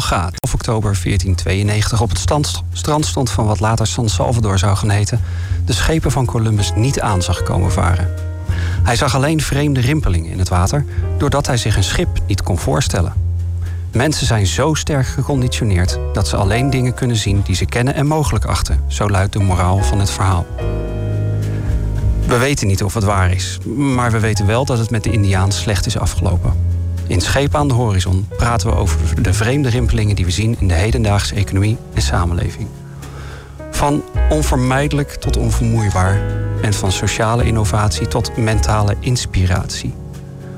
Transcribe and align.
Gaat. 0.00 0.42
Of 0.42 0.54
oktober 0.54 0.98
1492 1.02 2.00
op 2.00 2.08
het 2.08 2.18
strand 2.72 3.06
stond 3.06 3.30
van 3.30 3.46
wat 3.46 3.60
later 3.60 3.86
San 3.86 4.08
Salvador 4.08 4.58
zou 4.58 4.76
gaan 4.76 4.90
heten, 4.90 5.20
de 5.64 5.72
schepen 5.72 6.10
van 6.10 6.26
Columbus 6.26 6.72
niet 6.74 7.00
aan 7.00 7.22
zag 7.22 7.42
komen 7.42 7.72
varen. 7.72 8.14
Hij 8.82 8.96
zag 8.96 9.14
alleen 9.14 9.40
vreemde 9.40 9.80
rimpelingen 9.80 10.30
in 10.30 10.38
het 10.38 10.48
water, 10.48 10.84
doordat 11.18 11.46
hij 11.46 11.56
zich 11.56 11.76
een 11.76 11.84
schip 11.84 12.08
niet 12.26 12.42
kon 12.42 12.58
voorstellen. 12.58 13.12
Mensen 13.92 14.26
zijn 14.26 14.46
zo 14.46 14.74
sterk 14.74 15.06
geconditioneerd 15.06 15.98
dat 16.12 16.28
ze 16.28 16.36
alleen 16.36 16.70
dingen 16.70 16.94
kunnen 16.94 17.16
zien 17.16 17.42
die 17.44 17.54
ze 17.54 17.64
kennen 17.64 17.94
en 17.94 18.06
mogelijk 18.06 18.44
achten, 18.44 18.80
zo 18.86 19.10
luidt 19.10 19.32
de 19.32 19.38
moraal 19.38 19.82
van 19.82 20.00
het 20.00 20.10
verhaal. 20.10 20.46
We 22.26 22.36
weten 22.36 22.66
niet 22.66 22.82
of 22.82 22.94
het 22.94 23.04
waar 23.04 23.32
is, 23.32 23.58
maar 23.76 24.10
we 24.10 24.18
weten 24.20 24.46
wel 24.46 24.64
dat 24.64 24.78
het 24.78 24.90
met 24.90 25.04
de 25.04 25.10
Indiaan 25.10 25.52
slecht 25.52 25.86
is 25.86 25.98
afgelopen. 25.98 26.67
In 27.08 27.20
Schepen 27.20 27.58
aan 27.58 27.68
de 27.68 27.74
Horizon 27.74 28.28
praten 28.36 28.68
we 28.70 28.76
over 28.76 29.22
de 29.22 29.32
vreemde 29.32 29.68
rimpelingen 29.68 30.16
die 30.16 30.24
we 30.24 30.30
zien 30.30 30.56
in 30.58 30.68
de 30.68 30.74
hedendaagse 30.74 31.34
economie 31.34 31.76
en 31.94 32.02
samenleving. 32.02 32.68
Van 33.70 34.02
onvermijdelijk 34.30 35.10
tot 35.10 35.36
onvermoeibaar 35.36 36.20
en 36.62 36.74
van 36.74 36.92
sociale 36.92 37.44
innovatie 37.44 38.08
tot 38.08 38.36
mentale 38.36 38.96
inspiratie. 39.00 39.94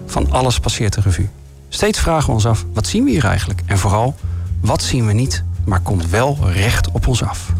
Van 0.07 0.33
alles 0.33 0.61
passeert 0.61 0.95
de 0.95 1.01
revue. 1.01 1.29
Steeds 1.69 1.99
vragen 1.99 2.27
we 2.27 2.33
ons 2.33 2.47
af, 2.47 2.65
wat 2.73 2.87
zien 2.87 3.05
we 3.05 3.11
hier 3.11 3.25
eigenlijk? 3.25 3.63
En 3.67 3.79
vooral, 3.79 4.15
wat 4.61 4.83
zien 4.83 5.07
we 5.07 5.13
niet, 5.13 5.45
maar 5.65 5.81
komt 5.81 6.11
wel 6.11 6.39
recht 6.53 6.91
op 6.91 7.07
ons 7.07 7.23
af? 7.23 7.53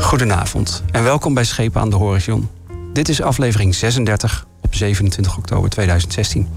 Goedenavond 0.00 0.82
en 0.90 1.02
welkom 1.02 1.34
bij 1.34 1.44
Schepen 1.44 1.80
aan 1.80 1.90
de 1.90 1.96
Horizon. 1.96 2.48
Dit 2.92 3.08
is 3.08 3.22
aflevering 3.22 3.74
36 3.74 4.46
op 4.72 4.78
27 4.78 5.36
oktober 5.36 5.70
2016. 5.70 6.48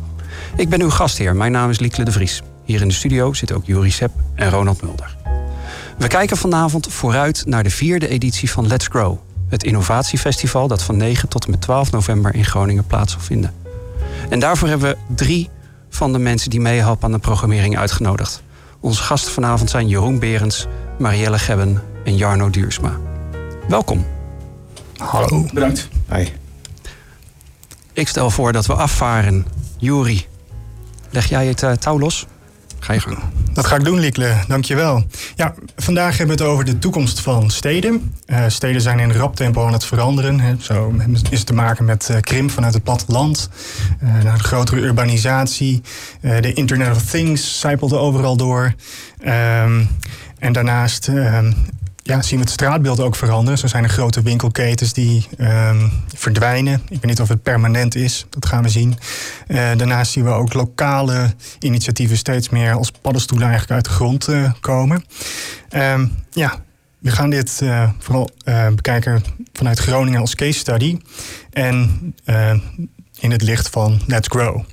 Ik 0.55 0.69
ben 0.69 0.81
uw 0.81 0.89
gastheer, 0.89 1.35
mijn 1.35 1.51
naam 1.51 1.69
is 1.69 1.79
Liekle 1.79 2.03
de 2.03 2.11
Vries. 2.11 2.41
Hier 2.63 2.81
in 2.81 2.87
de 2.87 2.93
studio 2.93 3.33
zitten 3.33 3.55
ook 3.55 3.65
Juri 3.65 3.91
Sepp 3.91 4.13
en 4.35 4.49
Ronald 4.49 4.81
Mulder. 4.81 5.15
We 5.97 6.07
kijken 6.07 6.37
vanavond 6.37 6.93
vooruit 6.93 7.43
naar 7.45 7.63
de 7.63 7.69
vierde 7.69 8.07
editie 8.07 8.51
van 8.51 8.67
Let's 8.67 8.87
Grow. 8.87 9.17
Het 9.47 9.63
innovatiefestival 9.63 10.67
dat 10.67 10.83
van 10.83 10.97
9 10.97 11.29
tot 11.29 11.45
en 11.45 11.51
met 11.51 11.61
12 11.61 11.91
november 11.91 12.35
in 12.35 12.45
Groningen 12.45 12.85
plaats 12.85 13.11
zal 13.11 13.21
vinden. 13.21 13.53
En 14.29 14.39
daarvoor 14.39 14.67
hebben 14.67 14.89
we 14.89 15.15
drie 15.15 15.49
van 15.89 16.11
de 16.11 16.19
mensen 16.19 16.49
die 16.49 16.59
meehelpen 16.59 17.05
aan 17.05 17.11
de 17.11 17.19
programmering 17.19 17.77
uitgenodigd. 17.77 18.41
Onze 18.79 19.03
gasten 19.03 19.31
vanavond 19.31 19.69
zijn 19.69 19.87
Jeroen 19.87 20.19
Berends, 20.19 20.67
Marielle 20.99 21.39
Gebben 21.39 21.81
en 22.03 22.15
Jarno 22.15 22.49
Duursma. 22.49 22.97
Welkom. 23.67 24.05
Hallo. 24.97 25.45
Bedankt. 25.53 25.87
Hi. 26.11 26.27
Ik 27.95 28.07
stel 28.07 28.29
voor 28.29 28.51
dat 28.51 28.65
we 28.65 28.73
afvaren. 28.73 29.45
Juri, 29.77 30.25
leg 31.09 31.29
jij 31.29 31.47
het 31.47 31.61
uh, 31.61 31.71
touw 31.71 31.99
los? 31.99 32.25
Ga 32.79 32.93
je 32.93 32.99
gang. 32.99 33.17
Dat 33.53 33.65
ga 33.65 33.75
ik 33.75 33.83
doen, 33.83 33.99
Liekle. 33.99 34.35
Dankjewel. 34.47 35.03
Ja, 35.35 35.53
vandaag 35.75 36.17
hebben 36.17 36.37
we 36.37 36.43
het 36.43 36.51
over 36.51 36.65
de 36.65 36.79
toekomst 36.79 37.19
van 37.19 37.49
steden. 37.49 38.13
Uh, 38.27 38.43
steden 38.47 38.81
zijn 38.81 38.99
in 38.99 39.11
rap 39.11 39.35
tempo 39.35 39.65
aan 39.65 39.73
het 39.73 39.85
veranderen. 39.85 40.39
Hè. 40.39 40.55
Zo 40.59 40.93
is 41.29 41.37
het 41.37 41.45
te 41.45 41.53
maken 41.53 41.85
met 41.85 42.07
uh, 42.11 42.17
krimp 42.19 42.51
vanuit 42.51 42.73
het 42.73 42.83
platteland. 42.83 43.49
Uh, 44.03 44.21
de 44.21 44.39
grotere 44.39 44.81
urbanisatie. 44.81 45.81
de 46.21 46.53
Internet 46.53 46.95
of 46.95 47.03
Things 47.03 47.59
zijpelt 47.59 47.93
overal 47.93 48.37
door. 48.37 48.73
Um, 49.25 49.89
en 50.39 50.53
daarnaast 50.53 51.07
ehm, 51.07 51.51
ja, 52.07 52.21
zien 52.21 52.39
we 52.39 52.43
het 52.43 52.53
straatbeeld 52.53 52.99
ook 52.99 53.15
veranderen. 53.15 53.59
Zo 53.59 53.67
zijn 53.67 53.83
er 53.83 53.89
grote 53.89 54.21
winkelketens 54.21 54.93
die 54.93 55.27
um, 55.37 55.91
verdwijnen. 56.15 56.73
Ik 56.73 56.89
weet 56.89 57.05
niet 57.05 57.21
of 57.21 57.27
het 57.27 57.43
permanent 57.43 57.95
is, 57.95 58.25
dat 58.29 58.45
gaan 58.45 58.63
we 58.63 58.69
zien. 58.69 58.97
Uh, 59.47 59.57
daarnaast 59.57 60.11
zien 60.11 60.23
we 60.23 60.29
ook 60.29 60.53
lokale 60.53 61.33
initiatieven 61.59 62.17
steeds 62.17 62.49
meer 62.49 62.73
als 62.73 62.91
paddenstoelen 62.91 63.47
eigenlijk 63.47 63.75
uit 63.75 63.85
de 63.85 63.91
grond 63.91 64.27
uh, 64.27 64.51
komen. 64.59 65.03
Um, 65.69 66.11
ja, 66.31 66.63
we 66.99 67.11
gaan 67.11 67.29
dit 67.29 67.59
uh, 67.63 67.89
vooral 67.99 68.29
bekijken 68.75 69.23
vanuit 69.53 69.79
Groningen 69.79 70.19
als 70.19 70.35
case 70.35 70.59
study. 70.59 70.97
En 71.51 72.13
in 73.19 73.31
het 73.31 73.41
licht 73.41 73.69
van 73.69 74.01
Let's 74.07 74.27
Grow. 74.27 74.63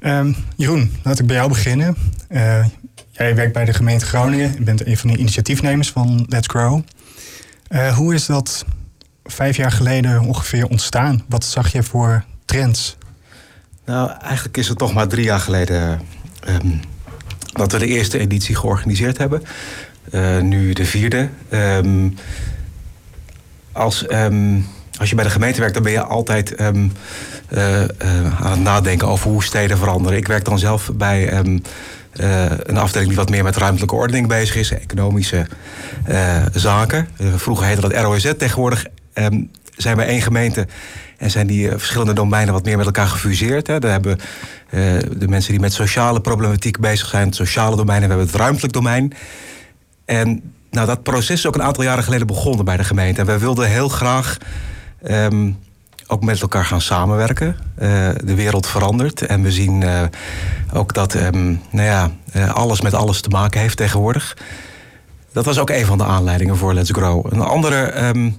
Um, 0.00 0.36
Jeroen, 0.56 0.92
laat 1.02 1.18
ik 1.18 1.26
bij 1.26 1.36
jou 1.36 1.48
beginnen. 1.48 1.96
Jij 3.20 3.34
werkt 3.34 3.52
bij 3.52 3.64
de 3.64 3.72
gemeente 3.72 4.06
Groningen. 4.06 4.52
Je 4.52 4.62
bent 4.62 4.86
een 4.86 4.96
van 4.96 5.10
de 5.10 5.16
initiatiefnemers 5.16 5.90
van 5.90 6.26
Let's 6.28 6.46
Grow. 6.46 6.82
Uh, 7.68 7.96
hoe 7.96 8.14
is 8.14 8.26
dat 8.26 8.64
vijf 9.24 9.56
jaar 9.56 9.72
geleden 9.72 10.20
ongeveer 10.20 10.66
ontstaan? 10.66 11.24
Wat 11.28 11.44
zag 11.44 11.72
je 11.72 11.82
voor 11.82 12.24
trends? 12.44 12.96
Nou, 13.84 14.10
eigenlijk 14.20 14.56
is 14.56 14.68
het 14.68 14.78
toch 14.78 14.92
maar 14.92 15.08
drie 15.08 15.24
jaar 15.24 15.40
geleden 15.40 16.00
um, 16.48 16.80
dat 17.52 17.72
we 17.72 17.78
de 17.78 17.86
eerste 17.86 18.18
editie 18.18 18.54
georganiseerd 18.54 19.18
hebben. 19.18 19.42
Uh, 20.12 20.40
nu 20.40 20.72
de 20.72 20.84
vierde. 20.84 21.28
Um, 21.50 22.14
als, 23.72 24.12
um, 24.12 24.66
als 24.98 25.08
je 25.08 25.14
bij 25.14 25.24
de 25.24 25.30
gemeente 25.30 25.60
werkt, 25.60 25.74
dan 25.74 25.82
ben 25.82 25.92
je 25.92 26.02
altijd 26.02 26.58
aan 26.58 26.92
het 27.48 28.60
nadenken 28.60 29.08
over 29.08 29.30
hoe 29.30 29.44
steden 29.44 29.78
veranderen. 29.78 30.18
Ik 30.18 30.26
werk 30.26 30.44
dan 30.44 30.58
zelf 30.58 30.90
bij 30.94 31.42
uh, 32.14 32.44
een 32.48 32.76
afdeling 32.76 33.08
die 33.08 33.18
wat 33.18 33.30
meer 33.30 33.44
met 33.44 33.56
ruimtelijke 33.56 33.94
ordening 33.94 34.26
bezig 34.26 34.56
is, 34.56 34.70
economische 34.70 35.46
uh, 36.08 36.42
zaken. 36.52 37.08
Uh, 37.20 37.34
vroeger 37.36 37.66
heette 37.66 37.80
dat 37.80 37.92
ROZ. 37.92 38.32
Tegenwoordig 38.38 38.86
um, 39.14 39.50
zijn 39.76 39.96
we 39.96 40.02
één 40.02 40.22
gemeente 40.22 40.66
en 41.18 41.30
zijn 41.30 41.46
die 41.46 41.70
verschillende 41.70 42.12
domeinen 42.12 42.54
wat 42.54 42.64
meer 42.64 42.76
met 42.76 42.86
elkaar 42.86 43.06
gefuseerd. 43.06 43.66
Hè. 43.66 43.78
Daar 43.78 43.90
hebben 43.90 44.18
de 45.18 45.28
mensen 45.28 45.50
die 45.50 45.60
met 45.60 45.72
sociale 45.72 46.20
problematiek 46.20 46.80
bezig 46.80 47.08
zijn, 47.08 47.26
het 47.26 47.34
sociale 47.34 47.76
domein, 47.76 48.02
en 48.02 48.08
we 48.08 48.14
hebben 48.14 48.26
het 48.26 48.40
ruimtelijk 48.40 48.72
domein. 48.72 49.12
En 50.04 50.52
nou, 50.70 50.86
dat 50.86 51.02
proces 51.02 51.30
is 51.30 51.46
ook 51.46 51.54
een 51.54 51.62
aantal 51.62 51.84
jaren 51.84 52.04
geleden 52.04 52.26
begonnen 52.26 52.64
bij 52.64 52.76
de 52.76 52.84
gemeente. 52.84 53.20
En 53.20 53.26
wij 53.26 53.38
wilden 53.38 53.68
heel 53.68 53.88
graag. 53.88 54.36
Um, 55.10 55.58
ook 56.10 56.24
met 56.24 56.40
elkaar 56.40 56.64
gaan 56.64 56.80
samenwerken. 56.80 57.56
Uh, 57.82 58.08
de 58.24 58.34
wereld 58.34 58.66
verandert 58.66 59.26
en 59.26 59.42
we 59.42 59.52
zien 59.52 59.80
uh, 59.80 60.02
ook 60.72 60.94
dat 60.94 61.14
um, 61.14 61.60
nou 61.70 61.86
ja, 61.86 62.10
uh, 62.36 62.54
alles 62.54 62.80
met 62.80 62.94
alles 62.94 63.20
te 63.20 63.28
maken 63.28 63.60
heeft 63.60 63.76
tegenwoordig. 63.76 64.36
Dat 65.32 65.44
was 65.44 65.58
ook 65.58 65.70
een 65.70 65.86
van 65.86 65.98
de 65.98 66.04
aanleidingen 66.04 66.56
voor 66.56 66.74
Let's 66.74 66.90
Grow. 66.90 67.26
Een 67.32 67.40
andere 67.40 68.06
um, 68.06 68.36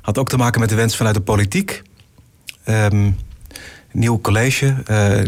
had 0.00 0.18
ook 0.18 0.28
te 0.28 0.36
maken 0.36 0.60
met 0.60 0.68
de 0.68 0.74
wens 0.74 0.96
vanuit 0.96 1.14
de 1.14 1.20
politiek. 1.20 1.82
Um, 2.68 3.16
nieuw 3.92 4.20
college, 4.20 4.74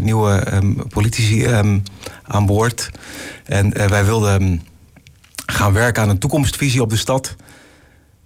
nieuwe 0.01 0.43
politici 0.89 1.47
aan 2.23 2.45
boord. 2.45 2.89
En 3.45 3.89
wij 3.89 4.05
wilden 4.05 4.61
gaan 5.45 5.73
werken 5.73 6.03
aan 6.03 6.09
een 6.09 6.19
toekomstvisie 6.19 6.81
op 6.81 6.89
de 6.89 6.97
stad. 6.97 7.35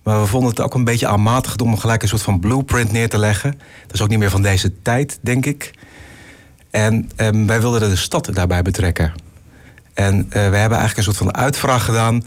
Maar 0.09 0.22
we 0.22 0.28
vonden 0.28 0.50
het 0.50 0.62
ook 0.62 0.74
een 0.74 0.84
beetje 0.84 1.08
aanmatigd 1.08 1.62
om 1.62 1.78
gelijk 1.78 2.02
een 2.02 2.08
soort 2.08 2.22
van 2.22 2.40
blueprint 2.40 2.92
neer 2.92 3.09
te 3.09 3.18
leggen. 3.18 3.52
Dat 3.81 3.94
is 3.94 4.02
ook 4.02 4.09
niet 4.09 4.20
meer 4.20 4.30
van 4.30 4.42
deze 4.42 4.81
tijd, 4.81 5.20
denk 5.22 5.46
ik. 5.46 5.72
En 6.72 7.12
um, 7.18 7.47
wij 7.47 7.62
wilden 7.62 7.90
de 7.90 7.96
stad 7.96 8.30
daarbij 8.34 8.62
betrekken. 8.62 9.14
En 9.94 10.16
uh, 10.16 10.31
we 10.31 10.40
hebben 10.40 10.59
eigenlijk 10.59 10.97
een 10.97 11.03
soort 11.03 11.18
van 11.18 11.36
uitvraag 11.36 11.86
gedaan. 11.86 12.24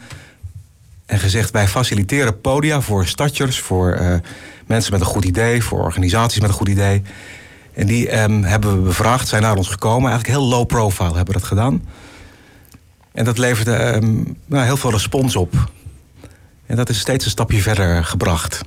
En 1.06 1.19
gezegd, 1.19 1.50
wij 1.50 1.69
faciliteren 1.69 2.41
podia 2.41 2.81
voor 2.81 3.06
starters, 3.06 3.59
voor 3.60 3.99
uh, 4.00 4.14
mensen 4.66 4.93
met 4.93 5.00
een 5.00 5.06
goed 5.06 5.25
idee, 5.25 5.62
voor 5.62 5.82
organisaties 5.82 6.41
met 6.41 6.50
een 6.50 6.56
goed 6.56 6.69
idee. 6.69 7.03
En 7.75 7.87
die 7.87 8.22
um, 8.22 8.43
hebben 8.43 8.76
we 8.76 8.82
bevraagd, 8.82 9.28
zijn 9.28 9.43
naar 9.43 9.56
ons 9.56 9.69
gekomen. 9.69 10.11
Eigenlijk 10.11 10.38
heel 10.38 10.49
low 10.49 10.67
profile 10.67 11.17
hebben 11.17 11.34
we 11.34 11.40
dat 11.40 11.49
gedaan. 11.49 11.88
En 13.12 13.25
dat 13.25 13.38
leverde 13.38 13.94
um, 13.94 14.37
nou, 14.46 14.64
heel 14.64 14.76
veel 14.76 14.90
respons 14.90 15.37
op. 15.37 15.70
En 16.72 16.78
dat 16.78 16.88
is 16.88 16.98
steeds 16.98 17.24
een 17.24 17.30
stapje 17.30 17.62
verder 17.62 18.04
gebracht. 18.04 18.60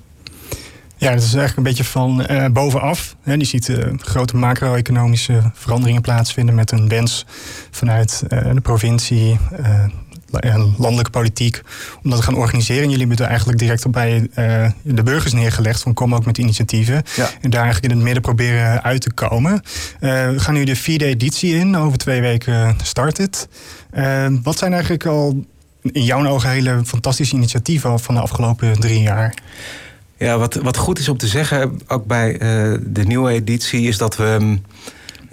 Ja, 0.96 1.10
dat 1.10 1.24
is 1.24 1.34
eigenlijk 1.34 1.58
een 1.58 1.64
beetje 1.64 1.84
van 1.84 2.26
uh, 2.32 2.46
bovenaf. 2.48 3.16
Je 3.24 3.46
ziet 3.46 3.68
uh, 3.68 3.86
grote 3.98 4.36
macro-economische 4.36 5.52
veranderingen 5.54 6.02
plaatsvinden 6.02 6.56
met 6.56 6.72
een 6.72 6.88
wens 6.88 7.26
vanuit 7.72 8.24
uh, 8.30 8.54
de 8.54 8.62
provincie, 8.62 9.40
landelijke 10.78 11.10
politiek, 11.10 11.62
om 12.04 12.10
dat 12.10 12.20
te 12.20 12.26
gaan 12.26 12.36
organiseren. 12.36 12.84
En 12.84 12.90
jullie 12.90 13.08
hebben 13.08 13.26
er 13.26 13.30
eigenlijk 13.30 13.60
direct 13.60 13.86
op 13.86 13.92
bij 13.92 14.30
de 14.84 15.04
burgers 15.04 15.34
neergelegd 15.34 15.82
van 15.82 15.94
kom 15.94 16.16
ook 16.16 16.26
met 16.26 16.38
initiatieven. 16.38 17.04
Ja. 17.16 17.30
En 17.42 17.50
daar 17.50 17.64
eigenlijk 17.64 17.92
in 17.92 17.98
het 17.98 18.06
midden 18.06 18.24
proberen 18.24 18.84
uit 18.84 19.02
te 19.02 19.14
komen. 19.14 19.62
we 20.00 20.36
gaan 20.38 20.54
nu 20.54 20.64
de 20.64 20.76
vierde 20.76 21.06
editie 21.06 21.56
in, 21.56 21.78
over 21.78 21.98
twee 21.98 22.22
weken 22.22 22.76
start 22.84 23.18
het. 23.18 23.48
wat 24.44 24.58
zijn 24.58 24.72
eigenlijk 24.72 25.06
al 25.06 25.46
in 25.92 26.04
jouw 26.04 26.28
ogen 26.28 26.50
hele 26.50 26.82
fantastische 26.86 27.36
initiatieven 27.36 28.00
van 28.00 28.16
de 28.16 28.22
afgelopen 28.22 28.80
drie 28.80 29.02
jaar. 29.02 29.34
Ja, 30.18 30.38
wat, 30.38 30.54
wat 30.54 30.78
goed 30.78 31.00
is 31.00 31.10
om 31.10 31.18
te 31.18 31.28
zeggen, 31.28 31.80
ook 31.88 32.06
bij 32.06 32.32
uh, 32.32 32.80
de 32.86 33.04
nieuwe 33.04 33.32
editie, 33.32 33.88
is 33.88 33.98
dat 33.98 34.16
we 34.16 34.58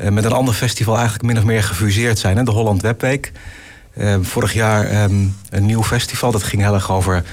uh, 0.00 0.08
met 0.08 0.24
een 0.24 0.32
ander 0.32 0.54
festival 0.54 0.94
eigenlijk 0.94 1.24
min 1.24 1.38
of 1.38 1.44
meer 1.44 1.62
gefuseerd 1.62 2.18
zijn. 2.18 2.36
Hè? 2.36 2.42
De 2.42 2.50
Holland 2.50 2.82
Webweek. 2.82 3.32
Uh, 3.96 4.16
vorig 4.20 4.52
jaar 4.52 5.02
um, 5.02 5.36
een 5.50 5.66
nieuw 5.66 5.82
festival, 5.82 6.32
dat 6.32 6.42
ging 6.42 6.62
heel 6.62 6.74
erg 6.74 6.90
over 6.90 7.24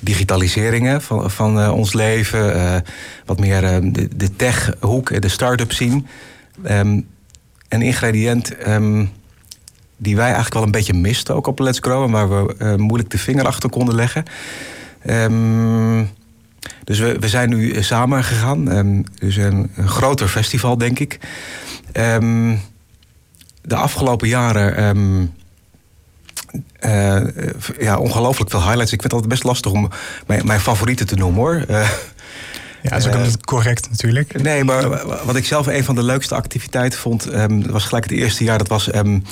digitaliseringen 0.00 1.02
van, 1.02 1.30
van 1.30 1.70
ons 1.70 1.92
leven. 1.92 2.84
wat 3.24 3.38
meer 3.38 3.60
de, 3.92 4.08
de 4.16 4.36
tech-hoek, 4.36 5.22
de 5.22 5.28
start-up 5.28 5.72
zien. 5.72 6.06
Um, 6.70 7.06
een 7.68 7.82
ingrediënt 7.82 8.56
ehm, 8.56 9.04
die 9.98 10.16
wij 10.16 10.24
eigenlijk 10.24 10.54
wel 10.54 10.62
een 10.62 10.70
beetje 10.70 10.94
misten 10.94 11.34
ook 11.34 11.46
op 11.46 11.58
Let's 11.58 11.78
Grow. 11.78 12.04
En 12.04 12.10
waar 12.10 12.28
we 12.28 12.54
eh, 12.58 12.74
moeilijk 12.74 13.10
de 13.10 13.18
vinger 13.18 13.46
achter 13.46 13.70
konden 13.70 13.94
leggen. 13.94 14.24
Ehm, 15.02 16.04
dus 16.84 16.98
we, 16.98 17.16
we 17.18 17.28
zijn 17.28 17.48
nu 17.48 17.82
samen 17.82 18.24
gegaan. 18.24 18.76
Um, 18.76 19.04
dus 19.18 19.36
een, 19.36 19.70
een, 19.76 19.88
groter 19.88 20.28
festival, 20.28 20.78
denk 20.78 20.98
ik. 20.98 21.18
de 23.62 23.76
afgelopen 23.76 24.28
jaren 24.28 24.96
uh, 26.80 27.20
ja, 27.78 27.98
ongelooflijk 27.98 28.50
veel 28.50 28.62
highlights. 28.62 28.92
Ik 28.92 29.00
vind 29.00 29.02
het 29.02 29.12
altijd 29.12 29.30
best 29.30 29.44
lastig 29.44 29.72
om 29.72 29.88
mijn, 30.26 30.46
mijn 30.46 30.60
favorieten 30.60 31.06
te 31.06 31.14
noemen 31.14 31.40
hoor. 31.40 31.64
Uh, 31.70 31.88
ja, 32.82 32.90
dat 32.90 32.98
is 32.98 33.06
ook 33.06 33.14
uh, 33.14 33.32
correct 33.44 33.90
natuurlijk. 33.90 34.42
Nee, 34.42 34.64
maar 34.64 35.06
wat 35.24 35.36
ik 35.36 35.46
zelf 35.46 35.66
een 35.66 35.84
van 35.84 35.94
de 35.94 36.02
leukste 36.02 36.34
activiteiten 36.34 36.98
vond, 36.98 37.26
um, 37.32 37.70
was 37.70 37.84
gelijk 37.84 38.04
het 38.04 38.18
eerste 38.18 38.44
jaar, 38.44 38.58
dat 38.58 38.68
was 38.68 38.94
um, 38.94 39.22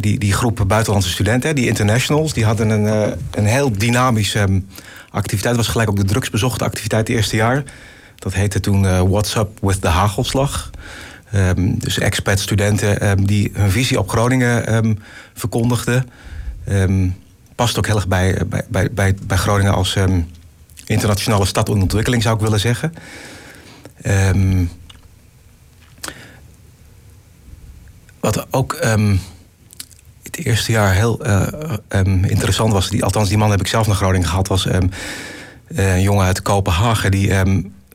die, 0.00 0.18
die 0.18 0.32
groep 0.32 0.64
buitenlandse 0.66 1.10
studenten, 1.10 1.54
die 1.54 1.66
internationals, 1.66 2.32
die 2.32 2.44
hadden 2.44 2.70
een, 2.70 3.16
een 3.30 3.46
heel 3.46 3.72
dynamische 3.72 4.40
um, 4.40 4.66
activiteit. 5.10 5.54
Dat 5.54 5.64
was 5.64 5.72
gelijk 5.72 5.90
ook 5.90 5.96
de 5.96 6.04
drugsbezochte 6.04 6.64
activiteit 6.64 7.08
het 7.08 7.16
eerste 7.16 7.36
jaar. 7.36 7.62
Dat 8.14 8.34
heette 8.34 8.60
toen 8.60 9.08
What's 9.10 9.34
Up 9.34 9.48
with 9.60 9.80
the 9.80 9.88
Hagelslag. 9.88 10.70
Um, 11.34 11.78
dus 11.78 11.98
expat 11.98 12.38
studenten 12.38 13.08
um, 13.10 13.26
die 13.26 13.50
hun 13.52 13.70
visie 13.70 13.98
op 13.98 14.08
Groningen 14.08 14.98
verkondigden. 15.34 16.08
past 17.54 17.78
ook 17.78 17.86
heel 17.86 17.96
erg 17.96 18.08
bij, 18.08 18.42
bij, 18.68 18.88
bij, 18.92 19.14
bij 19.22 19.36
Groningen 19.36 19.74
als 19.74 19.96
internationale 20.86 21.46
stad 21.46 21.68
in 21.68 21.82
ontwikkeling, 21.82 22.22
zou 22.22 22.34
ik 22.34 22.42
willen 22.42 22.60
zeggen. 22.60 22.94
wat 28.20 28.46
ook 28.50 28.78
het 28.80 29.18
eerste 30.42 30.72
jaar 30.72 30.94
heel 30.94 31.26
uh, 31.26 31.46
interessant 32.22 32.72
was, 32.72 32.88
die, 32.88 33.04
althans 33.04 33.28
die 33.28 33.38
man 33.38 33.50
heb 33.50 33.60
ik 33.60 33.66
zelf 33.66 33.86
naar 33.86 33.96
Groningen 33.96 34.28
gehad, 34.28 34.48
was 34.48 34.66
een 35.68 36.02
jongen 36.02 36.26
uit 36.26 36.42
Kopenhagen 36.42 37.10
die 37.10 37.28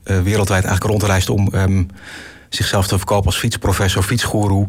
wereldwijd 0.03 0.63
eigenlijk 0.63 0.83
rondreisde 0.83 1.33
om 1.33 1.51
zichzelf 2.49 2.87
te 2.87 2.97
verkopen 2.97 3.25
als 3.25 3.37
fietsprofessor, 3.37 4.03
fietsgoeroe. 4.03 4.65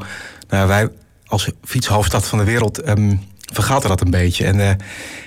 Nou, 0.49 0.69
wij 0.69 0.89
als 1.27 1.51
fietshoofdstad 1.65 2.27
van 2.29 2.39
de 2.39 2.45
wereld 2.45 2.83
vergaten 3.53 3.89
dat 3.89 4.01
een 4.01 4.11
beetje. 4.11 4.45
En, 4.45 4.61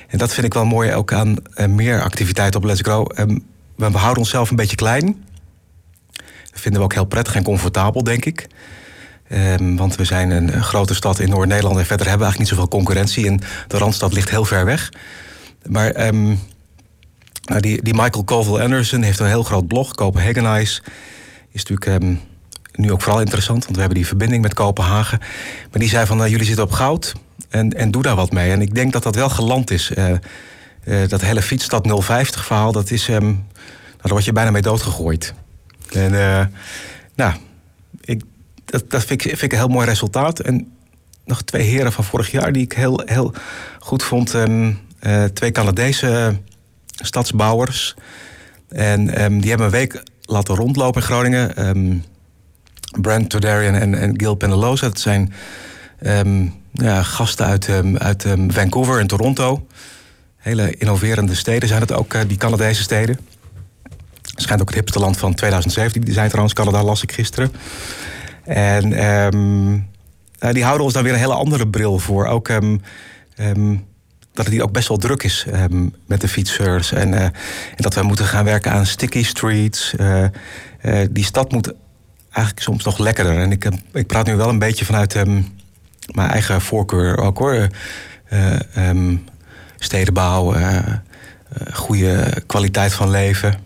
en 0.07 0.17
dat 0.17 0.33
vind 0.33 0.45
ik 0.45 0.53
wel 0.53 0.65
mooi 0.65 0.93
ook 0.93 1.13
aan 1.13 1.35
meer 1.67 2.01
activiteiten 2.01 2.59
op 2.59 2.65
Let's 2.65 2.81
Grow. 2.81 3.11
We 3.75 3.97
houden 3.97 4.17
onszelf 4.17 4.49
een 4.49 4.55
beetje 4.55 4.75
klein. 4.75 5.25
Dat 6.51 6.61
vinden 6.61 6.79
we 6.79 6.85
ook 6.85 6.93
heel 6.93 7.05
prettig 7.05 7.35
en 7.35 7.43
comfortabel, 7.43 8.03
denk 8.03 8.25
ik. 8.25 8.47
Um, 9.31 9.77
want 9.77 9.95
we 9.95 10.03
zijn 10.03 10.31
een 10.31 10.63
grote 10.63 10.93
stad 10.93 11.19
in 11.19 11.29
Noord-Nederland 11.29 11.77
en 11.77 11.85
verder 11.85 12.07
hebben 12.07 12.27
we 12.27 12.33
eigenlijk 12.33 12.39
niet 12.39 12.47
zoveel 12.47 12.79
concurrentie. 12.79 13.27
En 13.27 13.41
de 13.67 13.77
Randstad 13.77 14.13
ligt 14.13 14.29
heel 14.29 14.45
ver 14.45 14.65
weg. 14.65 14.91
Maar 15.67 16.07
um, 16.07 16.39
nou 17.43 17.61
die, 17.61 17.83
die 17.83 17.93
Michael 17.93 18.23
Colville 18.23 18.63
Anderson 18.63 19.01
heeft 19.01 19.19
een 19.19 19.27
heel 19.27 19.43
groot 19.43 19.67
blog, 19.67 19.95
Copenhagenize. 19.95 20.81
Is 21.51 21.65
natuurlijk 21.65 22.03
um, 22.03 22.19
nu 22.73 22.91
ook 22.91 23.01
vooral 23.01 23.21
interessant, 23.21 23.63
want 23.63 23.75
we 23.75 23.79
hebben 23.79 23.97
die 23.97 24.07
verbinding 24.07 24.41
met 24.41 24.53
Kopenhagen. 24.53 25.19
Maar 25.71 25.79
die 25.79 25.89
zei 25.89 26.05
van, 26.05 26.17
nou, 26.17 26.29
jullie 26.29 26.45
zitten 26.45 26.63
op 26.63 26.71
goud 26.71 27.13
en, 27.49 27.73
en 27.73 27.91
doe 27.91 28.01
daar 28.01 28.15
wat 28.15 28.31
mee. 28.31 28.51
En 28.51 28.61
ik 28.61 28.75
denk 28.75 28.93
dat 28.93 29.03
dat 29.03 29.15
wel 29.15 29.29
geland 29.29 29.71
is. 29.71 29.91
Uh, 29.97 30.11
uh, 30.83 31.07
dat 31.07 31.21
hele 31.21 31.41
fietsstad 31.41 31.87
050 32.03 32.45
verhaal, 32.45 32.71
dat 32.71 32.91
is, 32.91 33.07
nou, 33.07 33.21
daar 34.01 34.11
word 34.11 34.25
je 34.25 34.31
bijna 34.31 34.51
mee 34.51 34.61
doodgegooid. 34.61 35.33
En 35.91 36.13
uh, 36.13 36.45
nou, 37.15 37.33
ik, 38.01 38.23
dat, 38.69 38.91
dat 38.91 39.05
vind, 39.05 39.25
ik, 39.25 39.51
een 39.51 39.57
heel 39.57 39.67
mooi 39.67 39.87
resultaat. 39.87 40.39
En 40.39 40.71
nog 41.25 41.41
twee 41.41 41.63
heren 41.63 41.91
van 41.91 42.03
vorig 42.03 42.31
jaar 42.31 42.51
die 42.51 42.63
ik 42.63 42.73
heel, 42.73 43.01
heel 43.05 43.33
goed 43.79 44.03
vond. 44.03 44.33
Um, 44.33 44.79
twee 45.33 45.51
Canadese 45.51 46.39
stadsbouwers. 46.95 47.95
En 48.69 49.23
um, 49.23 49.39
die 49.39 49.49
hebben 49.49 49.67
een 49.67 49.73
week 49.73 50.03
laten 50.21 50.55
rondlopen 50.55 51.01
in 51.01 51.07
Groningen. 51.07 51.67
Um, 51.67 52.03
Brent 53.01 53.29
Todarian 53.29 53.73
en, 53.73 53.95
en 53.95 54.19
Gil 54.19 54.35
Penaloza. 54.35 54.87
Dat 54.87 54.99
zijn 54.99 55.33
ja, 56.71 57.03
gasten 57.03 57.45
uit, 57.45 57.69
uit 57.97 58.25
Vancouver 58.47 58.99
en 58.99 59.07
Toronto. 59.07 59.67
Hele 60.39 60.75
innoverende 60.77 61.35
steden 61.35 61.69
zijn 61.69 61.81
het 61.81 61.91
ook, 61.91 62.13
uh, 62.13 62.21
die 62.27 62.37
Canadese 62.37 62.81
steden. 62.81 63.19
Schijnt 64.35 64.61
ook 64.61 64.67
het 64.67 64.77
hipste 64.77 64.99
land 64.99 65.17
van 65.17 65.33
2017. 65.33 66.01
Die 66.01 66.13
zijn 66.13 66.27
trouwens 66.27 66.55
Canada, 66.55 66.83
las 66.83 67.03
ik 67.03 67.11
gisteren. 67.11 67.51
En 68.45 68.91
uh, 70.39 70.51
die 70.51 70.63
houden 70.63 70.83
ons 70.83 70.93
dan 70.93 71.03
weer 71.03 71.13
een 71.13 71.19
hele 71.19 71.33
andere 71.33 71.67
bril 71.67 71.99
voor. 71.99 72.25
Ook 72.25 72.49
dat 74.33 74.45
het 74.45 74.53
hier 74.53 74.63
ook 74.63 74.71
best 74.71 74.87
wel 74.87 74.97
druk 74.97 75.23
is 75.23 75.45
met 76.05 76.21
de 76.21 76.27
fietsers. 76.27 76.91
En, 76.91 77.13
uh, 77.13 77.23
en, 77.23 77.33
dat 77.75 77.93
we 77.93 78.01
moeten 78.01 78.25
gaan 78.25 78.45
werken 78.45 78.71
aan 78.71 78.85
sticky 78.85 79.23
streets. 79.23 79.93
Uh, 79.99 80.25
die 81.11 81.23
stad 81.23 81.51
moet 81.51 81.73
eigenlijk 82.31 82.65
soms 82.65 82.83
nog 82.83 82.97
lekkerder. 82.97 83.39
En 83.39 83.51
ik, 83.51 83.69
ik 83.93 84.07
praat 84.07 84.25
nu 84.25 84.35
wel 84.35 84.49
een 84.49 84.59
beetje 84.59 84.85
vanuit 84.85 85.13
mijn 86.11 86.29
eigen 86.29 86.61
voorkeur 86.61 87.17
ook 87.17 87.37
hoor. 87.37 87.67
Stedenbouw, 89.77 90.55
goede 91.73 92.43
kwaliteit 92.45 92.93
van 92.93 93.09
leven, 93.09 93.59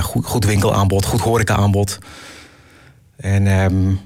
goed, 0.00 0.26
goed 0.26 0.44
winkelaanbod, 0.44 1.04
goed 1.04 1.20
horecaaanbod. 1.20 1.98
En 3.24 3.46
um, 3.46 4.00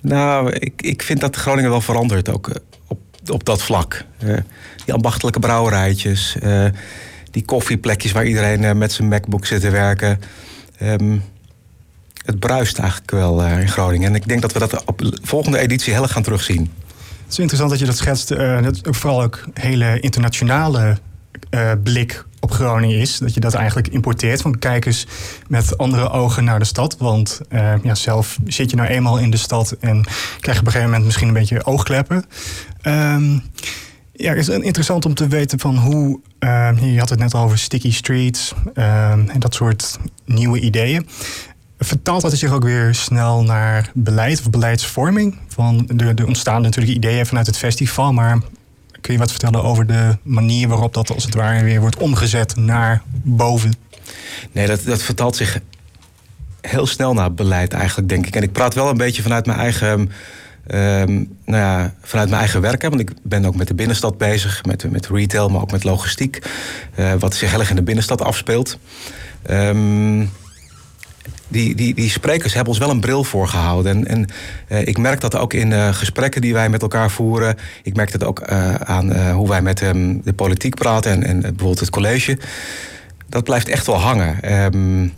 nou, 0.00 0.52
ik, 0.52 0.82
ik 0.82 1.02
vind 1.02 1.20
dat 1.20 1.36
Groningen 1.36 1.70
wel 1.70 1.80
verandert 1.80 2.28
ook 2.28 2.60
op, 2.86 2.98
op 3.26 3.44
dat 3.44 3.62
vlak. 3.62 4.04
die 4.84 4.94
ambachtelijke 4.94 5.38
brouwerijtjes, 5.38 6.36
die 7.30 7.44
koffieplekjes 7.44 8.12
waar 8.12 8.26
iedereen 8.26 8.78
met 8.78 8.92
zijn 8.92 9.08
MacBook 9.08 9.46
zit 9.46 9.60
te 9.60 9.70
werken. 9.70 10.20
Um, 10.82 11.22
het 12.24 12.38
bruist 12.38 12.78
eigenlijk 12.78 13.10
wel 13.10 13.46
in 13.46 13.68
Groningen. 13.68 14.08
En 14.08 14.14
ik 14.14 14.28
denk 14.28 14.42
dat 14.42 14.52
we 14.52 14.58
dat 14.58 14.84
op 14.84 14.98
de 14.98 15.18
volgende 15.22 15.58
editie 15.58 15.92
heel 15.92 16.02
erg 16.02 16.12
gaan 16.12 16.22
terugzien. 16.22 16.70
Het 17.22 17.32
is 17.32 17.38
interessant 17.38 17.70
dat 17.70 17.78
je 17.78 17.86
dat 17.86 17.96
schetst. 17.96 18.30
Uh, 18.30 18.66
vooral 18.82 19.22
ook 19.22 19.44
hele 19.54 20.00
internationale 20.00 20.98
blik 21.82 22.24
op 22.50 22.56
Groningen 22.56 22.98
is. 22.98 23.18
Dat 23.18 23.34
je 23.34 23.40
dat 23.40 23.54
eigenlijk 23.54 23.88
importeert. 23.88 24.40
Van 24.40 24.58
kijk 24.58 24.86
eens 24.86 25.06
met 25.48 25.78
andere 25.78 26.10
ogen 26.10 26.44
naar 26.44 26.58
de 26.58 26.64
stad. 26.64 26.96
Want 26.98 27.40
ja, 27.82 27.94
zelf 27.94 28.38
zit 28.46 28.70
je 28.70 28.76
nou 28.76 28.88
eenmaal 28.88 29.18
in 29.18 29.30
de 29.30 29.36
stad 29.36 29.76
en 29.80 30.02
krijg 30.40 30.56
je 30.56 30.60
op 30.60 30.66
een 30.66 30.72
gegeven 30.72 30.84
moment 30.84 31.04
misschien 31.04 31.28
een 31.28 31.34
beetje 31.34 31.64
oogkleppen. 31.64 32.24
Um, 32.82 33.42
ja, 34.20 34.34
het 34.34 34.48
is 34.48 34.48
interessant 34.48 35.04
om 35.04 35.14
te 35.14 35.28
weten 35.28 35.58
van 35.58 35.76
hoe. 35.76 36.20
Uh, 36.40 36.70
je 36.80 36.98
had 36.98 37.08
het 37.08 37.18
net 37.18 37.34
over 37.34 37.58
sticky 37.58 37.92
streets 37.92 38.52
uh, 38.74 39.10
en 39.10 39.38
dat 39.38 39.54
soort 39.54 39.98
nieuwe 40.24 40.60
ideeën. 40.60 41.08
Vertaalt 41.78 42.22
dat 42.22 42.36
zich 42.36 42.52
ook 42.52 42.62
weer 42.62 42.94
snel 42.94 43.42
naar 43.42 43.90
beleid 43.94 44.38
of 44.38 44.50
beleidsvorming? 44.50 45.38
Van 45.48 45.90
er, 45.96 46.14
er 46.14 46.26
ontstaan 46.26 46.62
natuurlijk 46.62 46.96
ideeën 46.96 47.26
vanuit 47.26 47.46
het 47.46 47.58
festival, 47.58 48.12
maar 48.12 48.38
kun 49.00 49.12
je 49.12 49.18
wat 49.18 49.30
vertellen 49.30 49.62
over 49.62 49.86
de 49.86 50.16
manier 50.22 50.68
waarop 50.68 50.94
dat 50.94 51.14
als 51.14 51.24
het 51.24 51.34
ware 51.34 51.64
weer 51.64 51.80
wordt 51.80 51.96
omgezet 51.96 52.56
naar 52.56 53.02
boven? 53.22 53.72
Nee, 54.52 54.66
dat, 54.66 54.82
dat 54.84 55.02
vertaalt 55.02 55.36
zich 55.36 55.60
heel 56.60 56.86
snel 56.86 57.14
naar 57.14 57.34
beleid 57.34 57.72
eigenlijk, 57.72 58.08
denk 58.08 58.26
ik. 58.26 58.36
En 58.36 58.42
ik 58.42 58.52
praat 58.52 58.74
wel 58.74 58.88
een 58.88 58.96
beetje 58.96 59.22
vanuit 59.22 59.46
mijn 59.46 59.58
eigen, 59.58 59.90
um, 59.90 61.36
nou 61.44 61.62
ja, 61.62 61.94
vanuit 62.02 62.28
mijn 62.28 62.40
eigen 62.40 62.60
werk. 62.60 62.82
Want 62.82 63.00
ik 63.00 63.12
ben 63.22 63.44
ook 63.44 63.56
met 63.56 63.68
de 63.68 63.74
binnenstad 63.74 64.18
bezig, 64.18 64.64
met, 64.64 64.90
met 64.90 65.08
retail, 65.08 65.48
maar 65.48 65.60
ook 65.60 65.72
met 65.72 65.84
logistiek. 65.84 66.38
Uh, 66.96 67.12
wat 67.18 67.34
zich 67.34 67.50
heel 67.50 67.58
erg 67.58 67.70
in 67.70 67.76
de 67.76 67.82
binnenstad 67.82 68.22
afspeelt. 68.22 68.78
Um, 69.50 70.30
die, 71.50 71.74
die, 71.74 71.94
die 71.94 72.10
sprekers 72.10 72.54
hebben 72.54 72.72
ons 72.72 72.82
wel 72.82 72.90
een 72.90 73.00
bril 73.00 73.24
voorgehouden. 73.24 73.96
En, 73.96 74.06
en 74.06 74.26
uh, 74.68 74.86
ik 74.86 74.98
merk 74.98 75.20
dat 75.20 75.36
ook 75.36 75.52
in 75.52 75.70
uh, 75.70 75.94
gesprekken 75.94 76.40
die 76.40 76.52
wij 76.52 76.68
met 76.68 76.82
elkaar 76.82 77.10
voeren. 77.10 77.56
Ik 77.82 77.96
merk 77.96 78.12
dat 78.12 78.24
ook 78.24 78.50
uh, 78.50 78.74
aan 78.74 79.30
hoe 79.30 79.48
wij 79.48 79.62
met 79.62 79.82
um, 79.82 80.20
de 80.24 80.32
politiek 80.32 80.74
praten 80.74 81.12
en, 81.12 81.24
en 81.24 81.40
bijvoorbeeld 81.40 81.80
het 81.80 81.90
college. 81.90 82.38
Dat 83.28 83.44
blijft 83.44 83.68
echt 83.68 83.86
wel 83.86 84.00
hangen. 84.00 84.54
Um, 84.64 85.12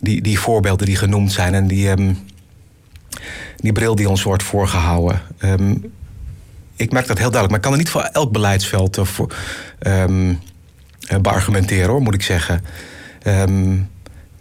die, 0.00 0.22
die 0.22 0.38
voorbeelden 0.38 0.86
die 0.86 0.96
genoemd 0.96 1.32
zijn 1.32 1.54
en 1.54 1.66
die, 1.66 1.90
um, 1.90 2.18
die 3.56 3.72
bril 3.72 3.94
die 3.94 4.08
ons 4.08 4.22
wordt 4.22 4.42
voorgehouden. 4.42 5.20
ik 6.76 6.92
merk 6.92 7.06
dat 7.06 7.18
heel 7.18 7.30
duidelijk. 7.30 7.48
Maar 7.48 7.56
ik 7.56 7.62
kan 7.62 7.72
er 7.72 7.78
niet 7.78 7.90
voor 7.90 8.02
elk 8.02 8.32
beleidsveld 8.32 8.98
voor, 9.02 9.34
beargumenteren, 11.20 11.88
hoor, 11.88 12.02
moet 12.02 12.14
ik 12.14 12.22
zeggen. 12.22 12.64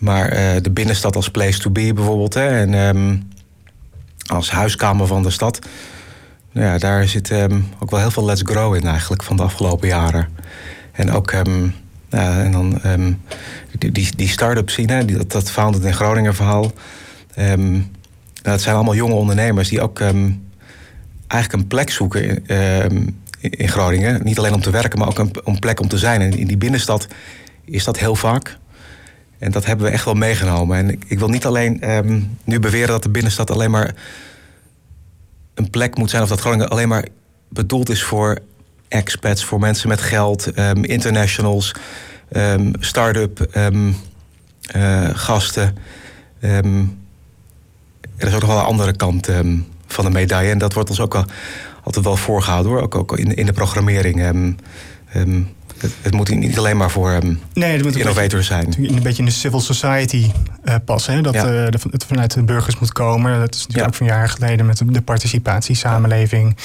Maar 0.05 0.33
uh, 0.33 0.61
de 0.61 0.71
binnenstad 0.71 1.15
als 1.15 1.29
place 1.29 1.59
to 1.59 1.69
be 1.69 1.93
bijvoorbeeld. 1.93 2.33
Hè, 2.33 2.47
en 2.47 2.73
um, 2.73 3.27
als 4.25 4.51
huiskamer 4.51 5.07
van 5.07 5.23
de 5.23 5.29
stad. 5.29 5.59
Nou 6.51 6.67
ja, 6.67 6.77
daar 6.77 7.07
zit 7.07 7.29
um, 7.29 7.67
ook 7.79 7.89
wel 7.91 7.99
heel 7.99 8.11
veel 8.11 8.25
Let's 8.25 8.41
Grow 8.45 8.75
in 8.75 8.87
eigenlijk 8.87 9.23
van 9.23 9.35
de 9.35 9.43
afgelopen 9.43 9.87
jaren. 9.87 10.27
En 10.91 11.11
ook 11.11 11.31
ja, 12.09 12.43
en 12.43 12.51
dan, 12.51 12.81
die, 13.77 13.91
die, 13.91 14.15
die 14.15 14.27
start-up 14.27 14.69
scene, 14.69 15.05
die, 15.05 15.17
dat, 15.17 15.31
dat 15.31 15.51
Founded 15.51 15.83
in 15.83 15.93
Groningen 15.93 16.35
verhaal. 16.35 16.71
het 18.41 18.61
zijn 18.61 18.75
allemaal 18.75 18.95
jonge 18.95 19.13
ondernemers 19.13 19.69
die 19.69 19.81
ook 19.81 19.99
ehm, 19.99 20.31
eigenlijk 21.27 21.61
een 21.61 21.67
plek 21.67 21.89
zoeken 21.89 22.23
in, 22.23 22.47
ehm, 22.47 23.07
in 23.39 23.69
Groningen. 23.69 24.23
Niet 24.23 24.37
alleen 24.37 24.53
om 24.53 24.61
te 24.61 24.69
werken, 24.69 24.99
maar 24.99 25.07
ook 25.07 25.19
een, 25.19 25.31
een 25.43 25.59
plek 25.59 25.79
om 25.79 25.87
te 25.87 25.97
zijn. 25.97 26.21
En 26.21 26.37
in 26.37 26.47
die 26.47 26.57
binnenstad 26.57 27.07
is 27.65 27.83
dat 27.83 27.99
heel 27.99 28.15
vaak. 28.15 28.57
En 29.37 29.51
dat 29.51 29.65
hebben 29.65 29.85
we 29.85 29.91
echt 29.91 30.05
wel 30.05 30.13
meegenomen. 30.13 30.77
En 30.77 30.89
ik, 30.89 31.03
ik 31.07 31.19
wil 31.19 31.29
niet 31.29 31.45
alleen 31.45 31.81
ehm, 31.81 32.21
nu 32.43 32.59
beweren 32.59 32.87
dat 32.87 33.03
de 33.03 33.09
binnenstad 33.09 33.51
alleen 33.51 33.71
maar 33.71 33.93
een 35.53 35.69
plek 35.69 35.97
moet 35.97 36.09
zijn, 36.09 36.23
of 36.23 36.29
dat 36.29 36.39
Groningen 36.39 36.69
alleen 36.69 36.87
maar 36.87 37.07
bedoeld 37.49 37.89
is 37.89 38.03
voor 38.03 38.39
expats, 38.87 39.45
voor 39.45 39.59
mensen 39.59 39.89
met 39.89 40.01
geld, 40.01 40.57
um, 40.59 40.83
internationals, 40.83 41.75
um, 42.31 42.71
start-up 42.79 43.47
uh, 44.75 45.09
gasten. 45.13 45.77
er 46.39 48.27
is 48.27 48.33
ook 48.33 48.41
nog 48.41 48.49
wel 48.49 48.59
een 48.59 48.65
andere 48.65 48.95
kant 48.95 49.29
van 49.87 50.05
de 50.05 50.11
medaille. 50.11 50.51
En 50.51 50.57
dat 50.57 50.73
wordt 50.73 50.89
ons 50.89 50.99
ook 50.99 51.15
al, 51.15 51.25
altijd 51.83 52.05
wel 52.05 52.17
voorgehouden 52.17 52.71
hoor. 52.71 52.81
Ook, 52.81 52.95
ook 52.95 53.17
in, 53.17 53.35
in 53.35 53.45
de 53.45 53.53
programmering. 53.53 54.55
Het, 56.01 56.13
moet 56.13 56.35
niet 56.35 56.57
alleen 56.57 56.77
maar 56.77 56.91
voor 56.91 57.11
um, 57.11 57.39
nee, 57.53 57.71
het 57.71 57.83
moet 57.83 57.95
innovators 57.95 58.47
zijn. 58.47 58.73
Een 58.77 59.01
beetje 59.03 59.19
in 59.19 59.25
de 59.25 59.31
civil 59.31 59.59
society 59.59 60.31
uh, 60.65 60.75
passen. 60.85 61.13
Hè? 61.13 61.21
Dat 61.21 61.35
uh, 61.35 61.63
het 61.91 62.05
vanuit 62.07 62.33
de 62.33 62.43
burgers 62.43 62.79
moet 62.79 62.91
komen. 62.91 63.39
Dat 63.39 63.55
is 63.55 63.59
natuurlijk 63.59 63.79
ja. 63.79 63.85
ook 63.85 63.95
van 63.95 64.05
jaren 64.05 64.29
geleden 64.29 64.65
met 64.65 64.81
de 64.85 65.01
participatiesamenleving. 65.01 66.57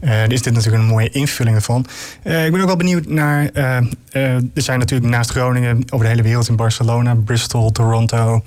Uh, 0.00 0.22
er 0.22 0.32
is 0.32 0.42
dit 0.42 0.52
natuurlijk 0.52 0.82
een 0.82 0.88
mooie 0.88 1.10
invulling 1.10 1.56
ervan. 1.56 1.86
ik 2.22 2.52
ben 2.52 2.60
ook 2.60 2.66
wel 2.66 2.76
benieuwd 2.76 3.06
naar... 3.06 3.50
er 3.52 4.42
zijn 4.54 4.78
natuurlijk 4.78 5.10
naast 5.10 5.30
Groningen 5.30 5.82
over 5.90 6.04
de 6.04 6.12
hele 6.12 6.22
wereld 6.22 6.48
in 6.48 6.56
Barcelona, 6.56 7.14
Bristol, 7.14 7.72
Toronto... 7.72 8.42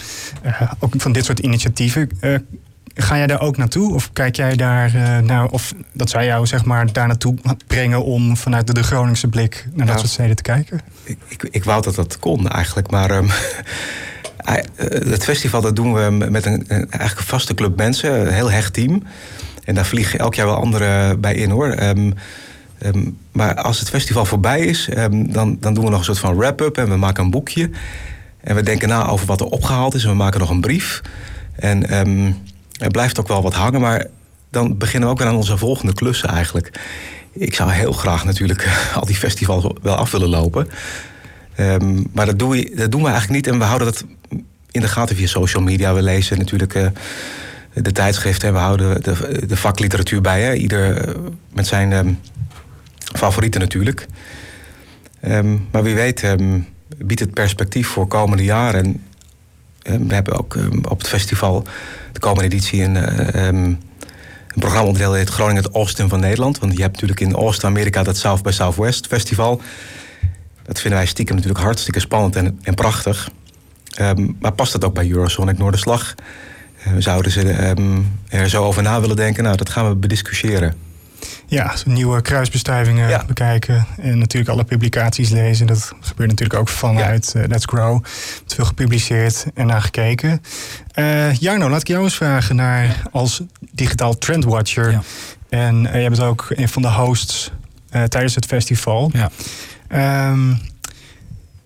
ook 0.79 0.93
van 0.97 1.11
dit 1.11 1.25
soort 1.25 1.39
initiatieven. 1.39 2.09
Ga 3.01 3.17
jij 3.17 3.27
daar 3.27 3.41
ook 3.41 3.57
naartoe? 3.57 3.93
Of 3.93 4.13
kijk 4.13 4.35
jij 4.35 4.55
daar 4.55 4.95
uh, 4.95 5.17
naar, 5.17 5.45
of 5.45 5.73
dat 5.93 6.09
zou 6.09 6.23
jou 6.23 6.45
zeg 6.45 6.65
maar 6.65 6.93
daar 6.93 7.07
naartoe 7.07 7.35
brengen 7.67 8.03
om 8.03 8.37
vanuit 8.37 8.75
de, 8.75 8.83
Groningse 8.83 9.27
blik 9.27 9.67
naar 9.73 9.85
dat 9.85 9.99
soort 9.99 10.11
steden 10.11 10.35
te 10.35 10.41
kijken? 10.41 10.79
Ik, 11.03 11.17
ik, 11.27 11.47
ik, 11.51 11.63
wou 11.63 11.81
dat 11.81 11.95
dat 11.95 12.19
kon 12.19 12.49
eigenlijk, 12.49 12.91
maar 12.91 13.11
um, 13.17 13.29
het 15.09 15.23
festival 15.23 15.61
dat 15.61 15.75
doen 15.75 15.93
we 15.93 16.09
met 16.29 16.45
een, 16.45 16.67
eigenlijk 16.67 17.19
een 17.19 17.25
vaste 17.25 17.53
club 17.53 17.77
mensen, 17.77 18.21
een 18.21 18.33
heel 18.33 18.51
hecht 18.51 18.73
team. 18.73 19.03
En 19.63 19.75
daar 19.75 19.85
vliegen 19.85 20.19
elk 20.19 20.35
jaar 20.35 20.45
wel 20.45 20.55
anderen 20.55 21.19
bij 21.21 21.35
in 21.35 21.49
hoor. 21.49 21.75
Um, 21.81 22.13
um, 22.85 23.17
maar 23.31 23.55
als 23.55 23.79
het 23.79 23.89
festival 23.89 24.25
voorbij 24.25 24.59
is, 24.59 24.89
dan, 25.11 25.57
dan 25.59 25.73
doen 25.73 25.83
we 25.83 25.89
nog 25.89 25.99
een 25.99 26.05
soort 26.05 26.19
van 26.19 26.35
wrap-up 26.35 26.77
en 26.77 26.89
we 26.89 26.95
maken 26.95 27.23
een 27.23 27.31
boekje. 27.31 27.69
En 28.41 28.55
we 28.55 28.63
denken 28.63 28.89
na 28.89 29.07
over 29.07 29.25
wat 29.25 29.41
er 29.41 29.47
opgehaald 29.47 29.93
is 29.93 30.03
en 30.03 30.09
we 30.09 30.15
maken 30.15 30.39
nog 30.39 30.49
een 30.49 30.61
brief. 30.61 31.01
En 31.55 31.89
er 32.79 32.91
blijft 32.91 33.19
ook 33.19 33.27
wel 33.27 33.41
wat 33.41 33.53
hangen, 33.53 33.81
maar 33.81 34.05
dan 34.49 34.77
beginnen 34.77 35.07
we 35.07 35.13
ook 35.13 35.19
weer 35.19 35.29
aan 35.29 35.35
onze 35.35 35.57
volgende 35.57 35.93
klussen 35.93 36.29
eigenlijk. 36.29 36.79
Ik 37.31 37.55
zou 37.55 37.71
heel 37.71 37.91
graag 37.91 38.25
natuurlijk 38.25 38.67
al 38.95 39.05
die 39.05 39.15
festivals 39.15 39.67
wel 39.81 39.95
af 39.95 40.11
willen 40.11 40.29
lopen. 40.29 40.67
Um, 41.59 42.07
maar 42.13 42.25
dat, 42.25 42.39
doe 42.39 42.57
je, 42.57 42.75
dat 42.75 42.91
doen 42.91 43.01
we 43.01 43.09
eigenlijk 43.09 43.35
niet. 43.35 43.53
En 43.53 43.59
we 43.59 43.65
houden 43.65 43.87
dat 43.87 44.05
in 44.71 44.81
de 44.81 44.87
gaten 44.87 45.15
via 45.15 45.27
social 45.27 45.63
media. 45.63 45.93
We 45.93 46.01
lezen 46.01 46.37
natuurlijk 46.37 46.73
uh, 46.73 46.87
de 47.73 47.91
tijdschriften 47.91 48.47
en 48.47 48.53
we 48.53 48.59
houden 48.59 49.03
de, 49.03 49.45
de 49.47 49.57
vakliteratuur 49.57 50.21
bij. 50.21 50.41
Hè? 50.41 50.53
Ieder 50.53 50.97
eh, 50.97 51.15
met 51.53 51.67
zijn 51.67 51.91
um, 51.91 52.19
favorieten 53.15 53.61
natuurlijk. 53.61 54.07
Um, 55.27 55.67
maar 55.71 55.83
wie 55.83 55.95
weet 55.95 56.35
biedt 56.97 57.19
het 57.19 57.33
perspectief 57.33 57.87
voor 57.87 58.07
komende 58.07 58.43
jaren. 58.43 58.85
En 58.85 59.03
we 59.81 60.13
hebben 60.13 60.39
ook 60.39 60.57
op 60.89 60.97
het 60.97 61.07
festival 61.07 61.63
de 62.11 62.19
komende 62.19 62.43
editie 62.43 62.83
een, 62.83 62.95
uh, 62.95 63.47
um, 63.47 63.79
een 64.47 64.59
programma-onderdeel 64.59 65.13
heet 65.13 65.29
Groningen 65.29 65.63
het 65.63 65.73
Oosten 65.73 66.09
van 66.09 66.19
Nederland. 66.19 66.59
Want 66.59 66.73
je 66.75 66.81
hebt 66.81 66.93
natuurlijk 66.93 67.19
in 67.19 67.35
Oost-Amerika 67.35 68.03
dat 68.03 68.17
South 68.17 68.43
by 68.43 68.51
Southwest 68.51 69.07
festival. 69.07 69.61
Dat 70.63 70.79
vinden 70.79 70.99
wij 70.99 71.07
stiekem 71.07 71.35
natuurlijk 71.35 71.63
hartstikke 71.63 71.99
spannend 71.99 72.35
en, 72.35 72.59
en 72.61 72.73
prachtig. 72.73 73.29
Um, 74.01 74.37
maar 74.39 74.51
past 74.51 74.71
dat 74.71 74.83
ook 74.83 74.93
bij 74.93 75.09
Eurosonic 75.09 75.57
Noorderslag? 75.57 76.15
Uh, 76.87 76.93
zouden 76.97 77.31
ze 77.31 77.75
er 78.29 78.49
zo 78.49 78.63
over 78.63 78.83
na 78.83 79.01
willen 79.01 79.15
denken? 79.15 79.43
Nou, 79.43 79.57
dat 79.57 79.69
gaan 79.69 79.89
we 79.89 79.95
bediscussiëren. 79.95 80.88
Ja, 81.47 81.73
nieuwe 81.85 82.21
kruisbestuivingen 82.21 83.25
bekijken. 83.27 83.85
En 84.01 84.17
natuurlijk 84.17 84.51
alle 84.51 84.63
publicaties 84.63 85.29
lezen. 85.29 85.67
Dat 85.67 85.91
gebeurt 85.99 86.29
natuurlijk 86.29 86.59
ook 86.59 86.67
vanuit 86.67 87.31
ja. 87.33 87.41
uh, 87.41 87.47
Let's 87.47 87.65
Grow. 87.65 88.03
Het 88.43 88.53
veel 88.53 88.65
gepubliceerd 88.65 89.45
en 89.53 89.67
naar 89.67 89.81
gekeken. 89.81 90.41
Uh, 90.95 91.33
Jarno, 91.33 91.69
laat 91.69 91.81
ik 91.81 91.87
jou 91.87 92.03
eens 92.03 92.15
vragen 92.15 92.55
naar 92.55 93.01
als 93.11 93.41
digitaal 93.71 94.17
trendwatcher. 94.17 94.91
Ja. 94.91 95.01
En 95.49 95.85
uh, 95.85 95.91
jij 95.91 96.09
bent 96.09 96.21
ook 96.21 96.45
een 96.49 96.69
van 96.69 96.81
de 96.81 96.91
hosts 96.91 97.51
tijdens 97.89 98.35
het 98.35 98.45
festival. 98.45 99.11
Ja. 99.13 99.29
Um, 100.29 100.59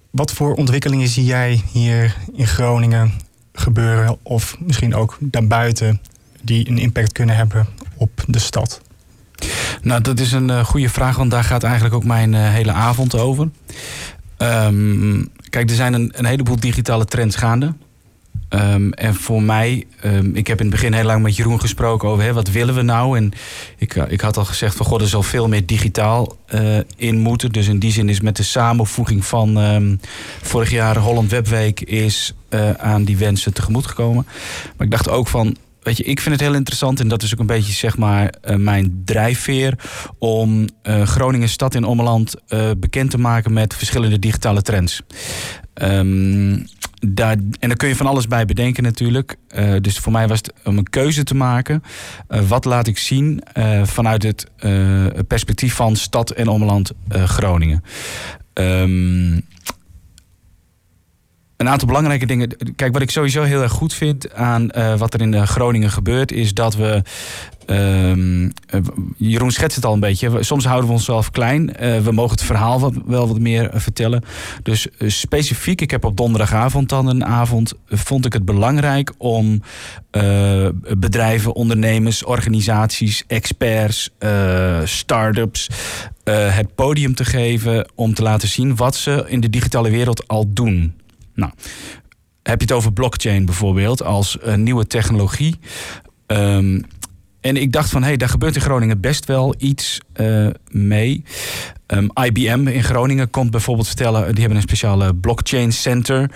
wat 0.10 0.32
voor 0.32 0.54
ontwikkelingen 0.54 1.08
zie 1.08 1.26
jij 1.26 1.62
hier 1.72 2.16
in 2.34 2.48
Groningen 2.48 3.14
gebeuren, 3.54 4.18
of 4.24 4.56
misschien 4.60 4.96
ook 4.96 5.18
daarbuiten, 5.22 6.02
die 6.42 6.70
een 6.70 6.78
impact 6.78 7.12
kunnen 7.12 7.36
hebben 7.36 7.68
op 7.96 8.24
de 8.28 8.40
stad? 8.40 8.82
Nou, 9.84 10.02
dat 10.02 10.20
is 10.20 10.32
een 10.32 10.50
uh, 10.50 10.66
goede 10.66 10.90
vraag, 10.90 11.16
want 11.16 11.32
daar 11.32 11.44
gaat 11.44 11.64
eigenlijk 11.64 11.96
ook 11.96 12.04
mijn 12.04 12.34
uh, 12.34 12.50
hele 12.50 12.72
avond 12.72 13.18
over. 13.18 13.50
Um, 14.38 15.30
kijk, 15.50 15.70
er 15.70 15.76
zijn 15.76 15.94
een, 15.94 16.12
een, 16.16 16.26
heleboel 16.26 16.60
digitale 16.60 17.06
trends 17.06 17.36
gaande. 17.36 17.74
Um, 18.50 18.94
en 18.94 19.16
voor 19.16 19.42
mij, 19.42 19.86
um, 20.06 20.36
ik 20.36 20.48
heb 20.48 20.60
in 20.60 20.66
het 20.66 20.76
begin 20.76 20.94
heel 20.94 21.04
lang 21.04 21.24
met 21.24 21.36
Jeroen 21.36 21.60
gesproken 21.60 22.10
over 22.10 22.24
hè, 22.24 22.34
wat 22.34 22.50
willen 22.50 22.76
we 22.76 22.82
nou. 22.82 23.18
En 23.18 23.32
ik, 23.78 23.96
uh, 23.96 24.04
ik 24.08 24.22
had 24.22 24.38
al 24.38 24.46
gezegd 24.46 24.76
van 24.76 24.86
god, 24.86 25.02
er 25.02 25.08
zal 25.08 25.24
veel 25.24 25.48
meer 25.48 25.66
digitaal 25.66 26.38
in 26.96 27.20
moeten. 27.20 27.52
Dus 27.52 27.68
in 27.68 27.80
die 27.80 27.92
zin 27.92 28.10
is 28.10 28.22
met 28.22 28.36
de 28.36 28.44
samenvoeging 28.44 29.26
van 29.26 30.00
vorig 30.42 30.70
jaar 30.70 30.98
Holland 30.98 31.32
Webweek 31.32 31.82
is 31.82 32.34
aan 32.78 33.04
die 33.04 33.18
wensen 33.18 33.54
tegemoet 33.54 33.86
gekomen. 33.86 34.26
Maar 34.78 34.86
ik 34.86 34.92
dacht 34.92 35.10
ook 35.10 35.28
van 35.28 35.58
weet 35.84 35.98
je, 35.98 36.04
ik 36.04 36.20
vind 36.20 36.36
het 36.36 36.44
heel 36.44 36.56
interessant 36.56 37.00
en 37.00 37.08
dat 37.08 37.24
is 37.24 37.34
ook 37.34 37.40
een 37.40 37.46
beetje 37.46 37.74
zeg 37.74 37.98
maar 37.98 38.34
uh, 38.44 38.56
mijn 38.56 39.02
drijfveer 39.06 39.80
om 40.18 40.68
uh, 40.84 41.02
Groningen 41.02 41.50
stad 41.50 41.76
in 41.76 41.84
Ommeland 41.84 42.36
uh, 42.48 42.70
bekend 42.78 43.12
te 43.12 43.18
maken 43.18 43.54
met 43.54 43.76
verschillende 43.76 44.20
digitale 44.20 44.62
trends. 44.62 45.02
Um, 45.74 46.66
daar, 47.08 47.36
en 47.60 47.68
daar 47.68 47.78
kun 47.78 47.88
je 47.88 47.96
van 47.96 48.06
alles 48.06 48.28
bij 48.28 48.46
bedenken 48.46 48.84
natuurlijk. 48.84 49.36
dus 49.82 49.98
voor 49.98 50.12
mij 50.12 50.28
was 50.28 50.38
het 50.38 50.54
om 50.64 50.78
een 50.78 50.90
keuze 50.90 51.24
te 51.24 51.36
maken. 51.36 51.84
wat 52.48 52.66
laat 52.66 52.88
ik 52.88 52.98
zien 52.98 53.44
vanuit 53.84 54.24
het 54.24 54.48
perspectief 55.28 55.74
van 55.74 55.96
stad 55.96 56.32
en 56.32 56.48
ommeland 56.48 56.92
Groningen. 57.10 57.84
Um, 58.54 59.44
een 61.58 61.70
aantal 61.70 61.88
belangrijke 61.88 62.26
dingen. 62.26 62.58
Kijk, 62.76 62.94
wat 62.94 63.02
ik 63.02 63.12
sowieso 63.12 63.44
heel 63.44 63.62
erg 63.62 63.72
goed 63.72 63.94
vind 63.94 64.34
aan 64.34 64.70
uh, 64.78 64.98
wat 64.98 65.14
er 65.14 65.22
in 65.22 65.48
Groningen 65.48 65.92
gebeurt, 65.92 66.32
is 66.32 66.54
dat 66.54 66.76
we. 66.76 67.02
Um, 67.68 68.52
Jeroen 69.18 69.52
schetst 69.52 69.76
het 69.76 69.86
al 69.86 69.94
een 69.94 70.00
beetje. 70.00 70.44
Soms 70.44 70.66
houden 70.66 70.88
we 70.88 70.96
onszelf 70.96 71.32
klein. 71.32 71.70
Uh, 71.70 72.00
we 72.00 72.12
mogen 72.12 72.32
het 72.32 72.44
verhaal 72.44 72.94
wel 73.06 73.28
wat 73.28 73.40
meer 73.40 73.70
vertellen. 73.74 74.24
Dus 74.64 74.88
specifiek, 75.00 75.82
ik 75.82 75.92
heb 75.92 76.06
op 76.06 76.18
donderdagavond 76.18 76.90
dan 76.90 77.08
een 77.08 77.26
avond. 77.26 77.74
vond 77.88 78.26
ik 78.26 78.34
het 78.34 78.46
belangrijk 78.46 79.14
om 79.18 79.62
bedrijven, 80.98 81.54
ondernemers, 81.54 82.24
organisaties, 82.24 83.24
experts, 83.28 84.10
start-ups. 84.84 85.70
het 86.30 86.76
podium 86.76 87.16
te 87.16 87.26
geven 87.26 87.92
om 87.96 88.14
te 88.14 88.22
laten 88.22 88.48
zien 88.48 88.76
wat 88.76 88.96
ze 88.96 89.26
in 89.28 89.40
de 89.40 89.50
digitale 89.50 89.90
wereld 89.90 90.28
al 90.28 90.54
doen. 90.54 91.02
Nou, 91.34 91.52
heb 92.44 92.60
je 92.60 92.66
het 92.66 92.76
over 92.76 92.94
blockchain 92.94 93.46
bijvoorbeeld 93.46 94.04
als 94.04 94.38
een 94.42 94.64
nieuwe 94.64 94.88
technologie. 94.88 95.60
Um, 96.28 96.86
en 97.42 97.58
ik 97.58 97.72
dacht 97.72 97.90
van, 97.90 98.02
hé, 98.02 98.08
hey, 98.08 98.18
daar 98.18 98.30
gebeurt 98.30 98.56
in 98.56 98.62
Groningen 98.62 99.02
best 99.02 99.26
wel 99.26 99.56
iets 99.58 100.00
uh, 100.16 100.48
mee. 100.72 101.24
IBM 102.24 102.68
in 102.68 102.84
Groningen 102.84 103.30
komt 103.30 103.52
bijvoorbeeld 103.52 103.88
vertellen... 103.88 104.32
die 104.32 104.40
hebben 104.40 104.56
een 104.56 104.68
speciale 104.68 105.16
blockchain 105.16 105.74
center. 105.74 106.32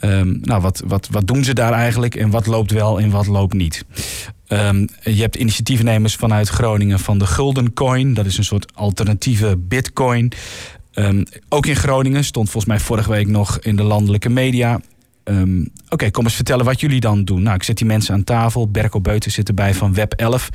Um, 0.00 0.38
nou, 0.42 0.60
wat, 0.60 0.82
wat, 0.86 1.08
wat 1.10 1.26
doen 1.26 1.44
ze 1.44 1.52
daar 1.52 1.72
eigenlijk 1.72 2.14
en 2.14 2.30
wat 2.30 2.46
loopt 2.46 2.70
wel 2.70 3.00
en 3.00 3.10
wat 3.10 3.26
loopt 3.26 3.54
niet? 3.54 3.84
Je 5.02 5.20
hebt 5.20 5.36
initiatiefnemers 5.36 6.14
vanuit 6.14 6.48
Groningen 6.48 6.98
van 6.98 7.18
de 7.18 7.26
Gulden 7.26 7.72
Coin. 7.72 8.14
Dat 8.14 8.26
is 8.26 8.38
een 8.38 8.44
soort 8.44 8.74
alternatieve 8.74 9.56
bitcoin. 9.58 10.32
Um, 10.94 11.24
ook 11.48 11.66
in 11.66 11.76
Groningen 11.76 12.24
stond 12.24 12.50
volgens 12.50 12.72
mij 12.72 12.80
vorige 12.80 13.10
week 13.10 13.26
nog 13.26 13.58
in 13.58 13.76
de 13.76 13.82
landelijke 13.82 14.28
media. 14.28 14.80
Um, 15.24 15.70
Oké, 15.88 16.10
kom 16.10 16.24
eens 16.24 16.34
vertellen 16.34 16.64
wat 16.64 16.80
jullie 16.80 17.00
dan 17.00 17.24
doen. 17.24 17.42
Nou, 17.42 17.54
ik 17.54 17.62
zet 17.62 17.76
die 17.76 17.86
mensen 17.86 18.14
aan 18.14 18.24
tafel. 18.24 18.70
Berko 18.70 19.00
Beuten 19.00 19.30
zit 19.30 19.48
erbij 19.48 19.74
van 19.74 19.94
Web 19.94 20.12
11. 20.12 20.48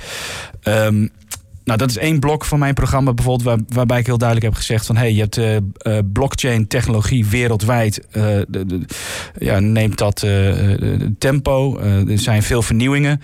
Um, 0.63 1.09
nou, 1.69 1.81
dat 1.81 1.89
is 1.89 1.97
één 1.97 2.19
blok 2.19 2.45
van 2.45 2.59
mijn 2.59 2.73
programma 2.73 3.13
bijvoorbeeld, 3.13 3.47
waar, 3.47 3.59
waarbij 3.67 3.99
ik 3.99 4.05
heel 4.05 4.17
duidelijk 4.17 4.47
heb 4.47 4.57
gezegd 4.57 4.85
van 4.85 4.97
hey, 4.97 5.13
je 5.13 5.19
hebt 5.19 5.37
uh, 5.37 5.97
blockchain 6.13 6.67
technologie 6.67 7.25
wereldwijd. 7.25 8.01
Uh, 8.11 8.23
de, 8.47 8.85
ja, 9.37 9.59
neemt 9.59 9.97
dat 9.97 10.25
tempo. 11.17 11.79
er 11.79 12.19
zijn 12.19 12.43
veel 12.43 12.61
vernieuwingen. 12.61 13.21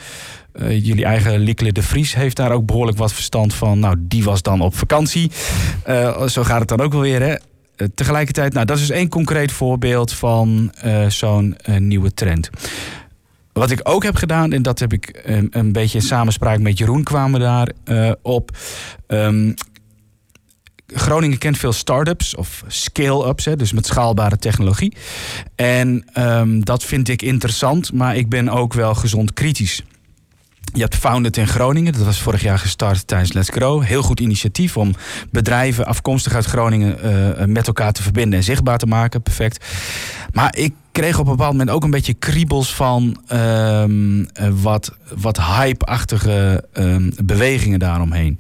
jullie 0.70 1.06
eigen 1.06 1.40
Likle 1.40 1.72
de 1.72 1.84
Vries 1.84 2.16
heeft 2.16 2.36
daar 2.36 2.52
ook 2.52 2.66
behoorlijk 2.66 2.98
wat 2.98 3.14
verstand 3.14 3.54
van. 3.54 3.80
Nou, 3.80 3.96
die 4.00 4.24
was 4.24 4.42
dan 4.42 4.62
op 4.62 4.76
vakantie. 4.76 5.32
zo 6.28 6.44
gaat 6.44 6.60
het 6.60 6.68
dan 6.68 6.82
ook 6.82 6.92
wel 6.92 7.02
weer, 7.02 7.22
hè? 7.22 7.36
tegelijkertijd, 7.96 8.54
nou, 8.54 8.66
dat 8.66 8.78
is 8.78 8.90
één 8.90 9.10
concreet 9.10 9.52
voorbeeld 9.52 10.14
van 10.14 10.72
zo'n 11.08 11.58
nieuwe 11.78 12.14
trend. 12.14 12.50
Wat 13.56 13.72
ik 13.72 13.80
ook 13.84 14.04
heb 14.04 14.16
gedaan, 14.16 14.52
en 14.52 14.62
dat 14.62 14.80
heb 14.80 14.94
ik 14.94 15.24
um, 15.28 15.48
een 15.52 15.72
beetje 15.72 15.98
in 15.98 16.04
samenspraak 16.04 16.60
met 16.60 16.78
Jeroen 16.78 17.04
kwamen 17.04 17.40
daar 17.40 17.72
uh, 17.86 18.12
op. 18.22 18.58
Um, 19.08 19.54
Groningen 20.88 21.38
kent 21.38 21.58
veel 21.58 21.74
start-ups 21.74 22.36
of 22.36 22.64
scale-ups, 22.68 23.44
dus 23.44 23.74
met 23.74 23.86
schaalbare 23.86 24.38
technologie. 24.38 24.96
En 25.56 26.06
um, 26.18 26.66
dat 26.66 26.84
vind 26.84 27.10
ik 27.10 27.22
interessant, 27.22 27.94
maar 27.94 28.16
ik 28.16 28.30
ben 28.30 28.50
ook 28.50 28.74
wel 28.74 28.96
gezond 28.96 29.34
kritisch. 29.34 29.82
Je 30.74 30.82
hebt 30.82 30.96
Founded 30.96 31.38
in 31.38 31.48
Groningen, 31.48 31.94
dat 31.94 32.06
was 32.06 32.22
vorig 32.22 32.42
jaar 32.42 32.60
gestart 32.60 33.08
tijdens 33.08 33.34
Let's 33.34 33.50
Grow. 33.50 33.84
Heel 33.84 34.02
goed 34.02 34.20
initiatief 34.20 34.78
om 34.78 34.96
bedrijven 35.32 35.86
afkomstig 35.86 36.34
uit 36.34 36.46
Groningen 36.46 36.98
uh, 37.40 37.46
met 37.46 37.68
elkaar 37.68 37.92
te 37.92 38.04
verbinden 38.04 38.40
en 38.40 38.46
zichtbaar 38.46 38.78
te 38.78 38.86
maken. 38.86 39.22
Perfect. 39.22 39.66
Maar 40.32 40.56
ik 40.56 40.74
kreeg 40.96 41.20
op 41.20 41.26
een 41.26 41.32
bepaald 41.32 41.52
moment 41.52 41.70
ook 41.70 41.84
een 41.84 41.90
beetje 41.90 42.14
kriebels 42.14 42.76
van 42.76 43.18
um, 43.34 44.28
wat, 44.62 44.92
wat 45.18 45.42
hype-achtige 45.42 46.64
um, 46.74 47.12
bewegingen 47.24 47.80
daaromheen. 47.80 48.38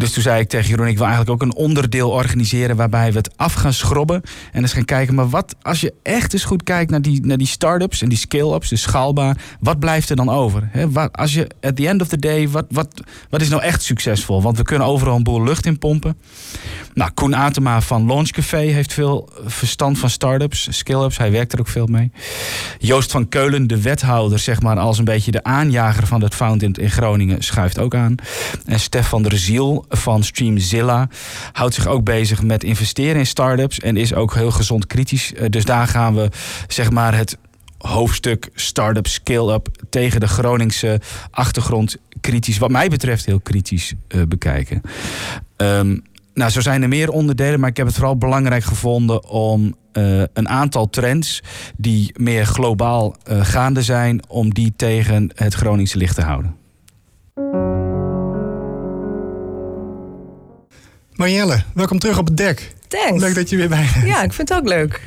Dus 0.00 0.12
toen 0.12 0.22
zei 0.22 0.40
ik 0.40 0.48
tegen 0.48 0.68
Jeroen, 0.68 0.86
ik 0.86 0.96
wil 0.96 1.06
eigenlijk 1.06 1.42
ook 1.42 1.48
een 1.48 1.54
onderdeel 1.54 2.10
organiseren 2.10 2.76
waarbij 2.76 3.10
we 3.10 3.18
het 3.18 3.30
af 3.36 3.52
gaan 3.52 3.72
schrobben. 3.72 4.22
En 4.52 4.62
eens 4.62 4.72
gaan 4.72 4.84
kijken, 4.84 5.14
maar 5.14 5.28
wat 5.28 5.54
als 5.62 5.80
je 5.80 5.94
echt 6.02 6.32
eens 6.32 6.44
goed 6.44 6.62
kijkt 6.62 6.90
naar 6.90 7.02
die, 7.02 7.26
naar 7.26 7.36
die 7.36 7.46
start-ups 7.46 8.02
en 8.02 8.08
die 8.08 8.18
scale-ups, 8.18 8.68
dus 8.68 8.82
schaalbaar, 8.82 9.36
wat 9.60 9.78
blijft 9.78 10.10
er 10.10 10.16
dan 10.16 10.28
over? 10.30 10.68
He, 10.72 10.90
wat, 10.90 11.16
als 11.16 11.34
je 11.34 11.50
at 11.60 11.76
the 11.76 11.88
end 11.88 12.02
of 12.02 12.08
the 12.08 12.18
day, 12.18 12.48
wat, 12.48 12.66
wat, 12.68 13.02
wat 13.30 13.40
is 13.40 13.48
nou 13.48 13.62
echt 13.62 13.82
succesvol? 13.82 14.42
Want 14.42 14.56
we 14.56 14.62
kunnen 14.62 14.86
overal 14.86 15.16
een 15.16 15.22
boel 15.22 15.42
lucht 15.42 15.66
in 15.66 15.78
pompen. 15.78 16.16
Nou, 16.94 17.10
Koen 17.14 17.34
Atema 17.34 17.80
van 17.80 18.06
Launch 18.06 18.30
Café 18.30 18.58
heeft 18.58 18.92
veel 18.92 19.28
verstand 19.44 19.98
van 19.98 20.10
start-ups, 20.10 20.68
scale-ups. 20.70 21.18
Hij 21.18 21.30
werkt 21.30 21.52
er 21.52 21.60
ook 21.60 21.68
veel 21.68 21.86
mee. 21.86 22.10
Joost 22.78 23.10
van 23.10 23.28
Keulen, 23.28 23.66
de 23.66 23.80
wethouder, 23.80 24.38
zeg 24.38 24.62
maar, 24.62 24.78
als 24.78 24.98
een 24.98 25.04
beetje 25.04 25.30
de 25.30 25.42
aanjager 25.42 26.06
van 26.06 26.22
het 26.22 26.34
Found 26.34 26.62
in, 26.62 26.72
in 26.72 26.90
Groningen, 26.90 27.42
schuift 27.42 27.78
ook 27.78 27.94
aan. 27.94 28.14
En 28.64 28.80
Stefan 28.80 29.22
de 29.22 29.36
Ziel 29.36 29.84
van 29.90 30.24
Streamzilla 30.24 31.08
houdt 31.52 31.74
zich 31.74 31.86
ook 31.86 32.04
bezig 32.04 32.42
met 32.42 32.64
investeren 32.64 33.16
in 33.16 33.26
start-ups 33.26 33.80
en 33.80 33.96
is 33.96 34.14
ook 34.14 34.34
heel 34.34 34.50
gezond 34.50 34.86
kritisch. 34.86 35.34
Eh, 35.34 35.48
dus 35.48 35.64
daar 35.64 35.86
gaan 35.86 36.14
we, 36.14 36.28
zeg 36.68 36.90
maar, 36.90 37.16
het 37.16 37.38
hoofdstuk 37.78 38.50
start-up, 38.54 39.06
scale-up 39.06 39.68
tegen 39.90 40.20
de 40.20 40.28
Groningse 40.28 41.00
achtergrond 41.30 41.96
kritisch, 42.20 42.58
wat 42.58 42.70
mij 42.70 42.88
betreft 42.88 43.26
heel 43.26 43.40
kritisch 43.40 43.94
uh, 44.08 44.22
bekijken. 44.28 44.80
Um, 45.56 46.02
nou, 46.34 46.50
zo 46.50 46.60
zijn 46.60 46.82
er 46.82 46.88
meer 46.88 47.10
onderdelen, 47.10 47.60
maar 47.60 47.68
ik 47.68 47.76
heb 47.76 47.86
het 47.86 47.94
vooral 47.94 48.16
belangrijk 48.16 48.64
gevonden 48.64 49.28
om 49.28 49.74
uh, 49.92 50.22
een 50.32 50.48
aantal 50.48 50.90
trends 50.90 51.42
die 51.76 52.14
meer 52.16 52.46
globaal 52.46 53.16
gaande 53.24 53.82
zijn, 53.82 54.22
om 54.28 54.54
die 54.54 54.72
tegen 54.76 55.30
het 55.34 55.54
Groningse 55.54 55.98
licht 55.98 56.14
te 56.14 56.22
houden. 56.22 56.56
Marielle, 61.20 61.62
welkom 61.74 61.98
terug 61.98 62.18
op 62.18 62.26
het 62.26 62.36
dek. 62.36 62.74
Thanks. 62.88 63.22
Leuk 63.22 63.34
dat 63.34 63.50
je 63.50 63.56
weer 63.56 63.68
bij 63.68 63.88
bent. 63.92 64.06
Ja, 64.06 64.22
ik 64.22 64.32
vind 64.32 64.48
het 64.48 64.58
ook 64.58 64.68
leuk. 64.68 65.00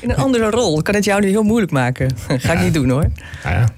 In 0.00 0.10
een 0.10 0.16
andere 0.16 0.50
rol. 0.50 0.78
Ik 0.78 0.84
kan 0.84 0.94
het 0.94 1.04
jou 1.04 1.20
nu 1.20 1.28
heel 1.28 1.42
moeilijk 1.42 1.72
maken. 1.72 2.10
Ga 2.26 2.52
ik 2.52 2.60
niet 2.60 2.74
doen 2.74 2.90
hoor. 2.90 3.10
Nou 3.44 3.56
ja. 3.56 3.68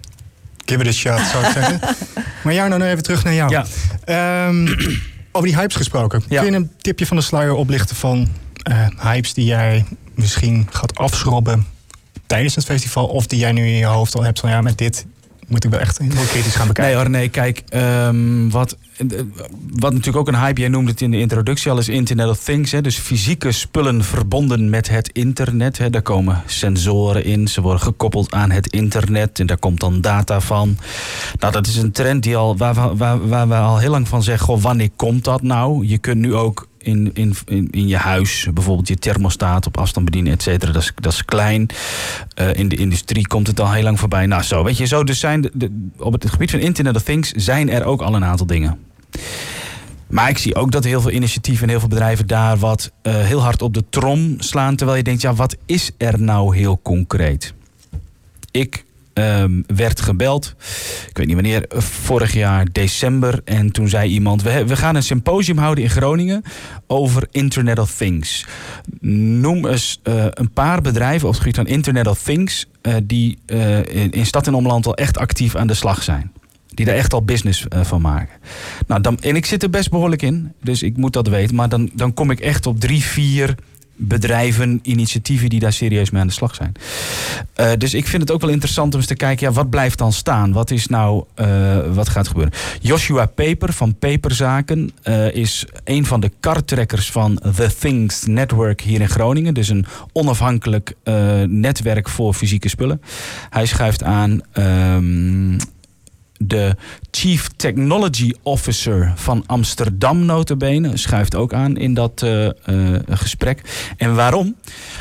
Give 0.64 0.80
it 0.80 0.86
a 0.86 0.92
shot, 0.92 1.20
zou 1.20 1.44
ik 1.44 1.52
zeggen. 1.52 1.80
maar 2.44 2.54
jou 2.54 2.68
nou 2.68 2.82
even 2.82 3.02
terug 3.02 3.24
naar 3.24 3.34
jou. 3.34 3.50
Ja. 3.50 4.46
Um, 4.46 4.68
over 5.32 5.48
die 5.48 5.56
hypes 5.56 5.76
gesproken. 5.76 6.22
Ja. 6.28 6.42
Kun 6.42 6.50
je 6.50 6.56
een 6.56 6.70
tipje 6.80 7.06
van 7.06 7.16
de 7.16 7.22
sluier 7.22 7.54
oplichten 7.54 7.96
van 7.96 8.28
uh, 8.70 8.86
hypes 9.00 9.34
die 9.34 9.44
jij 9.44 9.84
misschien 10.14 10.68
gaat 10.70 10.98
afschrobben 10.98 11.66
tijdens 12.26 12.54
het 12.54 12.64
festival? 12.64 13.06
Of 13.06 13.26
die 13.26 13.38
jij 13.38 13.52
nu 13.52 13.66
in 13.66 13.76
je 13.76 13.84
hoofd 13.84 14.14
al 14.14 14.22
hebt 14.22 14.40
van 14.40 14.50
ja, 14.50 14.60
met 14.60 14.78
dit 14.78 15.06
moet 15.46 15.64
ik 15.64 15.70
wel 15.70 15.80
echt 15.80 15.98
heel 15.98 16.08
kritisch 16.28 16.54
gaan 16.54 16.66
bekijken. 16.66 16.94
Nee 16.94 17.02
hoor, 17.02 17.10
nee, 17.10 17.28
kijk, 17.28 17.62
um, 17.74 18.50
wat, 18.50 18.76
wat 19.70 19.92
natuurlijk 19.92 20.16
ook 20.16 20.28
een 20.28 20.40
hype, 20.40 20.60
jij 20.60 20.68
noemde 20.68 20.90
het 20.90 21.00
in 21.00 21.10
de 21.10 21.18
introductie 21.18 21.70
al, 21.70 21.78
is 21.78 21.88
Internet 21.88 22.28
of 22.28 22.44
Things. 22.44 22.72
Hè, 22.72 22.80
dus 22.80 22.98
fysieke 22.98 23.52
spullen 23.52 24.04
verbonden 24.04 24.70
met 24.70 24.88
het 24.88 25.08
internet. 25.12 25.78
Hè, 25.78 25.90
daar 25.90 26.02
komen 26.02 26.42
sensoren 26.46 27.24
in, 27.24 27.48
ze 27.48 27.60
worden 27.60 27.82
gekoppeld 27.82 28.32
aan 28.32 28.50
het 28.50 28.66
internet 28.66 29.38
en 29.40 29.46
daar 29.46 29.58
komt 29.58 29.80
dan 29.80 30.00
data 30.00 30.40
van. 30.40 30.76
Nou, 31.38 31.52
dat 31.52 31.66
is 31.66 31.76
een 31.76 31.92
trend 31.92 32.22
die 32.22 32.36
al, 32.36 32.56
waar, 32.56 32.96
waar, 32.96 33.28
waar 33.28 33.48
we 33.48 33.54
al 33.54 33.78
heel 33.78 33.90
lang 33.90 34.08
van 34.08 34.22
zeggen, 34.22 34.46
goh, 34.46 34.62
wanneer 34.62 34.90
komt 34.96 35.24
dat 35.24 35.42
nou? 35.42 35.86
Je 35.86 35.98
kunt 35.98 36.20
nu 36.20 36.34
ook 36.34 36.68
in, 36.84 37.10
in, 37.14 37.36
in, 37.70 37.88
je 37.88 37.96
huis, 37.96 38.46
bijvoorbeeld 38.54 38.88
je 38.88 38.96
thermostaat 38.96 39.66
op 39.66 39.78
afstand 39.78 40.04
bedienen, 40.04 40.32
et 40.32 40.42
cetera. 40.42 40.72
Dat 40.72 40.82
is, 40.82 40.92
dat 40.94 41.12
is 41.12 41.24
klein. 41.24 41.68
Uh, 42.40 42.54
in 42.54 42.68
de 42.68 42.76
industrie 42.76 43.26
komt 43.26 43.46
het 43.46 43.60
al 43.60 43.72
heel 43.72 43.82
lang 43.82 43.98
voorbij. 43.98 44.26
Nou, 44.26 44.42
zo 44.42 44.64
weet 44.64 44.76
je, 44.76 44.86
zo. 44.86 45.04
Dus 45.04 45.20
zijn 45.20 45.50
op 45.98 46.12
het 46.12 46.30
gebied 46.30 46.50
van 46.50 46.60
Internet 46.60 46.96
of 46.96 47.02
Things 47.02 47.30
zijn 47.30 47.70
er 47.70 47.84
ook 47.84 48.02
al 48.02 48.14
een 48.14 48.24
aantal 48.24 48.46
dingen. 48.46 48.78
Maar 50.06 50.28
ik 50.28 50.38
zie 50.38 50.54
ook 50.54 50.72
dat 50.72 50.84
heel 50.84 51.00
veel 51.00 51.10
initiatieven 51.10 51.62
en 51.62 51.68
heel 51.68 51.80
veel 51.80 51.88
bedrijven 51.88 52.26
daar 52.26 52.56
wat 52.56 52.92
uh, 53.02 53.14
heel 53.14 53.42
hard 53.42 53.62
op 53.62 53.74
de 53.74 53.84
trom 53.90 54.34
slaan. 54.38 54.76
Terwijl 54.76 54.98
je 54.98 55.04
denkt, 55.04 55.20
ja, 55.20 55.34
wat 55.34 55.56
is 55.66 55.90
er 55.96 56.20
nou 56.20 56.56
heel 56.56 56.80
concreet? 56.82 57.54
Ik 58.50 58.83
um, 59.14 59.64
werd 59.66 60.00
gebeld. 60.00 60.54
Ik 61.08 61.16
weet 61.16 61.26
niet 61.26 61.34
wanneer, 61.34 61.64
vorig 61.76 62.32
jaar 62.32 62.66
december. 62.72 63.40
En 63.44 63.72
toen 63.72 63.88
zei 63.88 64.10
iemand: 64.10 64.42
we, 64.42 64.66
we 64.66 64.76
gaan 64.76 64.94
een 64.94 65.02
symposium 65.02 65.58
houden 65.58 65.84
in 65.84 65.90
Groningen 65.90 66.42
over 66.86 67.26
Internet 67.30 67.78
of 67.78 67.96
Things. 67.96 68.46
Noem 69.40 69.66
eens 69.66 70.00
uh, 70.04 70.24
een 70.30 70.52
paar 70.52 70.80
bedrijven 70.80 71.28
op 71.28 71.32
het 71.34 71.42
gebied 71.42 71.56
van 71.56 71.66
Internet 71.66 72.06
of 72.06 72.22
Things. 72.22 72.66
Uh, 72.82 72.94
die 73.02 73.38
uh, 73.46 73.78
in, 73.78 74.10
in 74.10 74.26
stad 74.26 74.46
en 74.46 74.54
omland 74.54 74.86
al 74.86 74.94
echt 74.94 75.18
actief 75.18 75.56
aan 75.56 75.66
de 75.66 75.74
slag 75.74 76.02
zijn. 76.02 76.32
Die 76.68 76.86
daar 76.86 76.94
echt 76.94 77.12
al 77.12 77.22
business 77.22 77.66
van 77.82 78.00
maken. 78.00 78.38
Nou, 78.86 79.00
dan, 79.00 79.18
en 79.18 79.36
ik 79.36 79.46
zit 79.46 79.62
er 79.62 79.70
best 79.70 79.90
behoorlijk 79.90 80.22
in, 80.22 80.52
dus 80.62 80.82
ik 80.82 80.96
moet 80.96 81.12
dat 81.12 81.28
weten. 81.28 81.54
Maar 81.54 81.68
dan, 81.68 81.90
dan 81.94 82.14
kom 82.14 82.30
ik 82.30 82.40
echt 82.40 82.66
op 82.66 82.80
drie, 82.80 83.02
vier 83.02 83.54
bedrijven, 83.96 84.80
initiatieven 84.82 85.48
die 85.48 85.60
daar 85.60 85.72
serieus 85.72 86.10
mee 86.10 86.20
aan 86.20 86.26
de 86.26 86.32
slag 86.32 86.54
zijn. 86.54 86.72
Uh, 87.60 87.72
dus 87.78 87.94
ik 87.94 88.06
vind 88.06 88.22
het 88.22 88.30
ook 88.30 88.40
wel 88.40 88.50
interessant 88.50 88.92
om 88.92 88.98
eens 88.98 89.08
te 89.08 89.14
kijken, 89.14 89.46
ja, 89.46 89.52
wat 89.52 89.70
blijft 89.70 89.98
dan 89.98 90.12
staan? 90.12 90.52
Wat 90.52 90.70
is 90.70 90.86
nou, 90.86 91.24
uh, 91.36 91.94
wat 91.94 92.08
gaat 92.08 92.28
gebeuren? 92.28 92.52
Joshua 92.80 93.26
Paper 93.26 93.72
van 93.72 93.98
Paperzaken 93.98 94.90
uh, 95.04 95.34
is 95.34 95.64
een 95.84 96.06
van 96.06 96.20
de 96.20 96.30
kartrekkers 96.40 97.10
van 97.10 97.40
The 97.56 97.70
Things 97.78 98.26
Network 98.26 98.80
hier 98.80 99.00
in 99.00 99.08
Groningen. 99.08 99.54
Dus 99.54 99.68
een 99.68 99.86
onafhankelijk 100.12 100.94
netwerk 101.46 102.08
voor 102.08 102.34
fysieke 102.34 102.68
spullen. 102.68 103.00
Hij 103.50 103.66
schuift 103.66 104.02
aan 104.02 104.40
um, 104.52 105.56
de 106.38 106.76
Chief 107.10 107.48
Technology 107.56 108.32
Officer 108.42 109.12
van 109.14 109.42
Amsterdam 109.46 110.24
notabene 110.24 110.96
schuift 110.96 111.34
ook 111.34 111.52
aan 111.52 111.76
in 111.76 111.94
dat 111.94 112.22
uh, 112.24 112.44
uh, 112.44 112.98
gesprek. 113.08 113.60
En 113.96 114.14
waarom? 114.14 114.56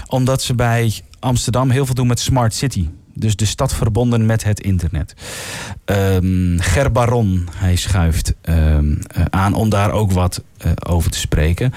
Omdat 0.08 0.42
ze 0.42 0.56
bij 0.56 0.94
Amsterdam 1.20 1.70
heel 1.70 1.86
veel 1.86 1.96
doen 1.96 2.08
met 2.08 2.20
Smart 2.20 2.54
City. 2.54 2.88
Dus 3.16 3.36
de 3.36 3.46
stad 3.46 3.74
verbonden 3.74 4.26
met 4.26 4.44
het 4.44 4.60
internet. 4.60 5.14
Um, 5.86 6.60
Ger 6.60 6.92
Baron, 6.92 7.48
hij 7.56 7.76
schuift 7.76 8.34
um, 8.42 9.00
aan 9.30 9.54
om 9.54 9.70
daar 9.70 9.92
ook 9.92 10.12
wat 10.12 10.44
over 10.88 11.12
te 11.12 11.18
spreken. 11.18 11.74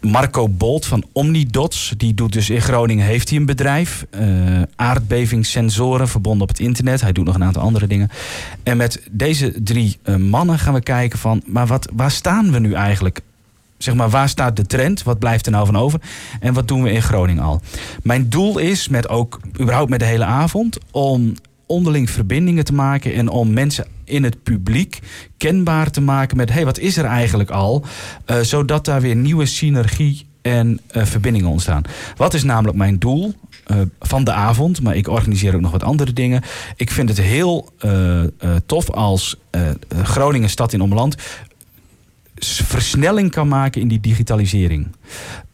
Marco 0.00 0.48
Bolt 0.48 0.86
van 0.86 1.04
Omnidots, 1.12 1.94
die 1.96 2.14
doet 2.14 2.32
dus 2.32 2.50
in 2.50 2.60
Groningen, 2.60 3.06
heeft 3.06 3.28
hij 3.28 3.38
een 3.38 3.46
bedrijf. 3.46 4.06
Uh, 4.20 4.62
aardbevingssensoren 4.76 6.08
verbonden 6.08 6.42
op 6.42 6.48
het 6.48 6.60
internet. 6.60 7.00
Hij 7.00 7.12
doet 7.12 7.24
nog 7.24 7.34
een 7.34 7.44
aantal 7.44 7.62
andere 7.62 7.86
dingen. 7.86 8.08
En 8.62 8.76
met 8.76 9.02
deze 9.10 9.62
drie 9.62 9.98
uh, 10.04 10.16
mannen 10.16 10.58
gaan 10.58 10.74
we 10.74 10.80
kijken 10.80 11.18
van, 11.18 11.42
maar 11.46 11.66
wat, 11.66 11.88
waar 11.92 12.10
staan 12.10 12.52
we 12.52 12.58
nu 12.58 12.72
eigenlijk? 12.72 13.20
Zeg 13.78 13.94
maar, 13.94 14.10
waar 14.10 14.28
staat 14.28 14.56
de 14.56 14.66
trend? 14.66 15.02
Wat 15.02 15.18
blijft 15.18 15.46
er 15.46 15.52
nou 15.52 15.66
van 15.66 15.76
over? 15.76 16.00
En 16.40 16.54
wat 16.54 16.68
doen 16.68 16.82
we 16.82 16.92
in 16.92 17.02
Groningen 17.02 17.42
al? 17.42 17.60
Mijn 18.02 18.28
doel 18.28 18.58
is, 18.58 18.88
met 18.88 19.08
ook 19.08 19.40
überhaupt 19.60 19.90
met 19.90 20.00
de 20.00 20.04
hele 20.04 20.24
avond, 20.24 20.78
om 20.90 21.34
onderling 21.66 22.10
verbindingen 22.10 22.64
te 22.64 22.74
maken 22.74 23.14
en 23.14 23.28
om 23.28 23.52
mensen 23.52 23.86
in 24.08 24.24
het 24.24 24.42
publiek 24.42 24.98
kenbaar 25.36 25.90
te 25.90 26.00
maken 26.00 26.36
met 26.36 26.52
hey, 26.52 26.64
wat 26.64 26.78
is 26.78 26.96
er 26.96 27.04
eigenlijk 27.04 27.50
al? 27.50 27.84
Uh, 28.26 28.40
zodat 28.40 28.84
daar 28.84 29.00
weer 29.00 29.16
nieuwe 29.16 29.46
synergie 29.46 30.26
en 30.42 30.80
uh, 30.92 31.04
verbindingen 31.04 31.50
ontstaan. 31.50 31.82
Wat 32.16 32.34
is 32.34 32.42
namelijk 32.42 32.76
mijn 32.76 32.98
doel 32.98 33.34
uh, 33.66 33.76
van 34.00 34.24
de 34.24 34.32
avond? 34.32 34.82
Maar 34.82 34.96
ik 34.96 35.08
organiseer 35.08 35.54
ook 35.54 35.60
nog 35.60 35.70
wat 35.70 35.82
andere 35.82 36.12
dingen. 36.12 36.42
Ik 36.76 36.90
vind 36.90 37.08
het 37.08 37.20
heel 37.20 37.72
tof 38.66 38.90
als 38.90 39.36
Groningen 40.02 40.50
Stad 40.50 40.72
in 40.72 40.80
Omland 40.80 41.16
versnelling 42.44 43.30
kan 43.30 43.48
maken 43.48 43.80
in 43.80 43.88
die 43.88 44.00
digitalisering. 44.00 44.88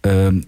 Ehm, 0.01 0.41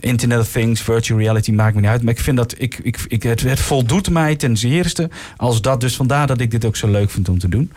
Internet 0.00 0.38
of 0.38 0.52
Things, 0.52 0.80
virtual 0.80 1.18
reality, 1.18 1.52
maakt 1.52 1.74
me 1.74 1.80
niet 1.80 1.90
uit. 1.90 2.02
Maar 2.02 2.12
ik 2.12 2.20
vind 2.20 2.36
dat 2.36 2.54
ik, 2.58 2.78
ik, 2.82 3.04
ik, 3.08 3.22
het, 3.22 3.40
het 3.40 3.60
voldoet 3.60 4.10
mij 4.10 4.36
ten 4.36 4.56
zeerste 4.56 5.10
als 5.36 5.60
dat. 5.60 5.80
Dus 5.80 5.96
vandaar 5.96 6.26
dat 6.26 6.40
ik 6.40 6.50
dit 6.50 6.64
ook 6.64 6.76
zo 6.76 6.90
leuk 6.90 7.10
vind 7.10 7.28
om 7.28 7.38
te 7.38 7.48
doen. 7.48 7.72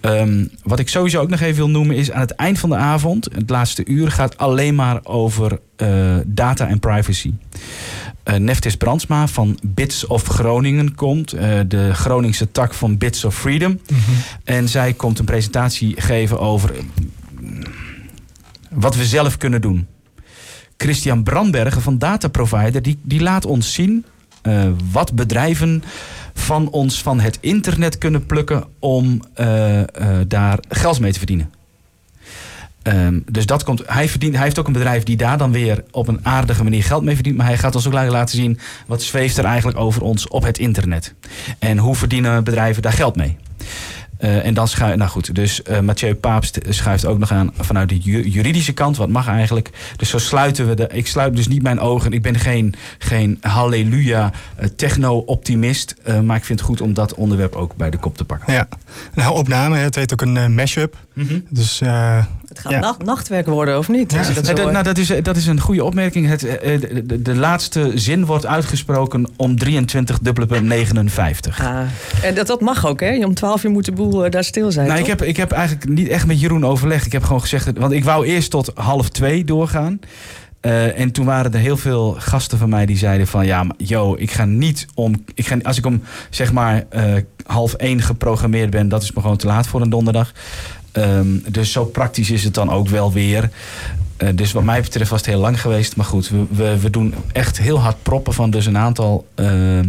Ehm, 0.00 0.44
wat 0.62 0.78
ik 0.78 0.88
sowieso 0.88 1.20
ook 1.20 1.28
nog 1.28 1.40
even 1.40 1.56
wil 1.56 1.70
noemen 1.70 1.96
is 1.96 2.10
aan 2.10 2.20
het 2.20 2.30
eind 2.30 2.58
van 2.58 2.68
de 2.68 2.76
avond, 2.76 3.28
het 3.34 3.50
laatste 3.50 3.84
uur, 3.84 4.10
gaat 4.10 4.38
alleen 4.38 4.74
maar 4.74 5.00
over 5.02 5.58
uh, 5.76 6.16
data 6.26 6.68
en 6.68 6.78
privacy. 6.78 7.32
Uh, 8.24 8.34
Neftis 8.34 8.76
Brandsma 8.76 9.28
van 9.28 9.58
Bits 9.62 10.06
of 10.06 10.26
Groningen 10.26 10.94
komt. 10.94 11.34
Uh, 11.34 11.40
de 11.66 11.94
Groningse 11.94 12.50
tak 12.50 12.74
van 12.74 12.98
Bits 12.98 13.24
of 13.24 13.38
Freedom. 13.38 13.70
Mm 13.70 13.78
-hmm. 13.86 14.14
En 14.44 14.68
zij 14.68 14.92
komt 14.92 15.18
een 15.18 15.24
presentatie 15.24 16.00
geven 16.00 16.40
over 16.40 16.74
wat 18.70 18.96
we 18.96 19.04
zelf 19.04 19.36
kunnen 19.36 19.60
doen. 19.60 19.86
Christian 20.82 21.22
Brandbergen 21.22 21.82
van 21.82 21.98
Data 21.98 22.28
Provider, 22.28 22.82
die, 22.82 22.98
die 23.02 23.20
laat 23.20 23.46
ons 23.46 23.74
zien 23.74 24.04
uh, 24.42 24.62
wat 24.90 25.14
bedrijven 25.14 25.82
van 26.34 26.70
ons 26.70 27.02
van 27.02 27.20
het 27.20 27.38
internet 27.40 27.98
kunnen 27.98 28.26
plukken 28.26 28.64
om 28.78 29.22
uh, 29.40 29.78
uh, 29.78 29.84
daar 30.28 30.58
geld 30.68 31.00
mee 31.00 31.12
te 31.12 31.18
verdienen. 31.18 31.52
Um, 32.82 33.22
dus 33.30 33.46
dat 33.46 33.64
komt. 33.64 33.82
Hij, 33.86 34.08
verdient, 34.08 34.34
hij 34.34 34.44
heeft 34.44 34.58
ook 34.58 34.66
een 34.66 34.72
bedrijf 34.72 35.02
die 35.02 35.16
daar 35.16 35.38
dan 35.38 35.52
weer 35.52 35.84
op 35.90 36.08
een 36.08 36.20
aardige 36.22 36.62
manier 36.62 36.82
geld 36.82 37.02
mee 37.02 37.14
verdient. 37.14 37.36
Maar 37.36 37.46
hij 37.46 37.58
gaat 37.58 37.74
ons 37.74 37.86
ook 37.86 37.92
laten 37.92 38.36
zien 38.36 38.58
wat 38.86 39.02
zweeft 39.02 39.36
er 39.36 39.44
eigenlijk 39.44 39.78
over 39.78 40.02
ons 40.02 40.28
op 40.28 40.42
het 40.42 40.58
internet. 40.58 41.14
En 41.58 41.78
hoe 41.78 41.94
verdienen 41.94 42.44
bedrijven 42.44 42.82
daar 42.82 42.92
geld 42.92 43.16
mee. 43.16 43.36
Uh, 44.20 44.44
en 44.44 44.54
dan 44.54 44.68
schuift, 44.68 44.96
nou 44.96 45.10
goed, 45.10 45.34
dus 45.34 45.60
uh, 45.70 45.80
Mathieu 45.80 46.14
Paapst 46.14 46.58
schuift 46.68 47.06
ook 47.06 47.18
nog 47.18 47.32
aan 47.32 47.50
vanuit 47.58 47.88
de 47.88 47.98
juridische 48.30 48.72
kant. 48.72 48.96
Wat 48.96 49.08
mag 49.08 49.28
eigenlijk? 49.28 49.70
Dus 49.96 50.08
zo 50.08 50.18
sluiten 50.18 50.68
we 50.68 50.74
de. 50.74 50.88
Ik 50.92 51.06
sluit 51.06 51.36
dus 51.36 51.48
niet 51.48 51.62
mijn 51.62 51.80
ogen. 51.80 52.12
Ik 52.12 52.22
ben 52.22 52.38
geen, 52.38 52.74
geen 52.98 53.38
halleluja 53.40 54.32
uh, 54.60 54.66
techno-optimist. 54.76 55.94
maar 56.24 56.36
ik 56.36 56.44
vind 56.44 56.58
het 56.58 56.68
goed 56.68 56.80
om 56.80 56.94
dat 56.94 57.14
onderwerp 57.14 57.54
ook 57.54 57.76
bij 57.76 57.90
de 57.90 57.98
kop 57.98 58.16
te 58.16 58.24
pakken. 58.24 58.52
Ja, 58.52 58.68
nou, 59.14 59.34
opname, 59.34 59.76
het 59.76 59.94
heet 59.94 60.12
ook 60.12 60.20
een 60.20 60.54
mashup. 60.54 60.96
Mm 61.12 61.26
-hmm. 61.26 61.44
Dus 61.50 61.80
het 62.58 62.66
gaat 62.66 62.82
ja. 62.82 62.86
nacht, 62.86 63.04
nachtwerk 63.04 63.46
worden, 63.46 63.78
of 63.78 63.88
niet? 63.88 64.12
Ja, 64.12 64.22
dat, 64.22 64.56
dat, 64.56 64.72
nou, 64.72 64.82
dat, 64.84 64.98
is, 64.98 65.12
dat 65.22 65.36
is 65.36 65.46
een 65.46 65.60
goede 65.60 65.84
opmerking. 65.84 66.26
Het, 66.26 66.40
de, 66.40 67.02
de, 67.06 67.22
de 67.22 67.34
laatste 67.34 67.92
zin 67.94 68.26
wordt 68.26 68.46
uitgesproken 68.46 69.26
om 69.36 69.58
23 69.58 70.18
dubbele 70.18 70.60
59. 70.60 71.60
Ah, 71.60 71.80
en 72.22 72.34
dat, 72.34 72.46
dat 72.46 72.60
mag 72.60 72.86
ook, 72.86 73.00
hè? 73.00 73.24
Om 73.24 73.34
12 73.34 73.64
uur 73.64 73.70
moet 73.70 73.84
de 73.84 73.92
boel 73.92 74.30
daar 74.30 74.44
stil 74.44 74.72
zijn. 74.72 74.86
Nou, 74.86 75.00
ik 75.00 75.06
heb, 75.06 75.22
ik 75.22 75.36
heb 75.36 75.52
eigenlijk 75.52 75.88
niet 75.88 76.08
echt 76.08 76.26
met 76.26 76.40
Jeroen 76.40 76.66
overlegd. 76.66 77.06
Ik 77.06 77.12
heb 77.12 77.22
gewoon 77.22 77.40
gezegd, 77.40 77.78
want 77.78 77.92
ik 77.92 78.04
wou 78.04 78.26
eerst 78.26 78.50
tot 78.50 78.70
half 78.74 79.08
twee 79.08 79.44
doorgaan. 79.44 80.00
Uh, 80.62 81.00
en 81.00 81.12
toen 81.12 81.24
waren 81.24 81.52
er 81.52 81.58
heel 81.58 81.76
veel 81.76 82.16
gasten 82.18 82.58
van 82.58 82.68
mij 82.68 82.86
die 82.86 82.96
zeiden 82.96 83.26
van... 83.26 83.46
ja, 83.46 83.62
maar, 83.62 83.76
yo, 83.78 84.14
ik 84.18 84.30
ga 84.30 84.44
niet 84.44 84.86
om... 84.94 85.24
Ik 85.34 85.46
ga, 85.46 85.56
als 85.62 85.78
ik 85.78 85.86
om, 85.86 86.02
zeg 86.30 86.52
maar, 86.52 86.84
uh, 86.96 87.14
half 87.46 87.74
één 87.74 88.02
geprogrammeerd 88.02 88.70
ben... 88.70 88.88
dat 88.88 89.02
is 89.02 89.12
me 89.12 89.20
gewoon 89.20 89.36
te 89.36 89.46
laat 89.46 89.66
voor 89.66 89.80
een 89.80 89.90
donderdag. 89.90 90.32
Um, 90.92 91.44
dus 91.48 91.72
zo 91.72 91.84
praktisch 91.84 92.30
is 92.30 92.44
het 92.44 92.54
dan 92.54 92.70
ook 92.70 92.88
wel 92.88 93.12
weer. 93.12 93.50
Uh, 94.18 94.28
dus 94.34 94.52
wat 94.52 94.62
mij 94.62 94.82
betreft 94.82 95.10
was 95.10 95.20
het 95.20 95.28
heel 95.28 95.40
lang 95.40 95.60
geweest. 95.60 95.96
Maar 95.96 96.06
goed, 96.06 96.28
we, 96.28 96.46
we, 96.50 96.78
we 96.78 96.90
doen 96.90 97.14
echt 97.32 97.58
heel 97.58 97.80
hard 97.80 98.02
proppen 98.02 98.32
van 98.32 98.50
dus 98.50 98.66
een 98.66 98.78
aantal 98.78 99.26
uh, 99.36 99.80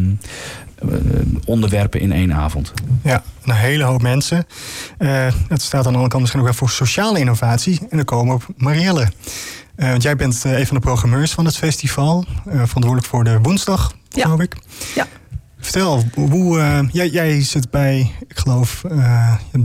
onderwerpen 1.45 1.99
in 1.99 2.12
één 2.12 2.33
avond. 2.33 2.73
Ja, 3.03 3.23
een 3.43 3.53
hele 3.53 3.83
hoop 3.83 4.01
mensen. 4.01 4.45
Uh, 4.99 5.27
het 5.47 5.62
staat 5.62 5.85
aan 5.85 5.91
de 5.91 5.97
andere 5.97 6.07
kant 6.07 6.21
misschien 6.21 6.41
ook 6.41 6.47
wel 6.47 6.57
voor 6.57 6.69
sociale 6.69 7.19
innovatie. 7.19 7.79
En 7.89 7.97
dan 7.97 8.05
komen 8.05 8.38
we 8.38 8.43
op 8.47 8.62
Marielle. 8.62 9.07
Uh, 9.75 9.89
want 9.89 10.03
jij 10.03 10.15
bent 10.15 10.43
een 10.43 10.67
van 10.67 10.75
de 10.75 10.81
programmeurs 10.81 11.31
van 11.31 11.45
het 11.45 11.57
festival. 11.57 12.25
verantwoordelijk 12.43 13.05
voor 13.05 13.23
de 13.23 13.39
woensdag, 13.41 13.93
ja. 14.09 14.23
geloof 14.23 14.39
ik. 14.39 14.55
Ja. 14.95 15.07
Vertel, 15.59 16.03
hoe, 16.15 16.88
jij, 16.91 17.09
jij 17.09 17.43
zit 17.43 17.69
bij, 17.69 18.12
ik 18.27 18.38
geloof, 18.38 18.81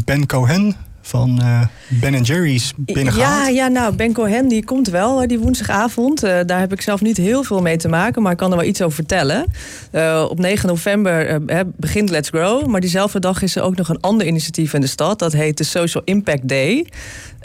Ben 0.05 0.27
Cohen 0.27 0.77
van 1.07 1.39
uh, 1.43 1.61
Ben 1.89 2.23
Jerry's 2.23 2.73
binnengehaald. 2.77 3.47
Ja, 3.47 3.49
ja, 3.49 3.69
nou, 3.69 3.95
Ben 3.95 4.13
Cohen 4.13 4.49
die 4.49 4.65
komt 4.65 4.89
wel 4.89 5.27
die 5.27 5.39
woensdagavond. 5.39 6.25
Uh, 6.25 6.41
daar 6.47 6.61
heb 6.61 6.73
ik 6.73 6.81
zelf 6.81 7.01
niet 7.01 7.17
heel 7.17 7.43
veel 7.43 7.63
mee 7.63 7.77
te 7.77 7.89
maken, 7.89 8.23
maar 8.23 8.33
ik 8.33 8.39
kan 8.39 8.51
er 8.51 8.57
wel 8.57 8.67
iets 8.67 8.83
over 8.83 8.95
vertellen. 8.95 9.45
Uh, 9.93 10.27
op 10.29 10.39
9 10.39 10.69
november 10.69 11.41
begint 11.77 12.11
Let's 12.11 12.29
Grow, 12.29 12.67
maar 12.67 12.81
diezelfde 12.81 13.19
dag 13.19 13.43
is 13.43 13.57
er 13.57 13.63
ook 13.63 13.77
nog 13.77 13.89
een 13.89 14.01
ander 14.01 14.27
initiatief 14.27 14.73
in 14.75 14.81
de 14.81 14.87
stad. 14.87 15.19
Dat 15.19 15.33
heet 15.33 15.59
de 15.59 15.65
Social 15.65 16.03
Impact 16.05 16.49
Day. 16.49 16.87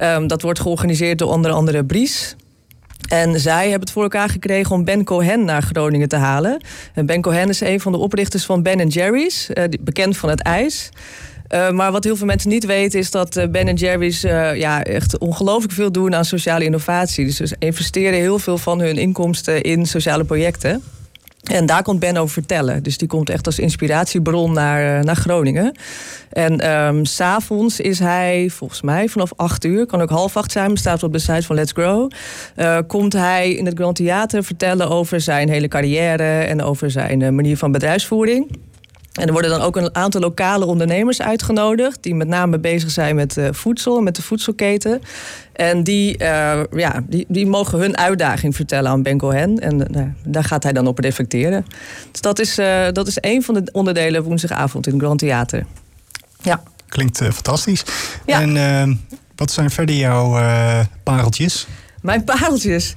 Um, 0.01 0.27
dat 0.27 0.41
wordt 0.41 0.59
georganiseerd 0.59 1.17
door 1.17 1.31
onder 1.31 1.51
andere 1.51 1.85
Bries. 1.85 2.35
En 3.07 3.39
zij 3.39 3.61
hebben 3.61 3.79
het 3.79 3.91
voor 3.91 4.03
elkaar 4.03 4.29
gekregen 4.29 4.75
om 4.75 4.83
Ben 4.83 5.03
Cohen 5.03 5.45
naar 5.45 5.61
Groningen 5.61 6.07
te 6.07 6.15
halen. 6.15 6.61
En 6.93 7.05
Ben 7.05 7.21
Cohen 7.21 7.49
is 7.49 7.61
een 7.61 7.79
van 7.79 7.91
de 7.91 7.97
oprichters 7.97 8.45
van 8.45 8.63
Ben 8.63 8.87
Jerry's, 8.87 9.49
bekend 9.79 10.17
van 10.17 10.29
het 10.29 10.41
ijs. 10.41 10.89
Uh, 11.53 11.69
maar 11.69 11.91
wat 11.91 12.03
heel 12.03 12.15
veel 12.15 12.25
mensen 12.25 12.49
niet 12.49 12.65
weten 12.65 12.99
is 12.99 13.11
dat 13.11 13.37
uh, 13.37 13.47
Ben 13.47 13.75
Jerry's 13.75 14.23
uh, 14.23 14.55
ja, 14.55 14.83
echt 14.83 15.17
ongelooflijk 15.17 15.73
veel 15.73 15.91
doen 15.91 16.15
aan 16.15 16.25
sociale 16.25 16.63
innovatie. 16.63 17.25
Dus 17.25 17.35
ze 17.35 17.55
investeren 17.59 18.19
heel 18.19 18.39
veel 18.39 18.57
van 18.57 18.79
hun 18.79 18.97
inkomsten 18.97 19.61
in 19.61 19.85
sociale 19.85 20.23
projecten. 20.23 20.83
En 21.43 21.65
daar 21.65 21.83
komt 21.83 21.99
Ben 21.99 22.17
over 22.17 22.33
vertellen. 22.33 22.83
Dus 22.83 22.97
die 22.97 23.07
komt 23.07 23.29
echt 23.29 23.45
als 23.45 23.59
inspiratiebron 23.59 24.53
naar, 24.53 25.03
naar 25.03 25.15
Groningen. 25.15 25.77
En 26.29 26.71
um, 26.71 27.05
s'avonds 27.05 27.79
is 27.79 27.99
hij, 27.99 28.49
volgens 28.49 28.81
mij, 28.81 29.07
vanaf 29.07 29.31
acht 29.35 29.65
uur, 29.65 29.85
kan 29.85 30.01
ook 30.01 30.09
half 30.09 30.37
acht 30.37 30.51
zijn, 30.51 30.77
staat 30.77 31.03
op 31.03 31.13
de 31.13 31.19
site 31.19 31.41
van 31.41 31.55
Let's 31.55 31.71
Grow. 31.71 32.11
komt 32.87 33.13
hij 33.13 33.51
in 33.51 33.65
het 33.65 33.77
Grand 33.77 33.95
Theater 33.95 34.43
vertellen 34.43 34.89
over 34.89 35.21
zijn 35.21 35.49
hele 35.49 35.67
carrière 35.67 36.39
en 36.39 36.63
over 36.63 36.91
zijn 36.91 37.35
manier 37.35 37.57
van 37.57 37.71
bedrijfsvoering. 37.71 38.47
En 39.19 39.27
er 39.27 39.31
worden 39.31 39.51
dan 39.51 39.61
ook 39.61 39.75
een 39.75 39.95
aantal 39.95 40.21
lokale 40.21 40.65
ondernemers 40.65 41.21
uitgenodigd, 41.21 42.03
die 42.03 42.15
met 42.15 42.27
name 42.27 42.59
bezig 42.59 42.91
zijn 42.91 43.15
met 43.15 43.37
uh, 43.37 43.47
voedsel, 43.51 44.01
met 44.01 44.15
de 44.15 44.21
voedselketen. 44.21 45.01
En 45.53 45.83
die, 45.83 46.17
uh, 46.21 46.61
ja, 46.71 47.03
die, 47.07 47.25
die 47.27 47.47
mogen 47.47 47.79
hun 47.79 47.97
uitdaging 47.97 48.55
vertellen 48.55 48.91
aan 48.91 49.03
Ben 49.03 49.17
Cohen. 49.17 49.59
En 49.59 49.97
uh, 49.97 50.03
daar 50.23 50.43
gaat 50.43 50.63
hij 50.63 50.73
dan 50.73 50.87
op 50.87 50.99
reflecteren. 50.99 51.65
Dus 52.11 52.21
dat 52.21 52.39
is, 52.39 52.55
dat 52.93 53.07
is 53.07 53.17
een 53.19 53.43
van 53.43 53.53
de 53.53 53.69
onderdelen 53.71 54.23
woensdagavond 54.23 54.87
in 54.87 54.93
het 54.93 55.01
Grand 55.01 55.19
Theater. 55.19 55.65
Ja. 56.41 56.63
Klinkt 56.87 57.17
fantastisch. 57.17 57.83
Ja. 58.25 58.41
En 58.41 59.01
wat 59.35 59.51
zijn 59.51 59.69
verder 59.69 59.95
jouw 59.95 60.39
pareltjes? 61.03 61.67
Mijn 62.01 62.23
pareltjes. 62.23 62.93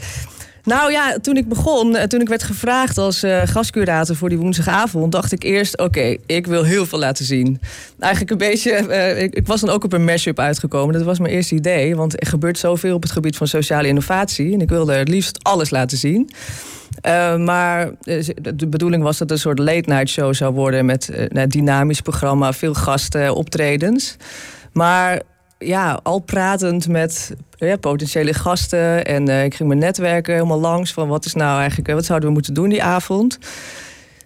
Nou 0.64 0.92
ja, 0.92 1.18
toen 1.18 1.36
ik 1.36 1.48
begon, 1.48 1.96
toen 2.08 2.20
ik 2.20 2.28
werd 2.28 2.42
gevraagd 2.42 2.98
als 2.98 3.24
uh, 3.24 3.42
gastcurator 3.44 4.16
voor 4.16 4.28
die 4.28 4.38
woensdagavond, 4.38 5.12
dacht 5.12 5.32
ik 5.32 5.42
eerst: 5.42 5.78
oké, 5.78 6.16
ik 6.26 6.46
wil 6.46 6.62
heel 6.62 6.86
veel 6.86 6.98
laten 6.98 7.24
zien. 7.24 7.60
Eigenlijk 7.98 8.32
een 8.32 8.48
beetje, 8.48 8.86
uh, 8.88 9.22
ik, 9.22 9.46
was 9.46 9.60
dan 9.60 9.70
ook 9.70 9.84
op 9.84 9.92
een 9.92 10.04
mashup 10.04 10.38
uitgekomen. 10.38 10.94
Dat 10.94 11.02
was 11.02 11.18
mijn 11.18 11.34
eerste 11.34 11.54
idee, 11.54 11.96
want 11.96 12.20
er 12.20 12.26
gebeurt 12.26 12.58
zoveel 12.58 12.94
op 12.94 13.02
het 13.02 13.12
gebied 13.12 13.36
van 13.36 13.46
sociale 13.46 13.88
innovatie. 13.88 14.52
En 14.52 14.60
ik 14.60 14.68
wilde 14.68 14.92
het 14.92 15.08
liefst 15.08 15.38
alles 15.42 15.70
laten 15.70 15.98
zien. 15.98 16.30
Maar 17.38 17.90
de 18.54 18.66
bedoeling 18.66 19.02
was 19.02 19.18
dat 19.18 19.28
het 19.28 19.38
een 19.38 19.44
soort 19.44 19.58
late 19.58 19.88
night 19.90 20.08
show 20.08 20.34
zou 20.34 20.54
worden 20.54 20.84
met 20.84 21.10
een 21.28 21.48
dynamisch 21.48 22.00
programma, 22.00 22.52
veel 22.52 22.74
gasten, 22.74 23.34
optredens. 23.34 24.16
Maar 24.72 25.22
ja, 25.64 26.00
al 26.02 26.18
pratend 26.18 26.88
met 26.88 27.34
ja, 27.56 27.76
potentiële 27.76 28.34
gasten. 28.34 29.04
En 29.04 29.28
uh, 29.28 29.44
ik 29.44 29.54
ging 29.54 29.68
mijn 29.68 29.80
netwerken 29.80 30.34
helemaal 30.34 30.60
langs 30.60 30.92
van 30.92 31.08
wat 31.08 31.24
is 31.24 31.34
nou 31.34 31.58
eigenlijk, 31.58 31.90
wat 31.90 32.04
zouden 32.04 32.28
we 32.28 32.34
moeten 32.34 32.54
doen 32.54 32.68
die 32.68 32.82
avond. 32.82 33.38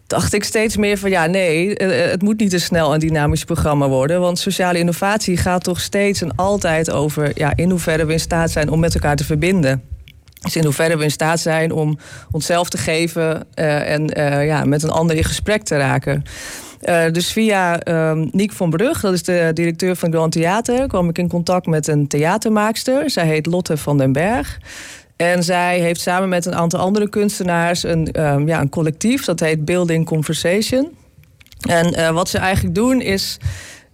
Dacht 0.07 0.33
ik 0.33 0.45
steeds 0.45 0.77
meer 0.77 0.99
van 0.99 1.11
ja, 1.11 1.27
nee, 1.27 1.73
het 1.73 2.23
moet 2.23 2.39
niet 2.39 2.51
te 2.51 2.59
snel 2.59 2.95
een 2.95 3.01
dynamisch 3.01 3.45
programma 3.45 3.89
worden. 3.89 4.21
Want 4.21 4.39
sociale 4.39 4.79
innovatie 4.79 5.37
gaat 5.37 5.65
toch 5.65 5.81
steeds 5.81 6.23
en 6.23 6.35
altijd 6.35 6.91
over 6.91 7.31
ja, 7.35 7.53
in 7.55 7.71
hoeverre 7.71 8.05
we 8.05 8.13
in 8.13 8.21
staat 8.21 8.51
zijn 8.51 8.71
om 8.71 8.81
met 8.81 8.95
elkaar 8.95 9.17
te 9.17 9.25
verbinden. 9.25 9.83
Dus 10.41 10.57
in 10.57 10.65
hoeverre 10.65 10.97
we 10.97 11.05
in 11.05 11.11
staat 11.11 11.41
zijn 11.41 11.73
om 11.73 11.99
onszelf 12.31 12.69
te 12.69 12.79
geven 12.79 13.55
en 13.55 14.07
ja, 14.45 14.65
met 14.65 14.83
een 14.83 14.91
ander 14.91 15.17
in 15.17 15.25
gesprek 15.25 15.63
te 15.63 15.77
raken. 15.77 16.25
Uh, 16.83 17.11
dus 17.13 17.33
via 17.33 17.87
um, 18.11 18.29
Niek 18.33 18.53
van 18.53 18.71
Brug, 18.71 19.01
dat 19.01 19.13
is 19.13 19.23
de 19.23 19.51
directeur 19.55 19.97
van 19.97 20.13
Grand 20.13 20.33
Theater, 20.33 20.87
kwam 20.87 21.09
ik 21.09 21.19
in 21.19 21.29
contact 21.29 21.67
met 21.67 21.87
een 21.87 22.07
theatermaakster. 22.07 23.11
Zij 23.11 23.27
heet 23.27 23.47
Lotte 23.47 23.77
van 23.77 23.99
den 23.99 24.13
Berg. 24.13 24.59
En 25.17 25.43
zij 25.43 25.81
heeft 25.81 26.01
samen 26.01 26.29
met 26.29 26.47
een 26.47 26.55
aantal 26.55 26.81
andere 26.81 27.09
kunstenaars 27.09 27.83
een, 27.83 28.23
um, 28.23 28.49
ja, 28.49 28.61
een 28.61 28.69
collectief, 28.69 29.25
dat 29.25 29.41
heet 29.41 29.65
Building 29.65 30.07
Conversation. 30.07 30.97
En 31.69 31.95
uh, 31.99 32.11
wat 32.11 32.29
ze 32.29 32.39
eigenlijk 32.39 32.75
doen 32.75 33.01
is 33.01 33.39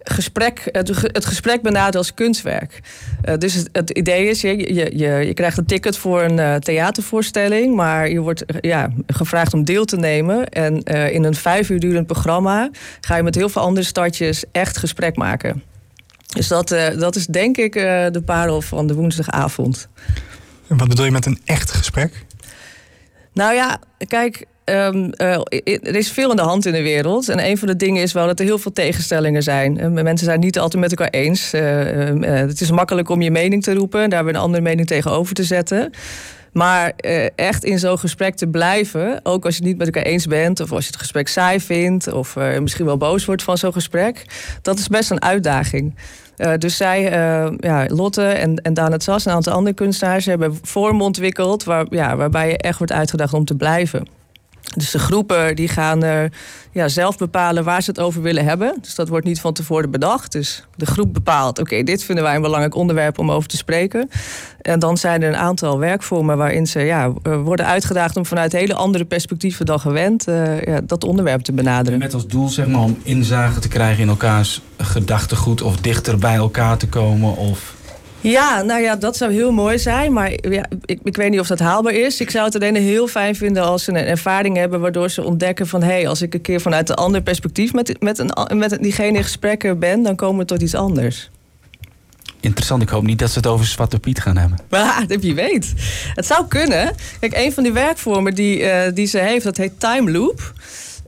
gesprek, 0.03 0.69
het, 0.71 0.87
het 1.01 1.25
gesprek 1.25 1.61
benaderen 1.61 1.97
als 1.97 2.13
kunstwerk. 2.13 2.79
Uh, 3.25 3.37
dus 3.37 3.53
het, 3.53 3.69
het, 3.71 3.89
idee 3.89 4.27
is, 4.27 4.41
je, 4.41 4.73
je, 4.73 4.97
je, 4.97 5.09
je, 5.09 5.33
krijgt 5.33 5.57
een 5.57 5.65
ticket 5.65 5.97
voor 5.97 6.21
een 6.21 6.37
uh, 6.37 6.55
theatervoorstelling, 6.55 7.75
maar 7.75 8.09
je 8.09 8.19
wordt 8.19 8.43
ja, 8.61 8.89
gevraagd 9.07 9.53
om 9.53 9.63
deel 9.63 9.85
te 9.85 9.97
nemen. 9.97 10.49
En 10.49 10.81
uh, 10.83 11.13
in 11.13 11.23
een 11.23 11.35
vijf 11.35 11.69
uur 11.69 11.79
durend 11.79 12.07
programma 12.07 12.69
ga 13.01 13.15
je 13.15 13.23
met 13.23 13.35
heel 13.35 13.49
veel 13.49 13.61
andere 13.61 13.85
stadjes 13.85 14.43
echt 14.51 14.77
gesprek 14.77 15.15
maken. 15.15 15.63
Dus 16.27 16.47
dat, 16.47 16.67
dat 16.97 17.15
is 17.15 17.25
denk 17.25 17.57
ik 17.57 17.73
de 17.73 18.21
parel 18.25 18.61
van 18.61 18.87
de 18.87 18.93
woensdagavond. 18.93 19.87
En 20.67 20.77
wat 20.77 20.87
bedoel 20.87 21.05
je 21.05 21.11
met 21.11 21.25
een 21.25 21.41
echt 21.45 21.71
gesprek? 21.71 22.25
Nou 23.33 23.53
ja, 23.53 23.79
kijk, 24.07 24.45
Um, 24.65 25.11
uh, 25.17 25.33
er 25.63 25.95
is 25.95 26.11
veel 26.11 26.29
in 26.29 26.35
de 26.35 26.41
hand 26.41 26.65
in 26.65 26.71
de 26.71 26.81
wereld. 26.81 27.29
En 27.29 27.45
een 27.45 27.57
van 27.57 27.67
de 27.67 27.75
dingen 27.75 28.01
is 28.01 28.13
wel 28.13 28.25
dat 28.25 28.39
er 28.39 28.45
heel 28.45 28.57
veel 28.57 28.71
tegenstellingen 28.71 29.43
zijn. 29.43 29.79
Uh, 29.79 30.03
mensen 30.03 30.25
zijn 30.25 30.39
niet 30.39 30.59
altijd 30.59 30.81
met 30.81 30.91
elkaar 30.91 31.21
eens. 31.21 31.53
Uh, 31.53 31.61
het 32.21 32.61
is 32.61 32.71
makkelijk 32.71 33.09
om 33.09 33.21
je 33.21 33.31
mening 33.31 33.63
te 33.63 33.73
roepen, 33.73 34.09
daar 34.09 34.25
weer 34.25 34.33
een 34.33 34.39
andere 34.39 34.63
mening 34.63 34.87
tegenover 34.87 35.33
te 35.35 35.43
zetten. 35.43 35.91
Maar 36.51 36.93
echt 37.35 37.63
in 37.63 37.79
zo'n 37.79 37.99
gesprek 37.99 38.35
te 38.35 38.47
blijven, 38.47 39.19
ook 39.23 39.45
als 39.45 39.53
je 39.53 39.59
het 39.59 39.69
niet 39.69 39.77
met 39.77 39.87
elkaar 39.87 40.11
eens 40.11 40.27
bent, 40.27 40.59
of 40.59 40.71
als 40.71 40.83
je 40.83 40.91
het 40.91 40.99
gesprek 40.99 41.27
saai 41.27 41.59
vindt, 41.59 42.11
of 42.11 42.35
misschien 42.59 42.85
wel 42.85 42.97
boos 42.97 43.25
wordt 43.25 43.43
van 43.43 43.57
zo'n 43.57 43.73
gesprek, 43.73 44.25
dat 44.61 44.79
is 44.79 44.87
best 44.87 45.11
een 45.11 45.21
uitdaging. 45.21 45.95
Dus 46.57 46.77
zij, 46.77 47.01
ja, 47.59 47.85
Lotte 47.87 48.25
en, 48.25 48.55
en 48.55 48.73
Daan 48.73 48.91
het 48.91 49.03
Sas 49.03 49.25
en 49.25 49.29
een 49.29 49.37
aantal 49.37 49.53
andere 49.53 49.75
kunstenaars 49.75 50.25
hebben 50.25 50.59
vormen 50.61 51.05
ontwikkeld 51.05 51.63
waar, 51.63 51.85
ja, 51.89 52.15
waarbij 52.15 52.49
je 52.49 52.57
echt 52.57 52.77
wordt 52.77 52.93
uitgedaagd 52.93 53.33
om 53.33 53.45
te 53.45 53.55
blijven. 53.55 54.07
Dus 54.75 54.91
de 54.91 54.99
groepen 54.99 55.55
die 55.55 55.67
gaan 55.67 56.03
er 56.03 56.31
ja, 56.71 56.87
zelf 56.87 57.17
bepalen 57.17 57.63
waar 57.63 57.81
ze 57.81 57.89
het 57.89 57.99
over 57.99 58.21
willen 58.21 58.45
hebben. 58.45 58.77
Dus 58.81 58.95
dat 58.95 59.09
wordt 59.09 59.25
niet 59.25 59.39
van 59.39 59.53
tevoren 59.53 59.91
bedacht. 59.91 60.31
Dus 60.31 60.63
de 60.75 60.85
groep 60.85 61.13
bepaalt, 61.13 61.59
oké, 61.59 61.83
dit 61.83 62.03
vinden 62.03 62.23
wij 62.23 62.35
een 62.35 62.41
belangrijk 62.41 62.75
onderwerp 62.75 63.19
om 63.19 63.31
over 63.31 63.49
te 63.49 63.57
spreken. 63.57 64.09
En 64.61 64.79
dan 64.79 64.97
zijn 64.97 65.21
er 65.21 65.27
een 65.27 65.35
aantal 65.35 65.79
werkvormen 65.79 66.37
waarin 66.37 66.67
ze 66.67 66.79
ja, 66.79 67.11
worden 67.43 67.65
uitgedaagd 67.65 68.17
om 68.17 68.25
vanuit 68.25 68.51
hele 68.51 68.73
andere 68.73 69.05
perspectieven 69.05 69.65
dan 69.65 69.79
gewend 69.79 70.27
uh, 70.27 70.61
ja, 70.61 70.81
dat 70.83 71.03
onderwerp 71.03 71.41
te 71.41 71.51
benaderen. 71.53 71.99
Met 71.99 72.13
als 72.13 72.27
doel 72.27 72.49
zeg 72.49 72.67
maar 72.67 72.81
om 72.81 72.97
inzage 73.03 73.59
te 73.59 73.67
krijgen 73.67 74.01
in 74.01 74.09
elkaars 74.09 74.61
gedachtegoed 74.77 75.61
of 75.61 75.77
dichter 75.77 76.17
bij 76.17 76.35
elkaar 76.35 76.77
te 76.77 76.87
komen 76.87 77.35
of 77.35 77.72
ja, 78.23 78.61
nou 78.61 78.81
ja, 78.81 78.95
dat 78.95 79.17
zou 79.17 79.33
heel 79.33 79.51
mooi 79.51 79.79
zijn. 79.79 80.13
Maar 80.13 80.31
ja, 80.49 80.65
ik, 80.85 80.99
ik 81.03 81.15
weet 81.15 81.29
niet 81.29 81.39
of 81.39 81.47
dat 81.47 81.59
haalbaar 81.59 81.93
is. 81.93 82.21
Ik 82.21 82.29
zou 82.29 82.45
het 82.45 82.55
alleen 82.55 82.75
heel 82.75 83.07
fijn 83.07 83.35
vinden 83.35 83.63
als 83.63 83.83
ze 83.83 83.91
een 83.91 83.97
ervaring 83.97 84.57
hebben... 84.57 84.79
waardoor 84.79 85.09
ze 85.09 85.23
ontdekken 85.23 85.67
van... 85.67 85.83
hé, 85.83 85.91
hey, 85.91 86.07
als 86.07 86.21
ik 86.21 86.33
een 86.33 86.41
keer 86.41 86.61
vanuit 86.61 86.89
een 86.89 86.95
ander 86.95 87.21
perspectief 87.21 87.73
met, 87.73 88.01
met, 88.01 88.17
een, 88.17 88.57
met 88.57 88.77
diegene 88.81 89.17
in 89.17 89.23
gesprekken 89.23 89.79
ben... 89.79 90.03
dan 90.03 90.15
komen 90.15 90.39
we 90.39 90.45
tot 90.45 90.61
iets 90.61 90.75
anders. 90.75 91.29
Interessant, 92.39 92.81
ik 92.81 92.89
hoop 92.89 93.03
niet 93.03 93.19
dat 93.19 93.29
ze 93.29 93.37
het 93.37 93.47
over 93.47 93.65
Zwarte 93.65 93.99
Piet 93.99 94.19
gaan 94.19 94.37
hebben. 94.37 94.57
Maar 94.69 95.05
wie 95.07 95.35
weet. 95.35 95.73
Het 96.13 96.25
zou 96.25 96.47
kunnen. 96.47 96.95
Kijk, 97.19 97.35
een 97.35 97.53
van 97.53 97.63
die 97.63 97.71
werkvormen 97.71 98.33
die, 98.33 98.59
uh, 98.59 98.81
die 98.93 99.05
ze 99.05 99.17
heeft, 99.17 99.43
dat 99.43 99.57
heet 99.57 99.79
time 99.79 100.11
loop... 100.11 100.53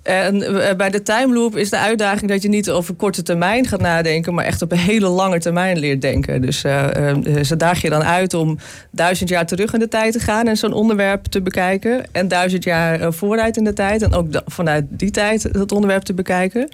En 0.05 0.41
eh, 0.41 0.75
bij 0.75 0.89
de 0.89 1.01
time 1.01 1.33
loop 1.33 1.55
is 1.55 1.69
de 1.69 1.77
uitdaging 1.77 2.31
dat 2.31 2.41
je 2.41 2.49
niet 2.49 2.69
over 2.69 2.93
korte 2.93 3.23
termijn 3.23 3.67
gaat 3.67 3.81
nadenken, 3.81 4.33
maar 4.33 4.45
echt 4.45 4.61
op 4.61 4.71
een 4.71 4.77
hele 4.77 5.07
lange 5.07 5.39
termijn 5.39 5.77
leert 5.79 6.01
denken. 6.01 6.41
Dus 6.41 6.63
uh, 6.63 6.87
uh, 6.97 7.43
ze 7.43 7.57
daag 7.57 7.81
je 7.81 7.89
dan 7.89 8.03
uit 8.03 8.33
om 8.33 8.57
duizend 8.91 9.29
jaar 9.29 9.45
terug 9.45 9.73
in 9.73 9.79
de 9.79 9.87
tijd 9.87 10.13
te 10.13 10.19
gaan 10.19 10.47
en 10.47 10.57
zo'n 10.57 10.73
onderwerp 10.73 11.25
te 11.25 11.41
bekijken. 11.41 12.03
En 12.11 12.27
duizend 12.27 12.63
jaar 12.63 13.13
vooruit 13.13 13.57
in 13.57 13.63
de 13.63 13.73
tijd 13.73 14.01
en 14.01 14.13
ook 14.13 14.27
vanuit 14.45 14.85
die 14.89 15.11
tijd 15.11 15.53
dat 15.53 15.71
onderwerp 15.71 16.03
te 16.03 16.13
bekijken. 16.13 16.69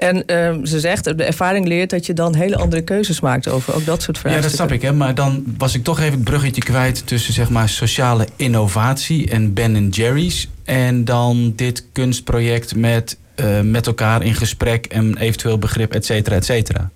En 0.00 0.26
ehm, 0.26 0.64
ze 0.64 0.80
zegt, 0.80 1.04
de 1.04 1.24
ervaring 1.24 1.66
leert 1.66 1.90
dat 1.90 2.06
je 2.06 2.12
dan 2.12 2.34
hele 2.34 2.56
andere 2.56 2.82
keuzes 2.82 3.20
maakt 3.20 3.48
over 3.48 3.74
ook 3.74 3.84
dat 3.84 4.02
soort 4.02 4.18
vragen. 4.18 4.38
Ja, 4.38 4.44
dat 4.44 4.54
snap 4.54 4.72
ik. 4.72 4.82
Hè? 4.82 4.92
Maar 4.92 5.14
dan 5.14 5.44
was 5.58 5.74
ik 5.74 5.84
toch 5.84 6.00
even 6.00 6.12
het 6.12 6.24
bruggetje 6.24 6.62
kwijt 6.62 7.06
tussen 7.06 7.34
zeg 7.34 7.50
maar, 7.50 7.68
sociale 7.68 8.26
innovatie 8.36 9.30
en 9.30 9.52
Ben 9.54 9.88
Jerry's. 9.88 10.48
En 10.64 11.04
dan 11.04 11.52
dit 11.56 11.84
kunstproject 11.92 12.76
met, 12.76 13.16
uh, 13.40 13.60
met 13.60 13.86
elkaar 13.86 14.22
in 14.22 14.34
gesprek 14.34 14.86
en 14.86 15.16
eventueel 15.16 15.58
begrip, 15.58 15.94
et 15.94 16.04
cetera, 16.04 16.36
et 16.36 16.44
cetera. 16.44 16.90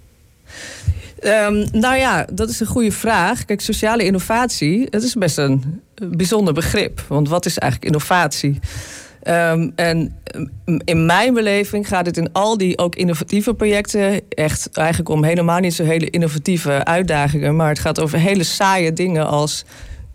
Um, 1.24 1.66
nou 1.72 1.96
ja, 1.96 2.26
dat 2.32 2.48
is 2.48 2.60
een 2.60 2.66
goede 2.66 2.92
vraag. 2.92 3.44
Kijk, 3.44 3.60
sociale 3.60 4.04
innovatie, 4.04 4.86
het 4.90 5.02
is 5.02 5.14
best 5.14 5.38
een 5.38 5.80
bijzonder 5.94 6.54
begrip. 6.54 7.04
Want 7.08 7.28
wat 7.28 7.46
is 7.46 7.58
eigenlijk 7.58 7.92
innovatie? 7.92 8.60
Um, 9.28 9.72
en 9.74 10.16
in 10.84 11.06
mijn 11.06 11.34
beleving 11.34 11.88
gaat 11.88 12.06
het 12.06 12.16
in 12.16 12.32
al 12.32 12.58
die 12.58 12.78
ook 12.78 12.94
innovatieve 12.94 13.54
projecten 13.54 14.20
echt 14.28 14.68
eigenlijk 14.72 15.08
om 15.08 15.24
helemaal 15.24 15.60
niet 15.60 15.74
zo 15.74 15.84
hele 15.84 16.10
innovatieve 16.10 16.84
uitdagingen. 16.84 17.56
Maar 17.56 17.68
het 17.68 17.78
gaat 17.78 18.00
over 18.00 18.18
hele 18.18 18.42
saaie 18.42 18.92
dingen 18.92 19.26
als 19.26 19.64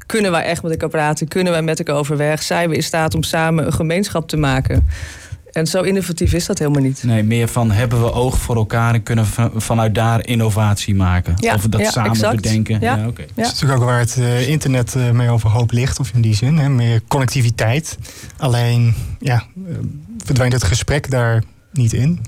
kunnen 0.05 0.31
wij 0.31 0.43
echt 0.43 0.63
met 0.63 0.71
elkaar 0.71 0.89
praten? 0.89 1.27
Kunnen 1.27 1.53
wij 1.53 1.61
met 1.61 1.79
elkaar 1.79 1.95
overweg? 1.95 2.41
Zijn 2.41 2.69
we 2.69 2.75
in 2.75 2.83
staat 2.83 3.15
om 3.15 3.23
samen 3.23 3.65
een 3.65 3.73
gemeenschap 3.73 4.27
te 4.27 4.37
maken? 4.37 4.87
En 5.51 5.67
zo 5.67 5.81
innovatief 5.81 6.33
is 6.33 6.45
dat 6.45 6.59
helemaal 6.59 6.81
niet. 6.81 7.03
Nee, 7.03 7.23
meer 7.23 7.47
van 7.47 7.71
hebben 7.71 8.01
we 8.01 8.11
oog 8.11 8.37
voor 8.37 8.55
elkaar 8.55 8.93
en 8.93 9.03
kunnen 9.03 9.25
we 9.25 9.49
vanuit 9.55 9.95
daar 9.95 10.25
innovatie 10.25 10.95
maken. 10.95 11.33
Ja, 11.37 11.53
of 11.53 11.67
dat 11.67 11.85
samen 11.85 12.11
exact. 12.11 12.35
bedenken. 12.35 12.79
Ja, 12.81 12.95
ja 12.95 13.07
oké. 13.07 13.25
Dat 13.35 13.45
is 13.45 13.51
natuurlijk 13.51 13.79
ook 13.79 13.85
waar 13.85 13.99
het 13.99 14.15
uh, 14.19 14.47
internet 14.49 14.95
uh, 14.95 15.11
mee 15.11 15.29
overhoop 15.29 15.71
ligt, 15.71 15.99
of 15.99 16.11
in 16.13 16.21
die 16.21 16.35
zin. 16.35 16.57
Hè, 16.57 16.69
meer 16.69 17.01
connectiviteit. 17.07 17.97
Alleen 18.37 18.93
ja, 19.19 19.43
uh, 19.67 19.75
verdwijnt 20.17 20.53
het 20.53 20.63
gesprek 20.63 21.09
daar 21.09 21.43
niet 21.71 21.93
in. 21.93 22.19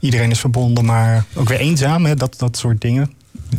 iedereen 0.00 0.30
is 0.30 0.40
verbonden, 0.40 0.84
maar 0.84 1.24
ook 1.34 1.48
weer 1.48 1.58
eenzaam. 1.58 2.04
Hè, 2.04 2.14
dat, 2.14 2.34
dat 2.38 2.56
soort 2.56 2.80
dingen. 2.80 3.10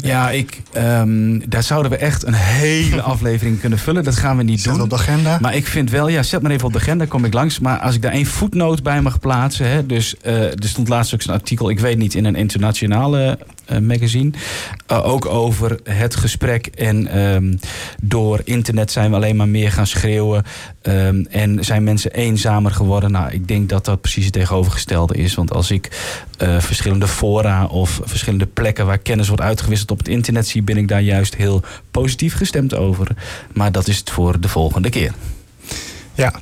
Ja, 0.02 0.30
ik, 0.30 0.62
um, 0.78 1.50
daar 1.50 1.64
zouden 1.64 1.92
we 1.92 1.98
echt 1.98 2.26
een 2.26 2.34
hele 2.34 3.02
aflevering 3.14 3.60
kunnen 3.60 3.80
vullen. 3.80 4.04
Dat 4.04 4.16
gaan 4.16 4.38
we 4.38 4.44
niet 4.44 4.62
zet 4.62 4.74
doen. 4.74 4.82
op 4.82 4.90
de 4.90 4.96
agenda. 4.96 5.38
Maar 5.42 5.56
ik 5.56 5.68
vind 5.68 5.90
wel, 5.90 6.08
ja, 6.08 6.24
zet 6.24 6.42
maar 6.42 6.52
even 6.52 6.66
op 6.66 6.74
de 6.74 6.80
agenda, 6.80 7.06
kom 7.06 7.26
ik 7.26 7.34
langs. 7.34 7.60
Maar 7.60 7.80
als 7.80 7.96
ik 7.96 8.02
daar 8.02 8.12
één 8.12 8.26
voetnoot 8.26 8.84
bij 8.84 9.02
mag 9.02 9.20
plaatsen. 9.20 9.68
Hè, 9.70 9.86
dus 9.86 10.16
uh, 10.26 10.44
er 10.44 10.68
stond 10.68 10.88
laatst 10.88 11.14
ook 11.14 11.24
een 11.24 11.34
artikel, 11.34 11.70
ik 11.70 11.80
weet 11.80 11.98
niet, 11.98 12.14
in 12.14 12.26
een 12.26 12.36
internationale 12.36 13.38
magazine. 13.82 14.32
Uh, 14.91 15.08
ook 15.08 15.26
over 15.26 15.80
het 15.84 16.15
gesprek. 16.15 16.65
En 16.65 17.19
um, 17.19 17.60
door 18.02 18.41
internet 18.43 18.91
zijn 18.91 19.10
we 19.10 19.15
alleen 19.15 19.36
maar 19.36 19.47
meer 19.47 19.71
gaan 19.71 19.88
schreeuwen. 19.88 20.43
Um, 20.82 21.26
en 21.30 21.63
zijn 21.63 21.84
mensen 21.84 22.13
eenzamer 22.13 22.71
geworden. 22.71 23.12
Nou, 23.12 23.32
ik 23.32 23.47
denk 23.47 23.69
dat 23.69 23.86
dat 23.86 24.02
precies 24.02 24.26
het 24.26 24.34
tegenovergestelde 24.34 25.15
is. 25.15 25.36
Want 25.36 25.54
als 25.54 25.71
ik 25.71 25.89
uh, 26.41 26.60
verschillende 26.60 27.08
fora 27.08 27.65
of 27.65 27.99
verschillende 28.04 28.45
plekken 28.45 28.86
waar 28.86 28.97
kennis 28.97 29.28
wordt 29.28 29.43
uitgewisseld 29.43 29.91
op 29.91 29.97
het 29.97 30.08
internet 30.08 30.47
zie, 30.47 30.62
ben 30.62 30.78
ik 30.78 30.88
daar 30.88 31.02
juist 31.02 31.36
heel 31.36 31.62
positief 31.91 32.36
gestemd 32.36 32.76
over. 32.76 33.08
Maar 33.54 33.71
dat 33.71 33.88
is 33.88 33.97
het 33.97 34.10
voor 34.10 34.39
de 34.39 34.47
volgende 34.47 34.89
keer. 34.89 35.13
Ja, 36.13 36.34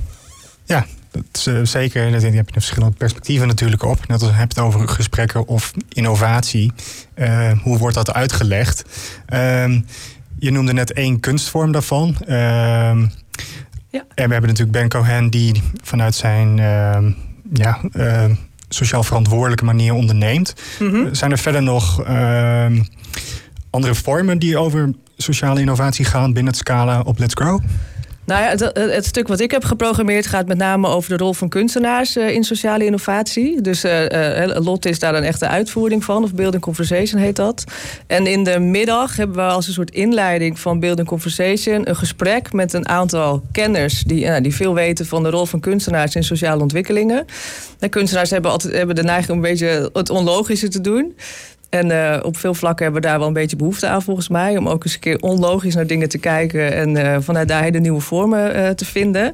ja 0.66 0.86
dat 1.12 1.46
uh, 1.50 1.60
zeker. 1.64 2.12
Daar 2.12 2.22
heb 2.22 2.48
je 2.48 2.54
verschillende 2.54 2.96
perspectieven 2.98 3.48
natuurlijk 3.48 3.84
op. 3.84 4.08
Net 4.08 4.22
als 4.22 4.30
je 4.30 4.36
hebt 4.36 4.56
het 4.56 4.66
over 4.66 4.88
gesprekken 4.88 5.48
of 5.48 5.74
innovatie. 5.90 6.72
Uh, 7.16 7.52
hoe 7.64 7.78
wordt 7.78 7.96
dat 7.96 8.14
uitgelegd? 8.14 8.84
Uh, 9.34 9.80
je 10.40 10.52
noemde 10.52 10.74
net 10.74 10.94
één 10.94 11.20
kunstvorm 11.20 11.72
daarvan. 11.72 12.16
Ehm, 12.28 13.08
ja. 13.90 14.04
En 14.16 14.28
we 14.28 14.32
hebben 14.34 14.50
natuurlijk 14.50 14.72
Ben 14.72 14.90
Cohen 14.90 15.30
die 15.30 15.62
vanuit 15.84 16.16
zijn 16.16 16.60
ehm, 16.60 17.12
ja, 17.54 17.80
sociaal 18.70 19.04
verantwoordelijke 19.04 19.66
manier 19.66 19.94
onderneemt. 19.94 20.54
Mhm. 20.80 20.90
Mm 20.90 21.04
-hmm. 21.04 21.16
Zijn 21.16 21.32
er 21.32 21.38
verder 21.38 21.64
nog 21.64 22.04
andere 23.70 23.96
vormen 23.96 24.40
die 24.40 24.58
over 24.58 24.94
sociale 25.18 25.60
innovatie 25.60 26.06
gaan 26.06 26.34
binnen 26.34 26.52
het 26.52 26.62
scala 26.62 27.00
op 27.00 27.20
Let's 27.20 27.34
Grow? 27.34 27.60
Nou 28.26 28.42
ja, 28.42 28.72
het, 28.74 29.06
stuk 29.06 29.28
wat 29.28 29.40
ik 29.40 29.52
heb 29.52 29.64
geprogrammeerd 29.64 30.28
gaat 30.28 30.48
met 30.48 30.58
name 30.58 30.88
over 30.88 31.10
de 31.10 31.24
rol 31.24 31.34
van 31.34 31.50
kunstenaars 31.50 32.18
uh, 32.18 32.30
in 32.30 32.44
sociale 32.44 32.86
innovatie. 32.86 33.62
Dus 33.62 33.86
uh, 33.86 34.10
uh, 34.10 34.56
Lot 34.64 34.86
is 34.86 35.00
daar 35.00 35.16
een 35.16 35.24
echte 35.24 35.48
uitvoering 35.48 36.04
van, 36.04 36.24
of 36.24 36.34
Building 36.34 36.64
Conversation 36.64 37.22
heet 37.22 37.36
dat. 37.36 37.64
En 38.08 38.28
in 38.28 38.44
de 38.44 38.60
middag 38.60 39.16
hebben 39.16 39.36
we 39.36 39.42
als 39.42 39.68
een 39.68 39.74
soort 39.74 39.92
inleiding 39.92 40.60
van 40.60 40.80
Building 40.80 41.08
Conversation 41.08 41.90
een 41.90 41.96
gesprek 41.96 42.54
met 42.54 42.74
een 42.74 42.88
aantal 42.88 43.42
kenners 43.52 44.04
die, 44.04 44.42
die 44.42 44.56
veel 44.56 44.74
weten 44.74 45.06
van 45.06 45.24
de 45.24 45.30
rol 45.30 45.46
van 45.46 45.60
kunstenaars 45.60 46.16
in 46.16 46.24
sociale 46.24 46.62
ontwikkelingen. 46.62 47.26
En 47.80 47.90
kunstenaars 47.90 48.30
hebben 48.30 48.52
altijd 48.52 48.74
hebben 48.74 48.96
de 48.96 49.04
neiging 49.04 49.30
om 49.30 49.36
een 49.36 49.50
beetje 49.50 49.90
het 49.94 50.10
onlogische 50.10 50.68
te 50.68 50.82
doen. 50.82 51.16
En 51.72 51.90
uh, 51.90 52.20
op 52.24 52.38
veel 52.38 52.54
vlakken 52.54 52.84
hebben 52.84 53.02
we 53.02 53.08
daar 53.08 53.18
wel 53.20 53.28
een 53.28 53.34
beetje 53.34 53.56
behoefte 53.56 53.88
aan, 53.88 54.02
volgens 54.02 54.30
mij. 54.30 54.58
Om 54.58 54.70
ook 54.70 54.84
eens 54.84 54.94
een 54.94 55.00
keer 55.00 55.20
onlogisch 55.20 55.76
naar 55.76 55.88
dingen 55.88 56.10
te 56.10 56.18
kijken 56.18 56.74
en 56.74 56.96
uh, 56.96 57.18
vanuit 57.20 57.48
daar 57.48 57.64
hele 57.64 57.80
nieuwe 57.80 58.02
vormen 58.02 58.56
uh, 58.56 58.70
te 58.70 58.86
vinden. 58.86 59.34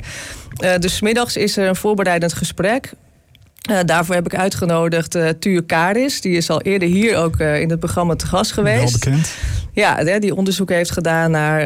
dus 0.79 1.01
middags 1.01 1.37
is 1.37 1.57
er 1.57 1.67
een 1.67 1.75
voorbereidend 1.75 2.33
gesprek. 2.33 2.91
Uh, 3.71 3.77
daarvoor 3.85 4.15
heb 4.15 4.25
ik 4.25 4.35
uitgenodigd 4.35 5.15
uh, 5.15 5.29
Tuur 5.39 5.63
Karis. 5.63 6.21
Die 6.21 6.37
is 6.37 6.49
al 6.49 6.61
eerder 6.61 6.87
hier 6.87 7.17
ook 7.17 7.39
uh, 7.39 7.61
in 7.61 7.69
het 7.69 7.79
programma 7.79 8.15
te 8.15 8.27
gast 8.27 8.51
geweest. 8.51 9.05
Wel 9.05 9.13
bekend. 9.13 9.31
Ja, 9.71 10.19
die 10.19 10.35
onderzoek 10.35 10.69
heeft 10.69 10.91
gedaan 10.91 11.31
naar 11.31 11.61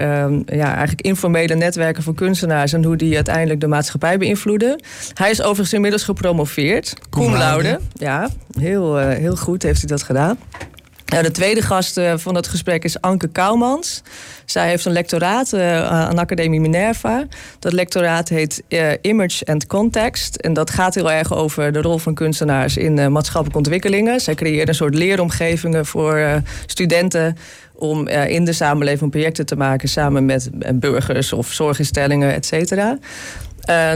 ja, 0.56 0.68
eigenlijk 0.68 1.02
informele 1.02 1.56
netwerken 1.56 2.04
van 2.04 2.16
kunstenaars... 2.16 2.74
en 2.74 2.84
hoe 2.84 2.96
die 2.96 3.16
uiteindelijk 3.16 3.60
de 3.60 3.68
maatschappij 3.68 4.18
beïnvloeden. 4.18 4.84
Hij 5.14 5.30
is 5.30 5.42
overigens 5.42 5.74
inmiddels 5.74 6.04
gepromoveerd. 6.04 6.94
Cum 7.10 7.34
laude. 7.34 7.80
Ja, 7.94 8.30
heel, 8.60 8.98
heel 8.98 9.36
goed 9.36 9.64
heeft 9.64 9.80
hij 9.80 9.88
dat 9.88 10.04
gedaan. 10.04 10.38
De 11.20 11.32
tweede 11.32 11.62
gast 11.62 11.98
eh, 11.98 12.14
van 12.18 12.36
het 12.36 12.48
gesprek 12.48 12.84
is 12.84 13.02
Anke 13.02 13.28
Kouwmans. 13.28 14.02
Zij 14.46 14.68
heeft 14.68 14.86
een 14.86 14.92
lectoraat 14.92 15.54
uh, 15.54 15.88
aan 15.88 16.18
Academie 16.18 16.60
Minerva. 16.60 17.26
Dat 17.60 17.74
lectoraat 17.74 18.30
heet 18.30 18.64
uh, 18.70 18.92
Image 19.02 19.46
and 19.46 19.68
Context. 19.68 20.36
En 20.36 20.54
dat 20.54 20.70
gaat 20.70 20.96
heel 20.96 21.12
erg 21.12 21.34
over 21.34 21.72
de 21.72 21.82
rol 21.82 21.98
van 21.98 22.14
kunstenaars 22.14 22.78
in 22.78 23.12
maatschappelijke 23.12 23.58
ontwikkelingen. 23.58 24.20
Zij 24.20 24.36
creëren 24.36 24.68
een 24.68 24.76
soort 24.76 24.96
leeromgevingen 24.96 25.86
voor 25.86 26.42
studenten 26.66 27.38
om 27.74 28.08
in 28.08 28.46
de 28.46 28.54
samenleving 28.54 29.12
projecten 29.12 29.46
te 29.46 29.56
maken 29.56 29.90
samen 29.90 30.26
met 30.26 30.50
burgers 30.74 31.34
of 31.34 31.52
zorginstellingen, 31.52 32.34
et 32.34 32.46
cetera. 32.46 32.98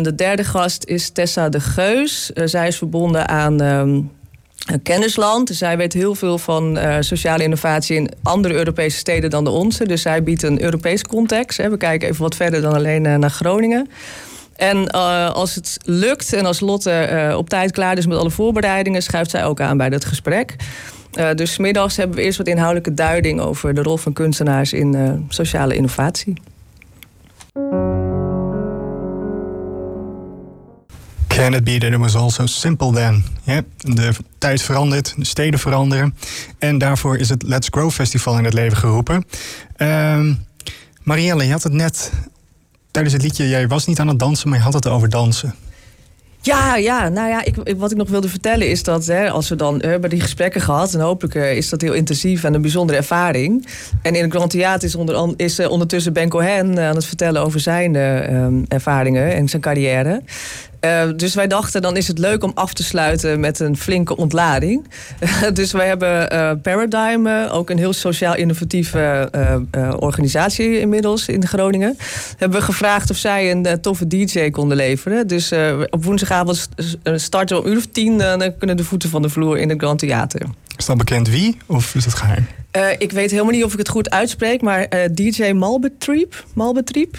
de 0.02 0.14
derde 0.16 0.44
gast 0.44 0.86
is 0.86 1.10
Tessa 1.10 1.50
de 1.50 1.60
Geus. 1.60 2.32
zij 2.34 2.68
is 2.68 2.78
verbonden 2.78 3.28
aan 3.28 3.62
ehm, 3.62 4.02
een 4.66 4.82
kennisland. 4.82 5.48
Dus 5.48 5.58
zij 5.58 5.78
weet 5.78 5.94
heel 5.94 6.16
veel 6.16 6.38
van 6.38 6.78
uh, 6.78 6.96
sociale 7.00 7.44
innovatie 7.44 7.96
in 7.96 8.10
andere 8.24 8.54
Europese 8.54 8.98
steden 8.98 9.30
dan 9.30 9.44
de 9.44 9.50
onze. 9.50 9.88
Dus 9.88 10.02
zij 10.02 10.24
biedt 10.24 10.44
een 10.44 10.62
Europees 10.62 11.04
context. 11.04 11.58
Hè. 11.58 11.70
We 11.70 11.78
kijken 11.78 12.10
even 12.10 12.22
wat 12.22 12.36
verder 12.36 12.62
dan 12.62 12.74
alleen 12.74 13.04
uh, 13.04 13.16
naar 13.16 13.30
Groningen. 13.30 13.90
En 14.56 14.78
uh, 14.78 15.32
als 15.32 15.56
het 15.56 15.78
lukt 15.84 16.34
en 16.34 16.46
als 16.46 16.60
Lotte 16.60 17.34
op 17.38 17.50
tijd 17.50 17.72
klaar 17.72 17.98
is 17.98 18.06
met 18.06 18.18
alle 18.18 18.30
voorbereidingen, 18.32 19.02
schuift 19.02 19.30
zij 19.30 19.46
ook 19.46 19.60
aan 19.60 19.78
bij 19.78 19.90
dat 19.90 20.06
gesprek. 20.06 20.56
dus 21.36 21.58
middags 21.58 21.98
hebben 21.98 22.16
we 22.16 22.24
eerst 22.24 22.38
wat 22.38 22.48
inhoudelijke 22.48 22.94
duiding 22.94 23.40
over 23.40 23.74
de 23.74 23.82
rol 23.82 23.98
van 23.98 24.14
kunstenaars 24.14 24.74
in 24.74 25.26
sociale 25.30 25.76
innovatie. 25.76 26.34
Can 31.36 31.54
it 31.54 31.64
be 31.64 31.78
that 31.78 31.92
it 31.92 31.98
was 31.98 32.16
also 32.16 32.46
simple 32.46 32.92
then? 32.92 33.26
De 33.78 34.14
tijd 34.38 34.62
verandert, 34.62 35.14
de 35.18 35.26
steden 35.26 35.60
veranderen. 35.60 36.16
En 36.60 36.78
daarvoor 36.78 37.18
is 37.18 37.30
het 37.30 37.44
Let's 37.44 37.68
Grow 37.72 37.92
Festival 37.92 38.38
in 38.38 38.44
het 38.44 38.54
leven 38.54 38.78
geroepen. 38.78 39.26
Uh, 39.78 40.20
Marielle, 41.04 41.44
je 41.46 41.52
had 41.52 41.64
het 41.64 41.74
net 41.74 42.12
tijdens 42.92 43.14
het 43.14 43.24
liedje... 43.24 43.50
jij 43.50 43.68
was 43.68 43.86
niet 43.86 44.00
aan 44.00 44.08
het 44.08 44.20
dansen, 44.20 44.50
maar 44.50 44.58
je 44.58 44.64
had 44.64 44.74
het 44.74 44.88
over 44.88 45.10
dansen. 45.10 45.56
Ja, 46.42 46.76
ja, 46.76 47.10
nou 47.10 47.30
ja, 47.30 47.44
ik, 47.44 47.56
wat 47.78 47.92
ik 47.92 47.98
nog 47.98 48.10
wilde 48.10 48.30
vertellen 48.30 48.70
is 48.70 48.84
dat 48.84 49.06
hè, 49.06 49.30
als 49.30 49.50
we 49.50 49.56
dan 49.56 49.82
hebben 49.82 50.10
die 50.10 50.22
gesprekken 50.22 50.62
gehad, 50.62 50.94
en 50.94 51.00
hopelijk 51.00 51.36
uh, 51.36 51.56
is 51.56 51.70
dat 51.70 51.82
heel 51.82 51.94
intensief 51.94 52.44
en 52.44 52.54
een 52.54 52.62
bijzondere 52.62 52.98
ervaring. 52.98 53.68
En 54.02 54.16
in 54.16 54.24
het 54.24 54.32
Grand 54.32 54.50
Theater 54.50 54.88
is, 54.88 54.96
onder, 54.96 55.34
is 55.38 55.60
uh, 55.60 55.70
ondertussen 55.70 56.14
Ben 56.14 56.30
Cohen 56.30 56.80
aan 56.80 56.96
het 56.96 57.06
vertellen 57.06 57.42
over 57.42 57.60
zijn 57.60 57.94
uh, 57.94 58.48
ervaringen 58.68 59.34
en 59.34 59.50
zijn 59.50 59.62
carrière. 59.62 60.22
Uh, 60.86 61.10
dus 61.16 61.34
wij 61.34 61.48
dachten, 61.48 61.82
dan 61.82 61.98
is 61.98 62.08
het 62.08 62.18
leuk 62.18 62.44
om 62.44 62.52
af 62.54 62.74
te 62.74 62.84
sluiten 62.84 63.40
met 63.40 63.60
een 63.60 63.78
flinke 63.78 64.18
ontlading. 64.18 64.88
dus 65.54 65.72
wij 65.72 65.88
hebben 65.88 66.34
uh, 66.34 66.52
Paradigm, 66.62 67.28
uh, 67.28 67.54
ook 67.54 67.70
een 67.70 67.78
heel 67.78 67.94
sociaal 67.94 68.36
innovatieve 68.36 69.30
organisatie 70.00 70.80
inmiddels 70.80 71.28
in 71.28 71.48
Groningen. 71.48 71.98
Hebben 72.38 72.60
we 72.60 72.66
gevraagd 72.66 73.10
of 73.10 73.18
zij 73.18 73.52
een 73.52 73.82
toffe 73.82 74.08
DJ 74.08 74.50
konden 74.50 74.78
leveren. 74.78 75.28
Dus 75.28 75.52
op 75.90 76.04
woensdagavond 76.04 76.70
starten 77.16 77.56
we 77.56 77.64
om 77.64 77.70
uur 77.70 77.78
of 77.78 77.86
tien. 77.86 78.18
dan 78.18 78.58
kunnen 78.58 78.78
de 78.78 78.84
voeten 78.84 79.10
van 79.10 79.22
de 79.22 79.30
vloer 79.30 79.58
in 79.58 79.70
het 79.70 79.82
Grand 79.82 80.00
Theater. 80.00 80.42
Is 80.78 80.86
dat 80.86 80.98
bekend 80.98 81.30
wie 81.30 81.58
of 81.66 81.96
is 81.96 82.06
het 82.06 82.14
geheim? 82.14 82.48
ik 82.98 83.12
weet 83.12 83.32
helemaal 83.32 83.52
niet 83.52 83.64
of 83.64 83.72
ik 83.72 83.78
het 83.78 83.90
goed 83.90 84.10
uitspreek, 84.10 84.62
maar 84.62 84.88
DJ 85.14 85.52
Malbetriep. 85.52 86.46
Malbetriep 86.54 87.18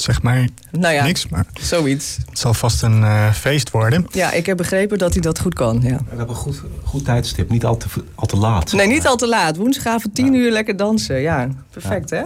zeg 0.00 0.22
maar 0.22 0.48
nou 0.70 0.94
ja, 0.94 1.04
niks. 1.04 1.28
Maar 1.28 1.46
zoiets. 1.60 2.18
Het 2.28 2.38
zal 2.38 2.54
vast 2.54 2.82
een 2.82 3.00
uh, 3.00 3.32
feest 3.32 3.70
worden. 3.70 4.06
Ja, 4.12 4.32
ik 4.32 4.46
heb 4.46 4.56
begrepen 4.56 4.98
dat 4.98 5.12
hij 5.12 5.22
dat 5.22 5.40
goed 5.40 5.54
kan. 5.54 5.80
Ja. 5.82 5.96
We 5.96 6.02
hebben 6.08 6.28
een 6.28 6.34
goed, 6.34 6.62
goed 6.84 7.04
tijdstip, 7.04 7.50
niet 7.50 7.64
al 7.64 7.76
te, 7.76 7.86
al 8.14 8.26
te 8.26 8.36
laat. 8.36 8.72
Nee, 8.72 8.86
niet 8.86 9.06
al 9.06 9.16
te 9.16 9.26
laat. 9.26 9.56
Woensdagavond 9.56 10.14
tien 10.14 10.34
uur 10.34 10.50
lekker 10.52 10.76
dansen. 10.76 11.20
Ja, 11.20 11.48
perfect 11.70 12.10
hè? 12.10 12.22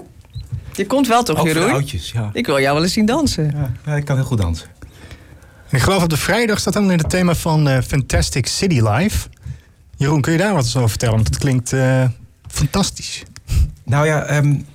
Je 0.72 0.86
komt 0.86 1.06
wel 1.08 1.22
toch, 1.22 1.38
Ook 1.38 1.46
Jeroen? 1.46 1.70
oudjes, 1.70 2.10
ja. 2.10 2.30
Ik 2.32 2.46
wil 2.46 2.60
jou 2.60 2.74
wel 2.74 2.82
eens 2.82 2.92
zien 2.92 3.06
dansen. 3.06 3.72
Ja, 3.84 3.94
ik 3.94 4.04
kan 4.04 4.16
heel 4.16 4.24
goed 4.24 4.40
dansen. 4.40 4.68
En 5.68 5.76
ik 5.76 5.82
geloof 5.82 6.02
op 6.02 6.08
de 6.08 6.16
vrijdag 6.16 6.58
staat 6.58 6.72
dan 6.72 6.90
in 6.90 6.98
het 6.98 7.10
thema 7.10 7.34
van 7.34 7.68
uh, 7.68 7.78
Fantastic 7.80 8.46
City 8.46 8.80
Life. 8.80 9.28
Jeroen, 9.96 10.20
kun 10.20 10.32
je 10.32 10.38
daar 10.38 10.54
wat 10.54 10.74
over 10.76 10.88
vertellen? 10.88 11.14
Want 11.14 11.28
het 11.28 11.38
klinkt 11.38 11.72
uh, 11.72 12.04
fantastisch. 12.46 13.22
Nou 13.84 14.06
ja, 14.06 14.36
um, 14.36 14.66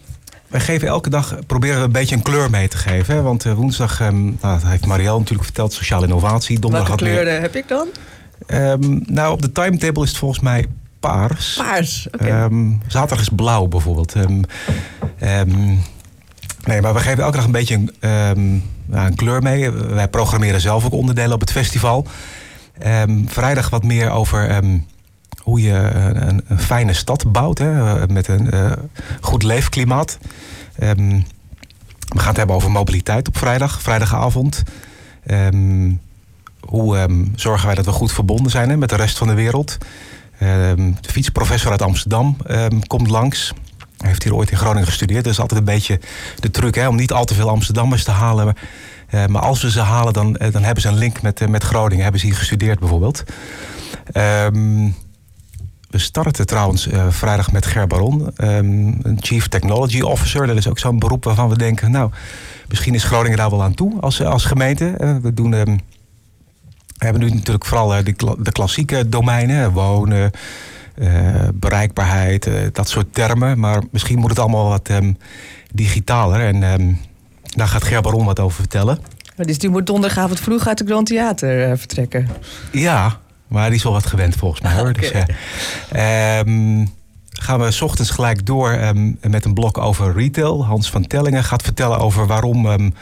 wij 0.50 0.60
geven 0.60 0.88
elke 0.88 1.10
dag, 1.10 1.36
proberen 1.48 1.78
we 1.78 1.84
een 1.84 1.92
beetje 1.92 2.16
een 2.16 2.22
kleur 2.22 2.50
mee 2.50 2.68
te 2.68 2.78
geven. 2.78 3.16
Hè? 3.16 3.22
Want 3.22 3.46
uh, 3.46 3.54
woensdag, 3.54 4.02
um, 4.02 4.38
nou, 4.42 4.60
dat 4.60 4.70
heeft 4.70 4.86
Marielle 4.86 5.18
natuurlijk 5.18 5.44
verteld, 5.44 5.74
sociale 5.74 6.06
innovatie. 6.06 6.60
Donderdag 6.60 6.88
Welke 6.88 7.04
kleuren 7.04 7.34
meer... 7.34 7.42
heb 7.42 7.56
ik 7.56 7.68
dan? 7.68 7.88
Um, 8.48 9.04
nou, 9.06 9.32
op 9.32 9.42
de 9.42 9.52
timetable 9.52 10.04
is 10.04 10.10
het 10.10 10.18
volgens 10.18 10.40
mij 10.40 10.66
paars. 11.00 11.56
Paars, 11.58 12.08
oké. 12.12 12.24
Okay. 12.24 12.44
Um, 12.44 12.80
ehm, 12.82 12.92
zaterdag 12.92 13.20
is 13.20 13.30
blauw 13.36 13.68
bijvoorbeeld. 13.68 14.14
nee, 16.66 16.82
maar 16.82 16.94
we 16.94 17.00
geven 17.00 17.24
elke 17.24 17.36
dag 17.36 17.46
een 17.46 17.52
beetje 17.52 17.86
een, 18.00 18.64
een 18.90 19.16
kleur 19.16 19.42
mee. 19.42 19.72
Wij 19.72 20.08
programmeren 20.08 20.62
zelf 20.62 20.86
ook 20.86 20.94
onderdelen 20.94 21.34
op 21.34 21.40
het 21.40 21.52
festival. 21.52 22.08
vrijdag 23.26 23.70
wat 23.70 23.84
meer 23.84 24.10
over 24.10 24.64
hoe 25.50 25.62
je 25.62 25.74
een, 25.74 26.44
fijne 26.58 26.94
stad 26.94 27.32
bouwt. 27.32 27.58
Hè, 27.58 28.08
met 28.08 28.28
een 28.28 28.48
uh, 28.54 28.72
goed 29.22 29.44
leefklimaat. 29.44 30.18
Um, 30.84 31.26
we 32.08 32.20
gaan 32.20 32.28
het 32.28 32.38
hebben 32.38 32.56
over 32.56 32.72
mobiliteit 32.72 33.28
op 33.28 33.38
vrijdag, 33.38 33.82
vrijdagavond. 33.82 34.64
Um, 35.32 36.02
hoe 36.60 36.98
um, 36.98 37.32
zorgen 37.36 37.66
wij 37.66 37.76
dat 37.76 37.86
we 37.86 37.92
goed 37.92 38.12
verbonden 38.12 38.52
zijn 38.52 38.70
hè, 38.70 38.78
met 38.78 38.90
de 38.90 38.96
rest 38.96 39.18
van 39.18 39.28
de 39.28 39.34
wereld? 39.34 39.78
de 40.40 40.94
fietsprofessor 41.02 41.72
uit 41.72 41.82
Amsterdam 41.82 42.38
komt 42.88 43.10
langs. 43.10 43.54
Hij 43.98 44.08
heeft 44.08 44.24
hier 44.24 44.36
ooit 44.36 44.52
in 44.52 44.58
Groningen 44.58 44.88
gestudeerd. 44.88 45.24
Dat 45.24 45.34
is 45.34 45.40
altijd 45.40 45.60
een 45.60 45.66
beetje 45.66 46.00
de 46.40 46.52
truc 46.52 46.76
hè, 46.76 46.88
om 46.88 46.96
niet 46.96 47.12
al 47.12 47.26
te 47.26 47.34
veel 47.34 47.50
Amsterdammers 47.50 48.04
te 48.04 48.12
halen. 48.12 48.46
Maar, 48.46 48.56
uh, 49.12 49.26
maar 49.26 49.42
als 49.42 49.62
we 49.62 49.72
ze 49.72 49.80
halen, 49.80 50.14
dan, 50.14 50.34
dan 50.52 50.64
hebben 50.64 50.82
ze 50.82 50.88
een 50.88 50.98
link 50.98 51.22
met, 51.22 51.50
met 51.50 51.64
Groningen. 51.64 52.04
Hebben 52.04 52.22
ze 52.22 52.28
hier 52.28 52.36
gestudeerd 52.36 52.80
bijvoorbeeld. 52.80 53.24
Um, 54.14 54.96
we 55.90 55.98
starten 55.98 56.46
trouwens 56.46 56.88
uh, 56.88 57.06
vrijdag 57.10 57.52
met 57.52 57.66
Ger 57.66 57.88
Baron, 57.88 58.32
um, 58.38 59.00
een 59.02 59.18
Chief 59.20 59.48
Technology 59.48 60.02
Officer. 60.02 60.48
Dat 60.48 60.58
is 60.58 60.68
ook 60.68 60.80
zo'n 60.80 61.00
beroep 61.00 61.24
waarvan 61.24 61.50
we 61.50 61.58
denken, 61.58 61.92
nou, 61.92 62.12
misschien 62.68 62.94
is 62.94 63.04
Groningen 63.04 63.38
daar 63.38 63.50
wel 63.50 63.64
aan 63.64 63.74
toe 63.74 64.02
als, 64.02 64.24
als 64.24 64.46
gemeente. 64.46 64.96
Uh, 65.00 65.16
we 65.22 65.34
doen... 65.34 65.54
Um, 65.54 65.80
we 66.98 67.06
hebben 67.06 67.24
nu 67.24 67.30
natuurlijk 67.30 67.66
vooral 67.66 67.98
uh, 67.98 68.04
de, 68.04 68.36
de, 68.40 68.52
klassieke 68.52 69.10
domeinen, 69.10 69.72
wonen, 69.72 70.32
bereikbaarheid, 71.54 72.50
dat 72.72 72.90
soort 72.90 73.14
termen. 73.14 73.60
Maar 73.60 73.84
misschien 73.92 74.20
moet 74.20 74.30
het 74.30 74.40
allemaal 74.40 74.70
wat 74.70 74.90
um, 74.90 75.18
digitaler. 75.74 76.40
En 76.40 77.00
daar 77.42 77.68
gaat 77.68 77.84
Ger 77.84 78.02
Baron 78.02 78.26
wat 78.26 78.40
over 78.40 78.60
vertellen. 78.60 79.00
Dus 79.36 79.58
die 79.58 79.70
moet 79.70 79.86
donderdagavond 79.86 80.40
vroeg 80.40 80.68
uit 80.68 80.78
de 80.78 80.86
Grand 80.86 81.08
Theater 81.08 81.78
vertrekken? 81.78 82.28
Ja, 82.72 83.20
maar 83.50 83.68
die 83.68 83.78
is 83.78 83.84
wel 83.84 83.92
wat 83.92 84.06
gewend 84.06 84.36
volgens 84.36 84.62
mij 84.62 84.74
hoor. 84.74 84.94
Dus, 85.00 85.12
um, 85.12 86.90
gaan 87.30 87.60
we 87.60 87.72
s 87.72 87.82
ochtends 87.82 88.12
gelijk 88.12 88.46
door 88.46 88.72
um, 88.72 89.18
met 89.22 89.46
een 89.46 89.54
blok 89.54 89.78
over 89.78 90.14
retail. 90.14 90.66
Hans 90.66 90.90
van 90.90 91.08
Tellingen 91.08 91.44
gaat 91.44 91.62
vertellen 91.62 92.00
over 92.00 92.28
waarom 92.28 92.66
um, 92.66 92.94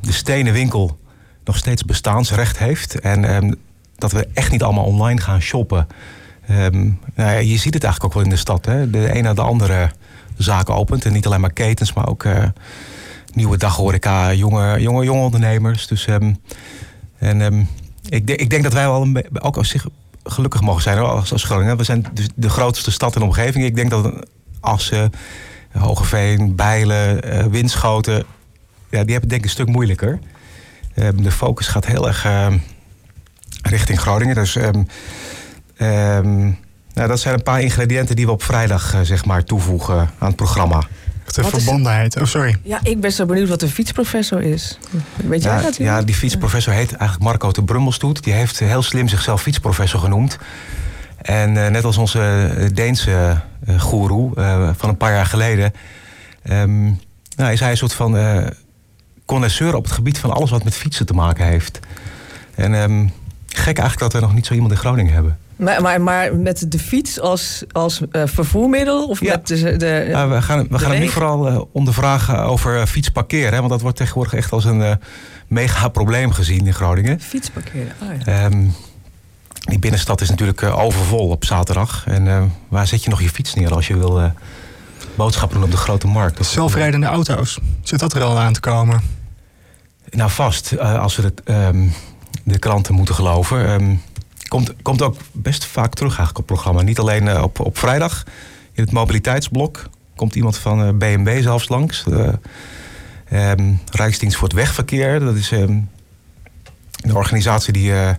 de 0.00 0.12
stenen 0.12 0.52
winkel 0.52 0.98
nog 1.44 1.56
steeds 1.56 1.84
bestaansrecht 1.84 2.58
heeft. 2.58 3.00
En 3.00 3.58
dat 3.96 4.12
we 4.12 4.28
echt 4.34 4.50
niet 4.50 4.62
allemaal 4.62 4.84
online 4.84 5.20
gaan 5.20 5.40
shoppen. 5.40 5.86
nou 6.46 6.96
ja, 7.14 7.30
je 7.30 7.56
ziet 7.56 7.74
het 7.74 7.84
eigenlijk 7.84 8.04
ook 8.04 8.12
wel 8.14 8.22
in 8.22 8.30
de 8.30 8.36
stad. 8.36 8.64
Hè? 8.64 8.90
De 8.90 9.16
een 9.16 9.22
na 9.22 9.34
de 9.34 9.40
andere 9.40 9.90
zaken 10.36 10.74
opent. 10.74 11.04
En 11.04 11.12
niet 11.12 11.26
alleen 11.26 11.40
maar 11.40 11.52
ketens, 11.52 11.92
maar 11.92 12.08
ook 12.08 12.24
uh, 12.24 12.44
nieuwe 13.32 13.56
daghoreca, 13.56 14.32
jonge, 14.32 14.80
jonge, 14.80 15.04
jonge 15.04 15.22
ondernemers. 15.22 15.86
Dus, 15.86 16.06
en 17.18 17.68
ik, 18.08 18.30
ik 18.30 18.50
denk 18.50 18.62
dat 18.62 18.72
wij 18.72 18.84
wel 18.84 19.08
ook 19.32 19.56
als 19.56 19.68
zich 19.68 19.86
gelukkig 20.24 20.60
mogen 20.60 20.82
zijn 20.82 20.98
als, 20.98 21.32
als 21.32 21.44
Groningen. 21.44 21.76
We 21.76 21.84
zijn 21.84 22.06
de, 22.12 22.28
de 22.34 22.48
grootste 22.48 22.90
stad 22.90 23.14
in 23.14 23.20
de 23.20 23.26
omgeving. 23.26 23.64
Ik 23.64 23.76
denk 23.76 23.90
dat 23.90 24.26
Assen, 24.60 25.12
Hogeveen, 25.72 26.54
Bijlen, 26.54 27.26
uh, 27.26 27.44
Winschoten... 27.44 28.24
Ja, 28.90 29.02
die 29.02 29.12
hebben 29.12 29.28
denk 29.28 29.40
ik 29.40 29.46
een 29.46 29.52
stuk 29.52 29.68
moeilijker. 29.68 30.18
Um, 30.94 31.22
de 31.22 31.30
focus 31.30 31.66
gaat 31.66 31.86
heel 31.86 32.06
erg 32.06 32.26
uh, 32.26 32.54
richting 33.62 34.00
Groningen. 34.00 34.34
Dus 34.34 34.56
um, 34.56 34.86
dat 36.92 37.20
zijn 37.20 37.34
een 37.34 37.42
paar 37.42 37.60
ingrediënten 37.60 38.16
die 38.16 38.26
we 38.26 38.32
op 38.32 38.42
vrijdag 38.42 38.94
uh, 38.94 39.00
zeg 39.00 39.24
maar, 39.24 39.44
toevoegen 39.44 40.10
aan 40.18 40.26
het 40.26 40.36
programma. 40.36 40.82
De 41.34 41.44
verbondenheid. 41.44 42.16
Oh, 42.16 42.24
sorry. 42.24 42.56
Ja, 42.62 42.80
ik 42.82 43.00
ben 43.00 43.12
zo 43.12 43.26
benieuwd 43.26 43.48
wat 43.48 43.62
een 43.62 43.68
fietsprofessor 43.68 44.42
is. 44.42 44.78
Weet 45.16 45.42
jij 45.42 45.56
ja, 45.56 45.62
dat? 45.62 45.76
Ja, 45.76 46.02
die 46.02 46.14
fietsprofessor 46.14 46.72
heet 46.72 46.92
eigenlijk 46.92 47.22
Marco 47.22 47.50
de 47.50 47.64
Brummelstoet. 47.64 48.24
Die 48.24 48.32
heeft 48.32 48.58
heel 48.58 48.82
slim 48.82 49.08
zichzelf 49.08 49.42
fietsprofessor 49.42 50.00
genoemd. 50.00 50.38
En 51.16 51.54
uh, 51.54 51.66
net 51.68 51.84
als 51.84 51.96
onze 51.96 52.70
Deense 52.74 53.40
uh, 53.68 53.80
goeroe 53.80 54.32
uh, 54.38 54.70
van 54.76 54.88
een 54.88 54.96
paar 54.96 55.12
jaar 55.12 55.26
geleden... 55.26 55.72
Um, 56.50 57.00
nou, 57.36 57.52
is 57.52 57.60
hij 57.60 57.70
een 57.70 57.76
soort 57.76 57.92
van 57.92 58.16
connoisseur 59.24 59.74
op 59.74 59.84
het 59.84 59.92
gebied 59.92 60.18
van 60.18 60.30
alles 60.30 60.50
wat 60.50 60.64
met 60.64 60.74
fietsen 60.74 61.06
te 61.06 61.12
maken 61.12 61.46
heeft. 61.46 61.80
En 62.54 62.74
um, 62.74 63.12
gek 63.46 63.78
eigenlijk 63.78 63.98
dat 63.98 64.12
we 64.12 64.26
nog 64.26 64.34
niet 64.34 64.46
zo 64.46 64.54
iemand 64.54 64.72
in 64.72 64.78
Groningen 64.78 65.12
hebben. 65.12 65.38
Maar, 65.56 65.82
maar, 65.82 66.00
maar 66.00 66.34
met 66.36 66.64
de 66.72 66.78
fiets 66.78 67.20
als, 67.20 67.64
als 67.72 68.00
uh, 68.12 68.22
vervoermiddel? 68.26 69.06
Of 69.08 69.20
Ja. 69.20 69.30
met 69.30 69.46
de, 69.46 69.76
de, 69.76 70.26
we 70.28 70.42
gaan, 70.42 70.66
we 70.70 70.78
gaan 70.78 70.90
hem 70.90 71.00
nu 71.00 71.08
vooral 71.08 71.48
eh, 71.48 71.60
ondervragen 71.72 72.38
over 72.42 72.76
uh, 72.76 72.84
fietsparkeren. 72.84 73.52
Hè, 73.52 73.58
want 73.58 73.70
dat 73.70 73.80
wordt 73.80 73.96
tegenwoordig 73.96 74.34
echt 74.34 74.52
als 74.52 74.64
een 74.64 74.82
eh, 74.82 74.94
mega 75.46 75.88
probleem 75.88 76.32
gezien 76.32 76.66
in 76.66 76.74
Groningen. 76.74 77.20
fiets 77.20 77.50
parkeren? 77.50 77.92
Oh, 78.02 78.08
ja. 78.24 78.44
Ehm, 78.44 78.64
die 79.60 79.78
binnenstad 79.78 80.20
is 80.20 80.30
natuurlijk 80.30 80.62
eh, 80.62 80.78
overvol 80.78 81.28
op 81.28 81.44
zaterdag. 81.44 82.04
En 82.06 82.28
eh, 82.28 82.42
waar 82.68 82.86
zet 82.86 83.04
je 83.04 83.10
nog 83.10 83.20
je 83.22 83.28
fiets 83.30 83.54
neer 83.54 83.74
als 83.74 83.86
je 83.86 83.96
wil 83.96 84.20
eh, 84.20 84.30
boodschappen 85.14 85.56
doen 85.56 85.66
op 85.66 85.70
de 85.72 85.76
grote 85.80 86.06
markt? 86.06 86.40
Of- 86.40 86.46
Zelfrijdende 86.46 87.06
auto's. 87.06 87.58
Zit 87.82 88.00
dat 88.00 88.14
er 88.14 88.22
al 88.22 88.38
aan 88.38 88.52
te 88.52 88.60
komen? 88.60 89.00
Nou, 90.10 90.30
vast, 90.30 90.72
eh, 90.72 91.00
als 91.00 91.16
we 91.16 91.22
de, 91.22 91.32
ehm, 91.44 91.88
de 92.44 92.58
kranten 92.58 92.94
moeten 92.94 93.14
geloven. 93.14 93.66
ehm, 93.66 93.94
komt, 94.48 94.74
komt 94.82 95.02
ook 95.02 95.16
best 95.32 95.64
vaak 95.64 95.94
terug 95.94 96.16
eigenlijk 96.16 96.38
op 96.38 96.48
het 96.48 96.54
programma. 96.54 96.82
Niet 96.82 96.98
alleen 96.98 97.28
eh, 97.28 97.42
op, 97.42 97.60
op 97.60 97.78
vrijdag 97.78 98.24
in 98.72 98.82
het 98.82 98.92
mobiliteitsblok. 98.92 99.88
Komt 100.16 100.34
iemand 100.34 100.58
van 100.58 100.82
eh, 100.82 100.92
BMW 100.92 101.42
zelfs 101.42 101.68
langs. 101.68 102.04
De, 102.04 102.38
ehm, 103.28 103.72
Rijksdienst 103.92 104.36
voor 104.36 104.48
het 104.48 104.56
Wegverkeer. 104.56 105.20
Dat 105.20 105.34
is 105.34 105.52
ehm, 105.52 105.80
de 106.90 107.14
organisatie 107.14 107.72
die 107.72 107.92
eh, 107.92 108.08
eh, 108.08 108.16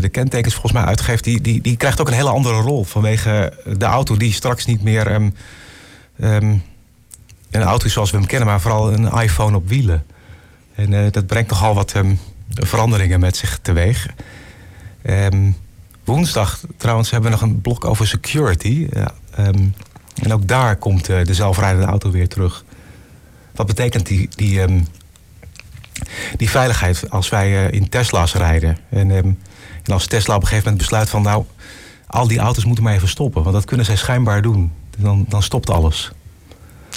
de 0.00 0.08
kentekens 0.08 0.54
volgens 0.54 0.72
mij 0.72 0.84
uitgeeft. 0.84 1.24
Die, 1.24 1.40
die, 1.40 1.60
die 1.60 1.76
krijgt 1.76 2.00
ook 2.00 2.08
een 2.08 2.14
hele 2.14 2.30
andere 2.30 2.60
rol. 2.60 2.84
Vanwege 2.84 3.58
de 3.78 3.84
auto 3.84 4.16
die 4.16 4.32
straks 4.32 4.66
niet 4.66 4.82
meer... 4.82 5.30
ehm, 6.20 6.56
een 7.50 7.62
auto 7.62 7.88
zoals 7.88 8.10
we 8.10 8.16
hem 8.16 8.26
kennen, 8.26 8.48
maar 8.48 8.60
vooral 8.60 8.92
een 8.92 9.22
iPhone 9.22 9.56
op 9.56 9.68
wielen. 9.68 10.04
En 10.74 10.92
eh, 10.92 11.10
dat 11.10 11.26
brengt 11.26 11.50
nogal 11.50 11.74
wat 11.74 11.92
ehm, 11.92 12.14
veranderingen 12.54 13.20
met 13.20 13.36
zich 13.36 13.58
teweeg. 13.62 14.06
Ehm, 15.02 15.50
woensdag 16.04 16.60
trouwens 16.76 17.10
hebben 17.10 17.30
we 17.30 17.36
nog 17.36 17.46
een 17.46 17.60
blok 17.60 17.84
over 17.84 18.06
security. 18.06 18.86
Ja, 18.90 19.12
ehm, 19.34 19.68
en 20.22 20.32
ook 20.32 20.48
daar 20.48 20.76
komt 20.76 21.08
eh, 21.08 21.24
de 21.24 21.34
zelfrijdende 21.34 21.86
auto 21.86 22.10
weer 22.10 22.28
terug. 22.28 22.64
Wat 23.54 23.66
betekent 23.66 24.06
die, 24.06 24.28
die, 24.36 24.60
ehm, 24.60 24.80
die 26.36 26.50
veiligheid 26.50 27.10
als 27.10 27.28
wij 27.28 27.66
eh, 27.66 27.72
in 27.72 27.88
Tesla's 27.88 28.34
rijden? 28.34 28.78
En, 28.90 29.10
en 29.10 29.38
als 29.92 30.06
Tesla 30.06 30.34
op 30.34 30.40
een 30.40 30.48
gegeven 30.48 30.70
moment 30.70 30.88
besluit 30.88 31.10
van... 31.10 31.22
nou, 31.22 31.44
al 32.06 32.26
die 32.26 32.38
auto's 32.38 32.64
moeten 32.64 32.84
maar 32.84 32.94
even 32.94 33.08
stoppen. 33.08 33.42
Want 33.42 33.54
dat 33.54 33.64
kunnen 33.64 33.86
zij 33.86 33.96
schijnbaar 33.96 34.42
doen. 34.42 34.72
Dan, 34.98 35.24
dan 35.28 35.42
stopt 35.42 35.70
alles. 35.70 36.12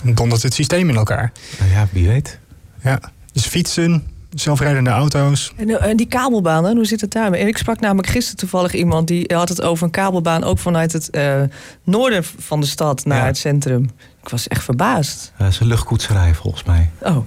Dan 0.03 0.13
dondert 0.13 0.43
het 0.43 0.53
systeem 0.53 0.89
in 0.89 0.95
elkaar. 0.95 1.31
Nou 1.59 1.71
ja, 1.71 1.87
wie 1.91 2.07
weet. 2.07 2.39
Ja. 2.81 2.99
Dus 3.31 3.45
fietsen, 3.45 4.07
zelfrijdende 4.35 4.89
auto's. 4.89 5.53
En, 5.55 5.69
eh, 5.69 5.89
en 5.89 5.97
die 5.97 6.07
kabelbaan, 6.07 6.65
hè, 6.65 6.73
hoe 6.73 6.85
zit 6.85 7.01
het 7.01 7.11
daarmee? 7.11 7.41
En 7.41 7.47
ik 7.47 7.57
sprak 7.57 7.79
namelijk 7.79 8.07
gisteren 8.07 8.37
toevallig 8.37 8.73
iemand 8.73 9.07
die 9.07 9.31
had 9.35 9.49
het 9.49 9.61
over 9.61 9.83
een 9.85 9.91
kabelbaan 9.91 10.43
ook 10.43 10.59
vanuit 10.59 10.91
het 10.93 11.09
eh, 11.09 11.41
noorden 11.83 12.23
van 12.37 12.59
de 12.59 12.65
stad 12.65 13.05
naar 13.05 13.17
Ja. 13.17 13.25
het 13.25 13.37
centrum. 13.37 13.83
Ik 14.23 14.29
was 14.29 14.47
echt 14.47 14.63
verbaasd. 14.63 15.31
Dat 15.37 15.47
is 15.47 15.59
een 15.59 15.67
luchtkoetserij 15.67 16.33
volgens 16.33 16.63
mij. 16.63 16.89
Oh. 17.01 17.17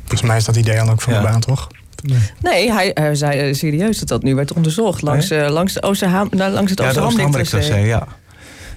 Volgens 0.00 0.22
mij 0.22 0.36
is 0.36 0.44
dat 0.44 0.56
idee 0.56 0.76
dan 0.76 0.90
ook 0.90 1.00
van 1.00 1.12
Ja. 1.12 1.20
de 1.20 1.26
baan, 1.26 1.40
toch? 1.40 1.68
Nee, 2.40 2.72
hij, 2.72 2.90
hij 2.94 3.14
zei 3.14 3.38
eh, 3.38 3.54
serieus 3.54 3.98
dat 3.98 4.08
dat 4.08 4.22
nu 4.22 4.34
werd 4.34 4.52
onderzocht 4.52 5.02
langs, 5.02 5.30
eh, 5.30 5.48
langs, 5.48 5.72
de 5.72 5.82
Oosterham, 5.82 6.28
nou, 6.30 6.52
langs 6.52 6.70
het. 6.70 6.80
Oosterhamdingtracé, 6.80 7.76
ja. 7.76 8.06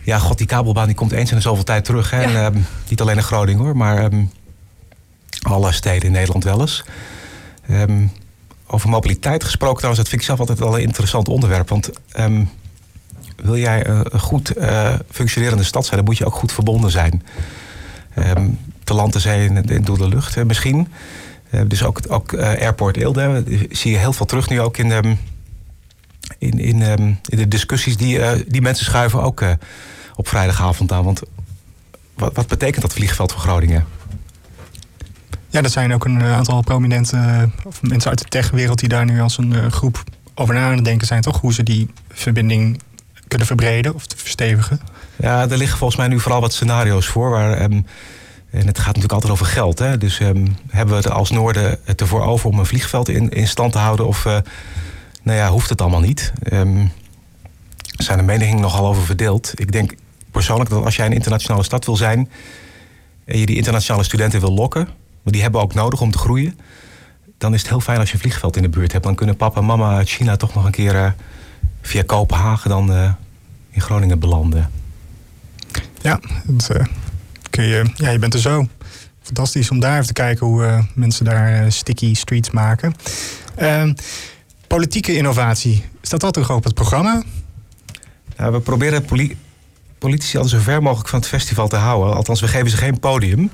Ja, 0.04 0.18
god, 0.18 0.38
die 0.38 0.48
kabelbaan 0.48 0.86
die 0.86 0.96
komt 0.96 1.12
eens 1.12 1.30
in 1.30 1.36
de 1.36 1.42
zoveel 1.42 1.64
tijd 1.64 1.86
terug. 1.86 2.10
Hè? 2.10 2.22
Ja. 2.22 2.28
En, 2.28 2.36
ehm, 2.36 2.58
niet 2.90 3.02
alleen 3.02 3.16
in 3.16 3.24
Groningen 3.24 3.64
hoor, 3.64 3.78
maar 3.78 3.98
ehm, 3.98 4.24
alle 5.42 5.72
steden 5.72 6.06
in 6.06 6.12
Nederland 6.12 6.44
wel 6.44 6.60
eens. 6.62 6.84
Ehm, 7.68 8.08
over 8.68 8.90
mobiliteit 8.90 9.44
gesproken 9.44 9.76
trouwens, 9.76 10.02
dat 10.02 10.10
vind 10.10 10.22
ik 10.22 10.28
zelf 10.28 10.40
altijd 10.40 10.60
wel 10.60 10.76
een 10.76 10.84
interessant 10.84 11.28
onderwerp. 11.28 11.70
Want 11.70 11.90
ehm, 12.12 12.44
wil 13.36 13.58
jij 13.58 13.84
eh, 13.86 14.00
een 14.04 14.20
goed 14.20 14.50
eh, 14.50 14.94
functionerende 15.12 15.64
stad 15.64 15.86
zijn, 15.86 15.96
dan 15.96 16.06
moet 16.06 16.18
je 16.18 16.26
ook 16.26 16.36
goed 16.36 16.52
verbonden 16.52 16.92
zijn. 16.92 17.24
Ehm 18.14 18.48
te 18.86 18.94
land, 18.94 19.12
te 19.12 19.20
zee 19.20 19.50
en, 19.50 19.84
door 19.84 19.98
de 19.98 20.08
lucht 20.08 20.38
eh, 20.38 20.44
misschien. 20.44 20.88
Dus 21.68 21.84
ook, 21.84 22.00
ook 22.08 22.34
eh, 22.34 22.48
Airport 22.48 22.98
Eelde 22.98 23.44
zie 23.70 23.92
je 23.92 23.98
heel 23.98 24.14
veel 24.14 24.26
terug 24.26 24.50
nu 24.50 24.62
ook 24.62 24.78
in 24.78 24.90
de, 24.90 25.16
in, 26.38 26.60
in, 26.60 26.82
in 26.82 27.38
de 27.38 27.48
discussies 27.48 27.98
die, 27.98 28.20
die 28.48 28.62
mensen 28.62 28.86
schuiven 28.86 29.22
ook 29.22 29.44
op 30.16 30.28
vrijdagavond 30.28 30.92
aan. 30.92 31.04
Want 31.04 31.22
wat, 32.14 32.36
wat 32.36 32.48
betekent 32.48 32.82
dat 32.82 32.94
vliegveld 32.94 33.32
voor 33.32 33.42
Groningen? 33.42 33.86
Ja, 35.56 35.64
er 35.64 35.70
zijn 35.70 35.94
ook 35.94 36.06
een 36.06 36.22
eh, 36.22 36.34
aantal 36.34 36.62
prominente 36.62 37.18
eh, 37.18 37.44
of 37.66 37.82
mensen 37.82 38.10
uit 38.10 38.20
de 38.20 38.26
techwereld 38.26 38.80
die 38.80 38.90
daar 38.90 39.06
nu 39.06 39.22
als 39.22 39.38
een 39.38 39.54
eh, 39.54 39.72
groep 39.72 40.04
over 40.34 40.54
na 40.54 40.66
aan 40.66 40.76
het 40.76 40.86
denken 40.86 41.08
zijn, 41.08 41.22
toch? 41.22 41.42
Hoe 41.42 41.54
ze 41.54 41.64
die 41.64 41.90
verbinding 42.10 42.82
kunnen 43.28 43.48
verbreden 43.48 43.94
of 43.94 44.06
te 44.06 44.18
verstevigen. 44.18 44.80
Ja, 45.16 45.50
er 45.50 45.58
liggen 45.58 45.78
volgens 45.78 46.00
mij 46.00 46.08
nu 46.08 46.20
vooral 46.20 46.42
wat 46.42 46.54
scenario's 46.54 47.08
voor. 47.08 47.30
Waar, 47.30 47.58
ehm, 47.58 47.82
en 48.50 48.68
het 48.68 48.78
gaat 48.78 48.86
natuurlijk 48.86 49.14
altijd 49.14 49.32
over 49.32 49.46
geld. 49.46 49.80
Hè? 49.80 49.98
Dus 49.98 50.20
ehm, 50.20 50.48
hebben 50.70 50.98
we 50.98 51.04
er 51.04 51.14
als 51.14 51.32
Noorden 51.32 51.80
het 51.84 52.02
ervoor 52.02 52.22
over 52.22 52.50
om 52.50 52.60
een 52.60 52.66
vliegveld 52.66 53.10
in, 53.10 53.30
in 53.30 53.48
stand 53.48 53.72
te 53.72 53.78
houden? 53.78 54.08
Of 54.08 54.24
nou 55.24 55.38
ja, 55.38 55.50
hoeft 55.50 55.70
het 55.70 55.82
allemaal 55.82 56.00
niet? 56.00 56.34
Er 56.44 56.68
zijn 58.04 58.18
de 58.18 58.24
meningen 58.24 58.60
nogal 58.60 58.88
over 58.88 59.04
verdeeld. 59.04 59.52
Ik 59.56 59.72
denk 59.72 59.94
persoonlijk 60.32 60.70
dat 60.70 60.84
als 60.84 60.96
jij 60.96 61.06
een 61.06 61.14
internationale 61.14 61.64
stad 61.64 61.86
wil 61.86 61.96
zijn... 61.96 62.30
en 63.26 63.38
je 63.38 63.46
die 63.46 63.56
internationale 63.56 64.04
studenten 64.04 64.40
wil 64.40 64.54
lokken... 64.54 65.04
want 65.26 65.38
die 65.38 65.42
hebben 65.42 65.62
we 65.62 65.68
ook 65.68 65.74
nodig 65.74 66.02
om 66.02 66.12
te 66.12 66.18
groeien... 66.18 66.60
dan 67.38 67.54
is 67.54 67.62
het 67.62 67.70
heel 67.70 67.80
fijn 67.80 68.00
als 68.00 68.08
je 68.08 68.14
een 68.14 68.20
vliegveld 68.20 68.56
in 68.56 68.62
de 68.62 68.70
buurt 68.70 68.92
hebt. 68.92 69.04
Dan 69.04 69.16
kunnen 69.16 69.36
papa 69.36 69.60
en 69.60 69.66
mama 69.66 69.96
uit 69.96 70.10
China 70.10 70.36
toch 70.36 70.54
nog 70.54 70.66
een 70.66 70.72
keer... 70.72 70.96
eh, 70.96 71.12
via 71.82 72.04
Kopenhagen 72.06 72.70
dan 72.70 72.94
eh, 72.94 73.12
in 73.72 73.82
Groningen 73.82 74.20
belanden. 74.20 74.70
Ja, 76.02 76.20
dat, 76.44 76.70
eh, 76.70 76.86
kun 77.50 77.64
je, 77.64 77.92
ja, 77.96 78.10
je 78.10 78.20
bent 78.20 78.34
er 78.34 78.40
zo. 78.40 78.68
Fantastisch 79.22 79.72
om 79.72 79.80
daar 79.80 79.94
even 79.94 80.08
te 80.08 80.14
kijken 80.14 80.48
hoe 80.48 80.86
mensen 80.94 81.26
daar 81.26 81.72
sticky 81.72 82.14
streets 82.14 82.52
maken. 82.52 82.96
Ehm, 83.56 83.94
politieke 84.68 85.16
innovatie, 85.18 85.86
staat 86.02 86.20
dat 86.22 86.34
terug 86.34 86.52
op 86.52 86.64
het 86.64 86.74
programma? 86.74 87.24
Ja, 88.38 88.52
we 88.52 88.60
proberen 88.60 89.06
poli- 89.06 89.38
politici 89.98 90.38
altijd 90.38 90.56
zo 90.56 90.72
ver 90.72 90.82
mogelijk 90.82 91.10
van 91.10 91.20
het 91.20 91.28
festival 91.28 91.68
te 91.68 91.76
houden. 91.76 92.16
Althans, 92.16 92.42
we 92.42 92.48
geven 92.48 92.70
ze 92.70 92.78
geen 92.78 93.00
podium. 93.00 93.52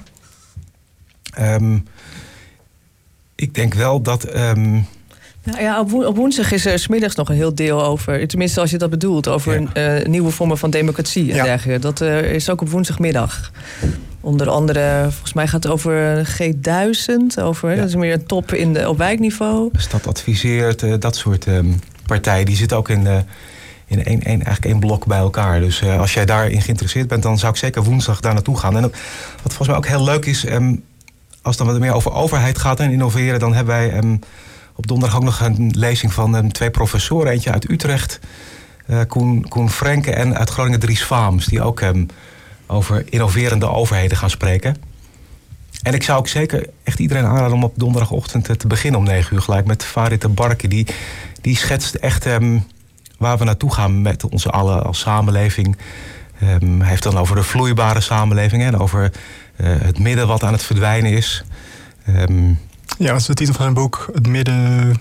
Ehm, 1.34 1.78
ik 3.36 3.54
denk 3.54 3.74
wel 3.74 4.02
dat. 4.02 4.24
ehm, 4.24 4.72
Nou 5.44 5.62
ja, 5.62 5.80
op, 5.80 5.90
woen- 5.90 6.06
op 6.06 6.16
woensdag 6.16 6.52
is 6.52 6.66
er 6.66 6.80
smiddags 6.80 7.16
nog 7.16 7.30
een 7.30 7.36
heel 7.36 7.56
deel 7.56 7.84
over, 7.86 8.28
tenminste 8.28 8.60
als 8.60 8.72
je 8.72 8.78
dat 8.78 8.90
bedoelt, 8.90 9.28
over 9.28 9.62
Ja. 9.62 9.74
eh, 9.98 10.06
nieuwe 10.06 10.32
vormen 10.32 10.58
van 10.58 10.70
democratie 10.70 11.30
en 11.30 11.36
Ja. 11.36 11.44
dergelijke. 11.44 11.82
Dat 11.82 12.02
eh, 12.02 12.34
is 12.34 12.50
ook 12.50 12.62
op 12.62 12.70
woensdagmiddag. 12.70 13.52
Onder 14.22 14.50
andere, 14.50 15.06
volgens 15.10 15.34
mij 15.34 15.48
gaat 15.48 15.64
het 15.64 15.72
over 15.72 16.26
G1000, 16.26 17.40
over, 17.42 17.70
Ja. 17.70 17.76
dat 17.76 17.88
is 17.88 17.96
meer 17.96 18.14
een 18.14 18.26
top 18.26 18.54
in 18.54 18.74
de, 18.74 18.90
op 18.90 18.98
wijkniveau. 18.98 19.70
de 19.72 19.82
stad 19.82 20.08
adviseert, 20.08 20.84
eh, 20.84 20.94
dat 21.00 21.16
soort 21.16 21.48
ehm, 21.48 21.66
partijen, 22.06 22.46
die 22.46 22.56
zitten 22.56 22.78
ook 22.78 22.90
in, 22.90 23.08
in 23.88 24.04
één, 24.04 24.22
één, 24.24 24.26
eigenlijk 24.44 24.66
één 24.66 24.80
blok 24.80 25.06
bij 25.06 25.18
elkaar. 25.18 25.60
Dus 25.60 25.84
als 25.84 26.14
jij 26.14 26.26
daarin 26.26 26.62
geïnteresseerd 26.62 27.08
bent, 27.08 27.24
dan 27.24 27.38
zou 27.40 27.52
ik 27.52 27.58
zeker 27.58 27.84
woensdag 27.84 28.20
daar 28.20 28.34
naartoe 28.34 28.58
gaan. 28.58 28.78
En 28.78 28.86
ook- 28.86 28.96
wat 29.44 29.54
volgens 29.54 29.68
mij 29.68 29.78
ook 29.78 29.88
heel 29.88 30.04
leuk 30.04 30.26
is, 30.26 30.46
als 31.42 31.58
het 31.58 31.66
dan 31.66 31.74
wat 31.74 31.84
meer 31.84 31.94
over 31.94 32.14
overheid 32.14 32.58
gaat 32.58 32.80
en 32.80 32.92
innoveren, 32.92 33.40
dan 33.40 33.54
hebben 33.54 33.76
wij 33.76 33.92
ehm, 33.92 34.18
op 34.76 34.88
donderdag 34.88 35.18
ook 35.18 35.24
nog 35.24 35.40
een 35.40 35.74
lezing 35.78 36.14
van 36.14 36.36
ehm, 36.36 36.48
twee 36.48 36.72
professoren. 36.72 37.32
Eentje 37.32 37.52
uit 37.52 37.70
Utrecht, 37.70 38.20
eh, 38.86 39.00
Koen, 39.08 39.48
Koen 39.48 39.70
Frenke, 39.70 40.12
en 40.14 40.38
uit 40.38 40.50
Groningen 40.50 40.80
Dries 40.80 41.04
Vaams, 41.04 41.46
die 41.46 41.62
ook 41.62 41.82
ehm, 41.82 42.06
over 42.68 43.04
innoverende 43.10 43.70
overheden 43.70 44.18
gaan 44.18 44.30
spreken. 44.30 44.76
En 45.84 45.94
ik 45.94 46.04
zou 46.04 46.20
ook 46.20 46.28
zeker 46.28 46.68
echt 46.84 47.00
iedereen 47.00 47.26
aanraden 47.26 47.54
om 47.54 47.64
op 47.64 47.74
donderdagochtend 47.76 48.50
eh, 48.50 48.56
te 48.56 48.68
beginnen 48.68 49.00
om 49.00 49.06
9 49.06 49.36
uur 49.36 49.42
gelijk 49.42 49.66
met 49.66 49.84
Farid 49.84 50.22
de 50.22 50.30
Barke. 50.30 50.68
Die, 50.68 50.88
die 51.42 51.58
schetst 51.58 51.96
echt 51.96 52.28
waar 53.18 53.38
we 53.38 53.44
naartoe 53.44 53.74
gaan 53.74 54.02
met 54.02 54.30
onze 54.30 54.50
allen 54.50 54.84
als 54.84 55.00
samenleving. 55.00 55.78
Hij 56.36 56.60
heeft 56.82 57.04
dan 57.04 57.18
over 57.18 57.36
de 57.36 57.44
vloeibare 57.44 58.02
samenleving 58.02 58.64
en 58.64 58.78
over 58.78 59.12
het 59.56 60.00
midden 60.00 60.28
wat 60.28 60.44
aan 60.44 60.54
het 60.54 60.64
verdwijnen 60.64 61.12
is. 61.12 61.44
Ehm, 62.06 62.48
Ja, 62.98 63.08
dat 63.12 63.20
is 63.20 63.26
de 63.26 63.34
titel 63.34 63.54
van 63.54 63.64
zijn 63.64 63.76
boek. 63.76 64.10
Het 64.14 64.28
midden, 64.28 64.96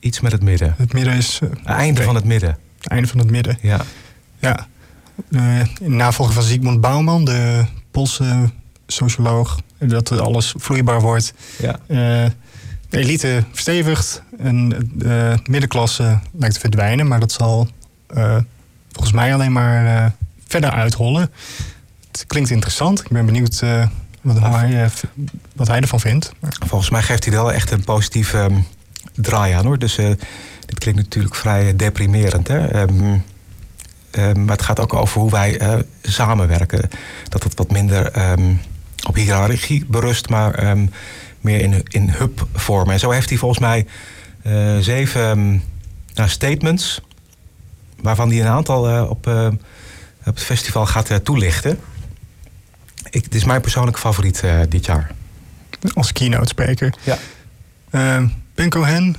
iets 0.00 0.20
met 0.20 0.32
het 0.32 0.42
midden. 0.42 0.74
het 0.76 0.92
midden 0.92 1.14
is 1.14 1.38
eh, 1.42 1.48
Einde 1.76 1.92
Oké. 2.00 2.02
van 2.02 2.14
het 2.14 2.24
midden. 2.24 2.56
het 2.78 2.88
einde 2.88 3.08
van 3.08 3.18
het 3.18 3.30
midden. 3.30 3.58
Ja. 3.62 3.80
Ja. 4.38 4.66
Eh, 5.30 5.60
in 5.80 5.96
navolger 5.96 6.34
van 6.34 6.42
Zygmunt 6.42 6.80
Bauman, 6.80 7.24
de 7.24 7.64
Poolse 7.90 8.50
socioloog, 8.86 9.58
dat 9.78 10.20
alles 10.20 10.54
vloeibaar 10.56 11.00
wordt. 11.00 11.34
Ja. 11.58 11.78
Eh, 11.86 12.30
de 12.88 12.98
elite 12.98 13.44
verstevigt 13.52 14.22
en 14.38 14.68
de 14.94 15.38
middenklasse 15.44 16.18
lijkt 16.32 16.54
te 16.54 16.60
verdwijnen, 16.60 17.06
maar 17.08 17.20
dat 17.20 17.32
zal 17.32 17.68
eh, 18.06 18.36
volgens 18.92 19.14
mij 19.14 19.34
alleen 19.34 19.52
maar 19.52 19.86
eh, 20.04 20.10
verder 20.46 20.70
uitrollen. 20.70 21.30
Het 22.18 22.26
klinkt 22.26 22.50
interessant. 22.50 23.00
Ik 23.00 23.08
ben 23.08 23.26
benieuwd 23.26 23.60
eh, 23.62 23.86
wat, 24.20 24.38
hij, 24.38 24.84
eh, 24.84 24.90
wat 25.54 25.66
hij 25.66 25.80
ervan 25.80 26.00
vindt. 26.00 26.32
Volgens 26.66 26.90
mij 26.90 27.02
geeft 27.02 27.24
hij 27.24 27.32
wel 27.34 27.52
echt 27.52 27.70
een 27.70 27.84
positieve 27.84 28.38
ehm, 28.38 28.60
draai 29.14 29.52
aan 29.52 29.64
hoor. 29.64 29.78
Dus 29.78 29.98
eh, 29.98 30.06
dit 30.66 30.78
klinkt 30.78 31.00
natuurlijk 31.00 31.34
vrij 31.34 31.76
deprimerend. 31.76 32.48
Hè? 32.48 32.66
Ehm, 32.66 33.18
ehm, 34.10 34.44
maar 34.44 34.56
het 34.56 34.64
gaat 34.64 34.80
ook 34.80 34.94
over 34.94 35.20
hoe 35.20 35.30
wij 35.30 35.82
samenwerken. 36.02 36.88
Dat 37.28 37.42
het 37.42 37.54
wat 37.54 37.70
minder 37.70 38.12
op 39.06 39.14
hiërarchie 39.14 39.84
berust, 39.86 40.28
maar 40.28 40.76
meer 41.40 41.60
in, 41.60 41.82
in 41.88 42.10
hub-vorm. 42.10 42.90
En 42.90 42.98
zo 42.98 43.10
heeft 43.10 43.28
hij 43.28 43.38
volgens 43.38 43.60
mij 43.60 43.86
zeven 44.80 45.62
nou, 46.14 46.28
statements, 46.28 47.00
waarvan 48.00 48.28
hij 48.28 48.40
een 48.40 48.46
aantal 48.46 49.08
op, 49.08 49.26
op 50.24 50.34
het 50.34 50.42
festival 50.42 50.86
gaat 50.86 51.24
toelichten. 51.24 51.78
Ik, 53.10 53.24
het 53.24 53.34
is 53.34 53.44
mijn 53.44 53.60
persoonlijke 53.60 54.00
favoriet 54.00 54.42
dit 54.68 54.86
jaar. 54.86 55.10
Als 55.94 56.12
keynote 56.12 56.48
spreker. 56.48 56.94
Ja. 57.02 57.18
ben 58.54 58.68
Cohen, 58.68 59.16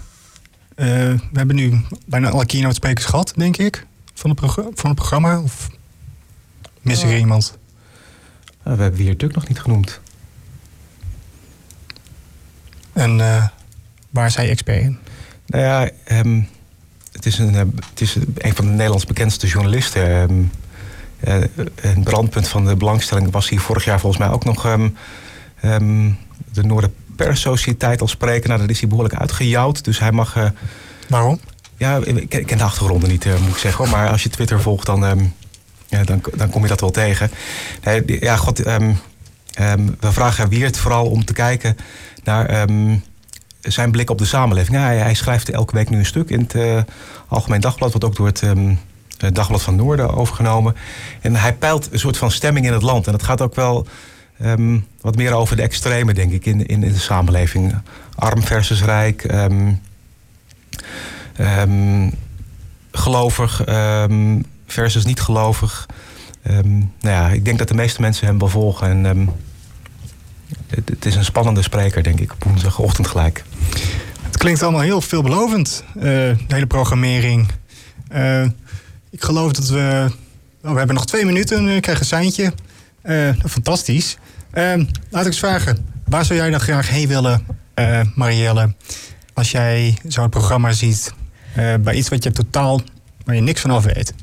uh, 0.80 0.86
we 0.86 1.20
hebben 1.34 1.56
nu 1.56 1.82
bijna 2.06 2.30
alle 2.30 2.46
keynote 2.46 2.74
sprekers 2.76 3.06
gehad, 3.06 3.34
denk 3.36 3.58
ik, 3.58 3.86
van 4.14 4.30
het, 4.30 4.40
van 4.56 4.90
het 4.90 4.96
programma. 4.96 5.40
Of 5.40 5.70
mis 6.82 7.04
er 7.04 7.18
iemand? 7.18 7.58
Uh, 8.68 8.74
we 8.74 8.82
hebben 8.82 9.00
hier 9.00 9.18
Duk 9.18 9.36
nog 9.36 9.48
niet 9.48 9.60
genoemd. 9.60 10.00
En 12.94 13.20
uh, 13.20 13.48
waar 14.10 14.26
is 14.26 14.36
hij 14.36 14.50
expert 14.50 14.82
in? 14.82 14.98
Nou 15.46 15.64
ja, 15.64 15.90
um, 16.18 16.48
het, 17.12 17.26
is 17.26 17.40
een, 17.40 17.54
het 17.90 18.02
is 18.02 18.16
een 18.38 18.56
van 18.56 18.66
de 18.66 18.72
Nederlands 18.72 19.06
bekendste 19.06 19.48
journalisten. 19.48 20.10
Um, 20.10 20.52
een 21.76 22.04
brandpunt 22.04 22.48
van 22.48 22.66
de 22.66 22.76
belangstelling 22.76 23.32
was 23.32 23.50
hier 23.50 23.60
vorig 23.60 23.86
jaar 23.86 24.00
volgens 24.00 24.22
mij 24.22 24.32
ook 24.32 24.46
nog 24.46 24.66
um, 24.66 26.18
de 26.54 26.64
Noorden 26.64 26.94
Sociëteit 27.32 28.02
als 28.02 28.12
spreker. 28.12 28.48
Nou, 28.48 28.62
dat 28.62 28.70
is 28.70 28.80
hij 28.80 28.90
behoorlijk 28.90 29.20
uitgejouwd. 29.20 29.84
Dus 29.84 30.00
hij 30.00 30.12
mag. 30.12 30.36
Uh, 30.36 30.46
Waarom? 31.08 31.40
Ja, 31.78 32.00
ik 32.06 32.30
ken 32.46 32.58
de 32.58 32.64
achtergronden 32.64 33.10
niet, 33.10 33.26
moet 33.26 33.50
ik 33.50 33.58
zeggen. 33.58 33.90
Maar 33.90 34.10
als 34.10 34.24
je 34.24 34.30
Twitter 34.30 34.62
volgt, 34.62 34.86
dan, 34.86 35.04
um, 35.04 35.34
ja, 35.88 36.04
dan, 36.04 36.22
dan 36.36 36.50
kom 36.50 36.62
je 36.62 36.68
dat 36.68 36.82
wel 36.82 36.92
tegen. 36.92 37.32
Nee, 37.84 38.18
ja, 38.20 38.36
god. 38.36 38.68
Um, 38.68 39.00
um, 39.60 39.96
we 40.00 40.12
vragen 40.12 40.50
Wiert 40.50 40.78
vooral 40.78 41.10
om 41.10 41.26
te 41.26 41.34
kijken 41.34 41.78
naar 42.24 42.68
zijn 43.62 43.92
blik 43.92 44.10
op 44.10 44.18
de 44.18 44.26
samenleving. 44.26 44.78
Ja, 44.78 44.84
hij, 44.84 44.98
hij, 44.98 45.14
schrijft 45.14 45.50
elke 45.50 45.76
week 45.76 45.90
nu 45.90 45.98
een 45.98 46.06
stuk 46.06 46.30
in 46.30 46.40
het 46.40 46.54
uh, 46.54 46.82
Algemeen 47.28 47.62
Dagblad, 47.62 47.94
wat 47.94 48.04
ook 48.04 48.16
door 48.16 48.26
het. 48.26 48.44
Dagblad 49.34 49.62
van 49.62 49.76
Noorden 49.76 50.14
overgenomen. 50.14 50.76
En 51.22 51.36
hij 51.36 51.54
peilt 51.54 51.90
een 51.92 52.00
soort 52.00 52.18
van 52.18 52.32
stemming 52.32 52.66
in 52.66 52.74
het 52.74 52.82
land. 52.82 53.06
En 53.06 53.12
dat 53.12 53.24
gaat 53.24 53.42
ook 53.42 53.56
wel 53.56 53.88
Um, 54.42 54.86
wat 55.02 55.16
meer 55.16 55.34
over 55.34 55.56
de 55.56 55.62
extreme, 55.62 56.14
denk 56.14 56.32
ik, 56.32 56.46
in, 56.46 56.66
in, 56.66 56.80
de 56.80 57.00
samenleving. 57.00 57.76
Arm 58.16 58.44
versus 58.44 58.84
rijk. 58.84 59.24
Um, 59.34 59.82
um, 61.40 62.14
gelovig 62.92 63.64
versus 64.68 65.06
niet 65.06 65.22
gelovig. 65.22 65.86
nou 66.44 66.90
ja, 67.00 67.30
ik 67.30 67.46
denk 67.46 67.58
dat 67.58 67.68
de 67.68 67.74
meeste 67.74 68.02
mensen 68.02 68.28
hem 68.28 68.40
wel 68.40 68.48
volgen. 68.48 68.88
En 68.88 69.30
het, 70.68 70.90
het, 70.90 71.06
is 71.06 71.16
een 71.16 71.26
spannende 71.26 71.62
spreker, 71.62 72.04
denk 72.04 72.20
ik, 72.20 72.32
op 72.32 72.44
woensdagochtend 72.44 73.08
gelijk. 73.08 73.44
Het 74.22 74.38
klinkt 74.38 74.64
allemaal 74.64 74.82
heel 74.82 75.02
veelbelovend, 75.02 75.84
uh, 75.96 76.04
de 76.04 76.38
hele 76.48 76.68
programmering. 76.68 77.48
Uh, 78.16 78.48
ik 79.10 79.24
geloof 79.24 79.52
dat 79.52 79.68
we... 79.68 80.08
Oh, 80.64 80.72
we 80.72 80.78
hebben 80.78 80.96
nog 80.96 81.06
twee 81.06 81.26
minuten, 81.26 81.68
ik 81.68 81.82
krijg 81.82 82.00
een 82.00 82.06
seintje. 82.06 82.54
Uh, 83.04 83.30
fantastisch. 83.48 84.18
Uh, 84.54 84.74
laat 85.10 85.22
ik 85.22 85.26
eens 85.26 85.40
vragen. 85.40 85.78
Waar 86.06 86.26
zou 86.26 86.40
jij 86.40 86.50
dan 86.50 86.60
graag 86.60 86.90
heen 86.90 87.08
willen, 87.08 87.46
uh, 87.76 88.02
Marielle? 88.16 88.74
Als 89.34 89.52
jij 89.52 89.98
zo'n 90.08 90.30
programma 90.30 90.72
ziet 90.72 91.14
bij 91.82 91.94
iets 91.94 92.10
wat 92.10 92.24
je 92.24 92.32
totaal, 92.32 92.82
waar 93.26 93.36
je 93.36 93.42
niks 93.42 93.62
van 93.62 93.72
af 93.72 93.84
weet. 93.84 94.14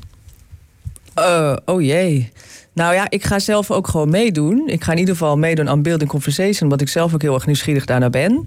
oh 1.65 1.81
jee. 1.81 2.31
Nou 2.73 2.93
ja, 2.93 3.09
ik 3.09 3.25
ga 3.25 3.39
zelf 3.39 3.71
ook 3.71 3.87
gewoon 3.87 4.09
meedoen. 4.09 4.63
Ik 4.67 4.83
ga 4.83 4.91
in 4.91 4.97
ieder 4.97 5.15
geval 5.15 5.37
meedoen 5.37 5.69
aan 5.69 5.81
Building 5.81 6.09
Conversation, 6.09 6.63
omdat 6.63 6.81
ik 6.81 6.89
zelf 6.89 7.13
ook 7.13 7.21
heel 7.21 7.33
erg 7.33 7.45
nieuwsgierig 7.45 7.85
daarnaar 7.85 8.09
ben. 8.09 8.43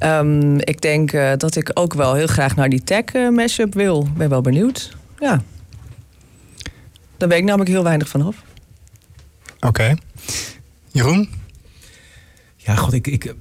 Um, 0.00 0.58
ik 0.58 0.80
denk 0.80 1.12
dat 1.36 1.56
ik 1.56 1.70
ook 1.74 1.94
wel 1.94 2.14
heel 2.14 2.26
graag 2.26 2.56
naar 2.56 2.68
die 2.68 2.84
tech 2.84 3.14
uh, 3.14 3.28
mashup 3.28 3.74
wil. 3.74 4.08
Ben 4.16 4.28
wel 4.28 4.40
benieuwd. 4.40 4.96
Ja. 5.18 5.42
Daar 7.18 7.28
weet 7.28 7.38
ik 7.38 7.44
namelijk 7.44 7.70
heel 7.70 7.82
weinig 7.82 8.08
van 8.08 8.22
af. 8.22 8.36
Oké. 9.56 9.66
Okay. 9.66 9.98
Jeroen? 10.90 11.28
Ja, 12.56 12.74
god, 12.74 12.92
ik, 12.92 13.06
ik 13.06 13.34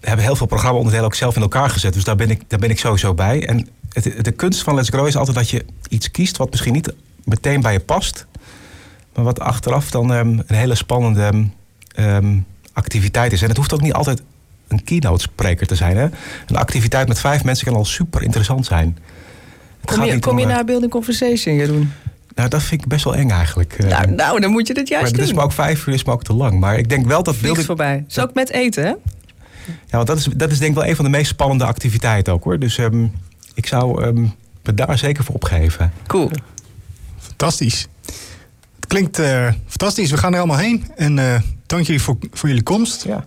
heb 0.00 0.18
heel 0.18 0.36
veel 0.36 0.46
programma-onderdelen 0.46 1.06
ook 1.06 1.14
zelf 1.14 1.36
in 1.36 1.42
elkaar 1.42 1.70
gezet. 1.70 1.94
Dus 1.94 2.04
daar 2.04 2.16
ben 2.16 2.30
ik, 2.30 2.42
daar 2.48 2.58
ben 2.58 2.70
ik 2.70 2.78
sowieso 2.78 3.14
bij. 3.14 3.46
En 3.46 3.68
het, 3.88 4.24
de 4.24 4.30
kunst 4.30 4.62
van 4.62 4.74
Let's 4.74 4.88
Grow 4.88 5.06
is 5.06 5.16
altijd 5.16 5.36
dat 5.36 5.50
je 5.50 5.64
iets 5.88 6.10
kiest 6.10 6.36
wat 6.36 6.50
misschien 6.50 6.72
niet 6.72 6.92
meteen 7.24 7.60
bij 7.60 7.72
je 7.72 7.80
past. 7.80 8.26
Maar 9.14 9.24
wat 9.24 9.40
achteraf 9.40 9.90
dan 9.90 10.10
um, 10.10 10.42
een 10.46 10.56
hele 10.56 10.74
spannende 10.74 11.48
um, 11.98 12.46
activiteit 12.72 13.32
is. 13.32 13.42
En 13.42 13.48
het 13.48 13.56
hoeft 13.56 13.72
ook 13.72 13.80
niet 13.80 13.92
altijd 13.92 14.22
een 14.68 14.84
keynote 14.84 15.22
spreker 15.22 15.66
te 15.66 15.74
zijn. 15.74 15.96
Hè? 15.96 16.08
Een 16.46 16.56
activiteit 16.56 17.08
met 17.08 17.20
vijf 17.20 17.44
mensen 17.44 17.66
kan 17.66 17.76
al 17.76 17.84
super 17.84 18.22
interessant 18.22 18.66
zijn. 18.66 18.98
Het 19.80 19.90
kom 19.90 20.04
je, 20.04 20.18
kom 20.18 20.38
je 20.38 20.46
naar 20.46 20.64
Building 20.64 20.90
Conversation, 20.90 21.54
Jeroen? 21.54 21.92
Nou, 22.34 22.48
dat 22.48 22.62
vind 22.62 22.82
ik 22.82 22.88
best 22.88 23.04
wel 23.04 23.14
eng 23.14 23.30
eigenlijk. 23.30 23.78
Nou, 23.78 24.10
nou 24.10 24.40
dan 24.40 24.50
moet 24.50 24.66
je 24.66 24.74
dit 24.74 24.88
juist 24.88 25.02
maar 25.02 25.12
doen. 25.12 25.20
Het 25.20 25.30
is 25.30 25.36
maar 25.36 25.44
ook 25.44 25.52
vijf 25.52 25.86
uur 25.86 25.94
is 25.94 26.04
maar 26.04 26.14
ook 26.14 26.24
te 26.24 26.32
lang. 26.32 26.60
Maar 26.60 26.78
ik 26.78 26.88
denk 26.88 27.06
wel 27.06 27.22
dat... 27.22 27.36
Vliegt 27.36 27.64
voorbij. 27.64 28.04
Is 28.08 28.18
ook 28.18 28.34
met 28.34 28.50
eten, 28.50 28.84
hè? 28.84 28.94
Ja, 29.66 29.96
want 29.96 30.06
dat 30.06 30.18
is, 30.18 30.24
dat 30.36 30.50
is 30.50 30.58
denk 30.58 30.70
ik 30.70 30.76
wel 30.76 30.86
een 30.86 30.96
van 30.96 31.04
de 31.04 31.10
meest 31.10 31.28
spannende 31.28 31.64
activiteiten 31.64 32.32
ook, 32.32 32.44
hoor. 32.44 32.58
Dus 32.58 32.78
um, 32.78 33.12
ik 33.54 33.66
zou 33.66 34.04
um, 34.04 34.34
me 34.62 34.74
daar 34.74 34.98
zeker 34.98 35.24
voor 35.24 35.34
opgeven. 35.34 35.92
Cool. 36.06 36.30
Fantastisch. 37.18 37.86
Het 38.74 38.86
klinkt 38.86 39.18
uh, 39.18 39.52
fantastisch. 39.66 40.10
We 40.10 40.16
gaan 40.16 40.32
er 40.32 40.38
allemaal 40.38 40.58
heen. 40.58 40.86
En 40.96 41.16
uh, 41.16 41.34
dank 41.66 41.86
jullie 41.86 42.02
voor, 42.02 42.16
voor 42.32 42.48
jullie 42.48 42.64
komst. 42.64 43.04
Ja. 43.04 43.26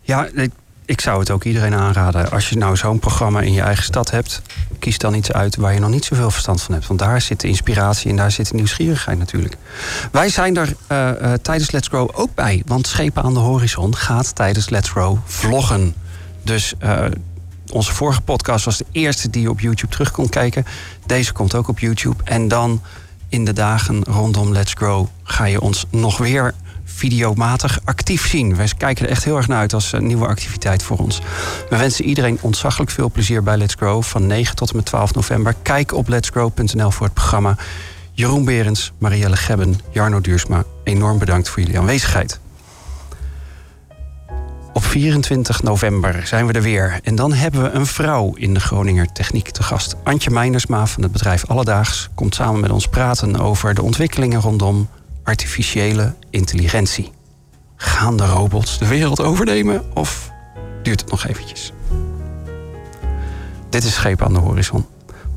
Ja, 0.00 0.26
ik 0.26 0.50
ik 0.88 1.00
zou 1.00 1.18
het 1.18 1.30
ook 1.30 1.44
iedereen 1.44 1.74
aanraden. 1.74 2.30
Als 2.30 2.48
je 2.48 2.56
nou 2.56 2.76
zo'n 2.76 2.98
programma 2.98 3.40
in 3.40 3.52
je 3.52 3.60
eigen 3.60 3.84
stad 3.84 4.10
hebt, 4.10 4.42
kies 4.78 4.98
dan 4.98 5.14
iets 5.14 5.32
uit 5.32 5.56
waar 5.56 5.74
je 5.74 5.80
nog 5.80 5.90
niet 5.90 6.04
zoveel 6.04 6.30
verstand 6.30 6.62
van 6.62 6.74
hebt. 6.74 6.86
Want 6.86 7.00
daar 7.00 7.20
zit 7.20 7.40
de 7.40 7.48
inspiratie 7.48 8.10
en 8.10 8.16
daar 8.16 8.30
zit 8.30 8.48
de 8.48 8.54
nieuwsgierigheid 8.54 9.18
natuurlijk. 9.18 9.56
Wij 10.12 10.28
zijn 10.28 10.56
er 10.56 10.74
uh, 10.92 11.10
uh, 11.22 11.32
tijdens 11.32 11.70
Let's 11.70 11.88
Grow 11.88 12.10
ook 12.12 12.34
bij. 12.34 12.62
Want 12.66 12.86
Schepen 12.86 13.22
aan 13.22 13.34
de 13.34 13.40
Horizon 13.40 13.96
gaat 13.96 14.34
tijdens 14.34 14.68
Let's 14.68 14.90
Grow 14.90 15.18
vloggen. 15.24 15.94
Dus 16.42 16.74
uh, 16.82 17.04
onze 17.72 17.92
vorige 17.94 18.20
podcast 18.20 18.64
was 18.64 18.78
de 18.78 18.86
eerste 18.92 19.30
die 19.30 19.42
je 19.42 19.50
op 19.50 19.60
YouTube 19.60 19.92
terug 19.92 20.10
kon 20.10 20.28
kijken. 20.28 20.64
Deze 21.06 21.32
komt 21.32 21.54
ook 21.54 21.68
op 21.68 21.78
YouTube. 21.78 22.22
En 22.24 22.48
dan 22.48 22.82
in 23.28 23.44
de 23.44 23.52
dagen 23.52 24.04
rondom 24.04 24.52
Let's 24.52 24.72
Grow 24.72 25.06
ga 25.22 25.44
je 25.44 25.60
ons 25.60 25.86
nog 25.90 26.18
weer 26.18 26.54
videomatig 26.98 27.80
actief 27.84 28.28
zien. 28.28 28.56
Wij 28.56 28.70
kijken 28.76 29.04
er 29.04 29.10
echt 29.10 29.24
heel 29.24 29.36
erg 29.36 29.48
naar 29.48 29.58
uit 29.58 29.74
als 29.74 29.92
een 29.92 30.06
nieuwe 30.06 30.26
activiteit 30.26 30.82
voor 30.82 30.96
ons. 30.96 31.20
We 31.70 31.76
wensen 31.76 32.04
iedereen 32.04 32.38
ontzaglijk 32.40 32.90
veel 32.90 33.10
plezier 33.10 33.42
bij 33.42 33.56
Let's 33.56 33.74
Grow 33.74 34.02
van 34.02 34.26
9 34.26 34.56
tot 34.56 34.70
en 34.70 34.76
met 34.76 34.84
12 34.84 35.14
november. 35.14 35.54
Kijk 35.62 35.94
op 35.94 36.08
letsgrow.nl 36.08 36.90
voor 36.90 37.06
het 37.06 37.14
programma. 37.14 37.56
Jeroen 38.12 38.44
Berends, 38.44 38.92
Marielle 38.98 39.36
Gebben, 39.36 39.80
Jarno 39.90 40.20
Duursma, 40.20 40.64
enorm 40.84 41.18
bedankt 41.18 41.48
voor 41.48 41.62
jullie 41.62 41.78
aanwezigheid. 41.78 42.40
Op 44.72 44.84
24 44.84 45.62
november 45.62 46.26
zijn 46.26 46.46
we 46.46 46.52
er 46.52 46.62
weer. 46.62 47.00
En 47.02 47.14
dan 47.14 47.32
hebben 47.32 47.62
we 47.62 47.70
een 47.70 47.86
vrouw 47.86 48.34
in 48.34 48.54
de 48.54 48.60
Groninger 48.60 49.12
Techniek 49.12 49.50
te 49.50 49.62
gast. 49.62 49.96
Antje 50.04 50.30
Meinersma 50.30 50.86
van 50.86 51.02
het 51.02 51.12
bedrijf 51.12 51.46
Alledaags 51.46 52.08
komt 52.14 52.34
samen 52.34 52.60
met 52.60 52.70
ons 52.70 52.86
praten 52.86 53.36
over 53.36 53.74
de 53.74 53.82
ontwikkelingen 53.82 54.40
rondom 54.40 54.88
artificiële 55.28 56.14
intelligentie. 56.30 57.12
Gaan 57.76 58.16
de 58.16 58.26
robots 58.26 58.78
de 58.78 58.86
wereld 58.86 59.20
overnemen 59.20 59.82
of 59.94 60.30
duurt 60.82 61.00
het 61.00 61.10
nog 61.10 61.26
eventjes? 61.26 61.72
Dit 63.68 63.84
is 63.84 63.94
Schepen 63.94 64.26
aan 64.26 64.32
de 64.32 64.38
Horizon. 64.38 64.86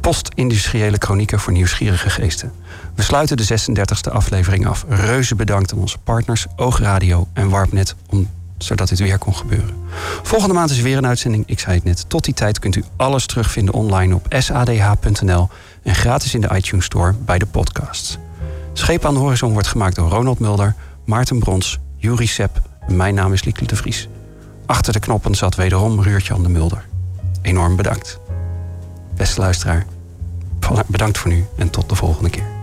Post-industriële 0.01 0.97
chronieken 0.99 1.39
voor 1.39 1.53
nieuwsgierige 1.53 2.09
geesten. 2.09 2.51
We 2.95 3.01
sluiten 3.01 3.37
de 3.37 3.47
36e 3.47 4.11
aflevering 4.11 4.67
af. 4.67 4.85
Reuze 4.89 5.35
bedankt 5.35 5.73
aan 5.73 5.79
onze 5.79 5.97
partners 5.97 6.45
Oogradio 6.55 7.27
en 7.33 7.49
Warpnet... 7.49 7.95
Om, 8.09 8.29
zodat 8.57 8.89
dit 8.89 8.99
weer 8.99 9.17
kon 9.17 9.35
gebeuren. 9.35 9.75
Volgende 10.23 10.53
maand 10.53 10.69
is 10.69 10.81
weer 10.81 10.97
een 10.97 11.07
uitzending, 11.07 11.43
ik 11.47 11.59
zei 11.59 11.75
het 11.75 11.83
net. 11.83 12.09
Tot 12.09 12.23
die 12.23 12.33
tijd 12.33 12.59
kunt 12.59 12.75
u 12.75 12.83
alles 12.95 13.25
terugvinden 13.25 13.73
online 13.73 14.15
op 14.15 14.25
sadh.nl... 14.29 15.49
en 15.83 15.95
gratis 15.95 16.33
in 16.33 16.41
de 16.41 16.55
iTunes 16.55 16.85
Store 16.85 17.13
bij 17.13 17.37
de 17.37 17.45
podcasts. 17.45 18.17
Scheep 18.73 19.05
aan 19.05 19.13
de 19.13 19.19
Horizon 19.19 19.51
wordt 19.51 19.67
gemaakt 19.67 19.95
door 19.95 20.09
Ronald 20.09 20.39
Mulder, 20.39 20.75
Maarten 21.05 21.39
Brons, 21.39 21.79
Juri 21.95 22.27
Sepp 22.27 22.61
en 22.87 22.95
mijn 22.95 23.15
naam 23.15 23.33
is 23.33 23.43
Lieke 23.43 23.65
de 23.65 23.75
Vries. 23.75 24.07
Achter 24.65 24.93
de 24.93 24.99
knoppen 24.99 25.35
zat 25.35 25.55
wederom 25.55 26.01
Ruurtje 26.01 26.33
aan 26.33 26.43
de 26.43 26.49
Mulder. 26.49 26.85
Enorm 27.41 27.75
bedankt. 27.75 28.19
Beste 29.15 29.39
luisteraar, 29.39 29.85
bedankt 30.87 31.17
voor 31.17 31.31
nu 31.31 31.45
en 31.57 31.69
tot 31.69 31.89
de 31.89 31.95
volgende 31.95 32.29
keer. 32.29 32.60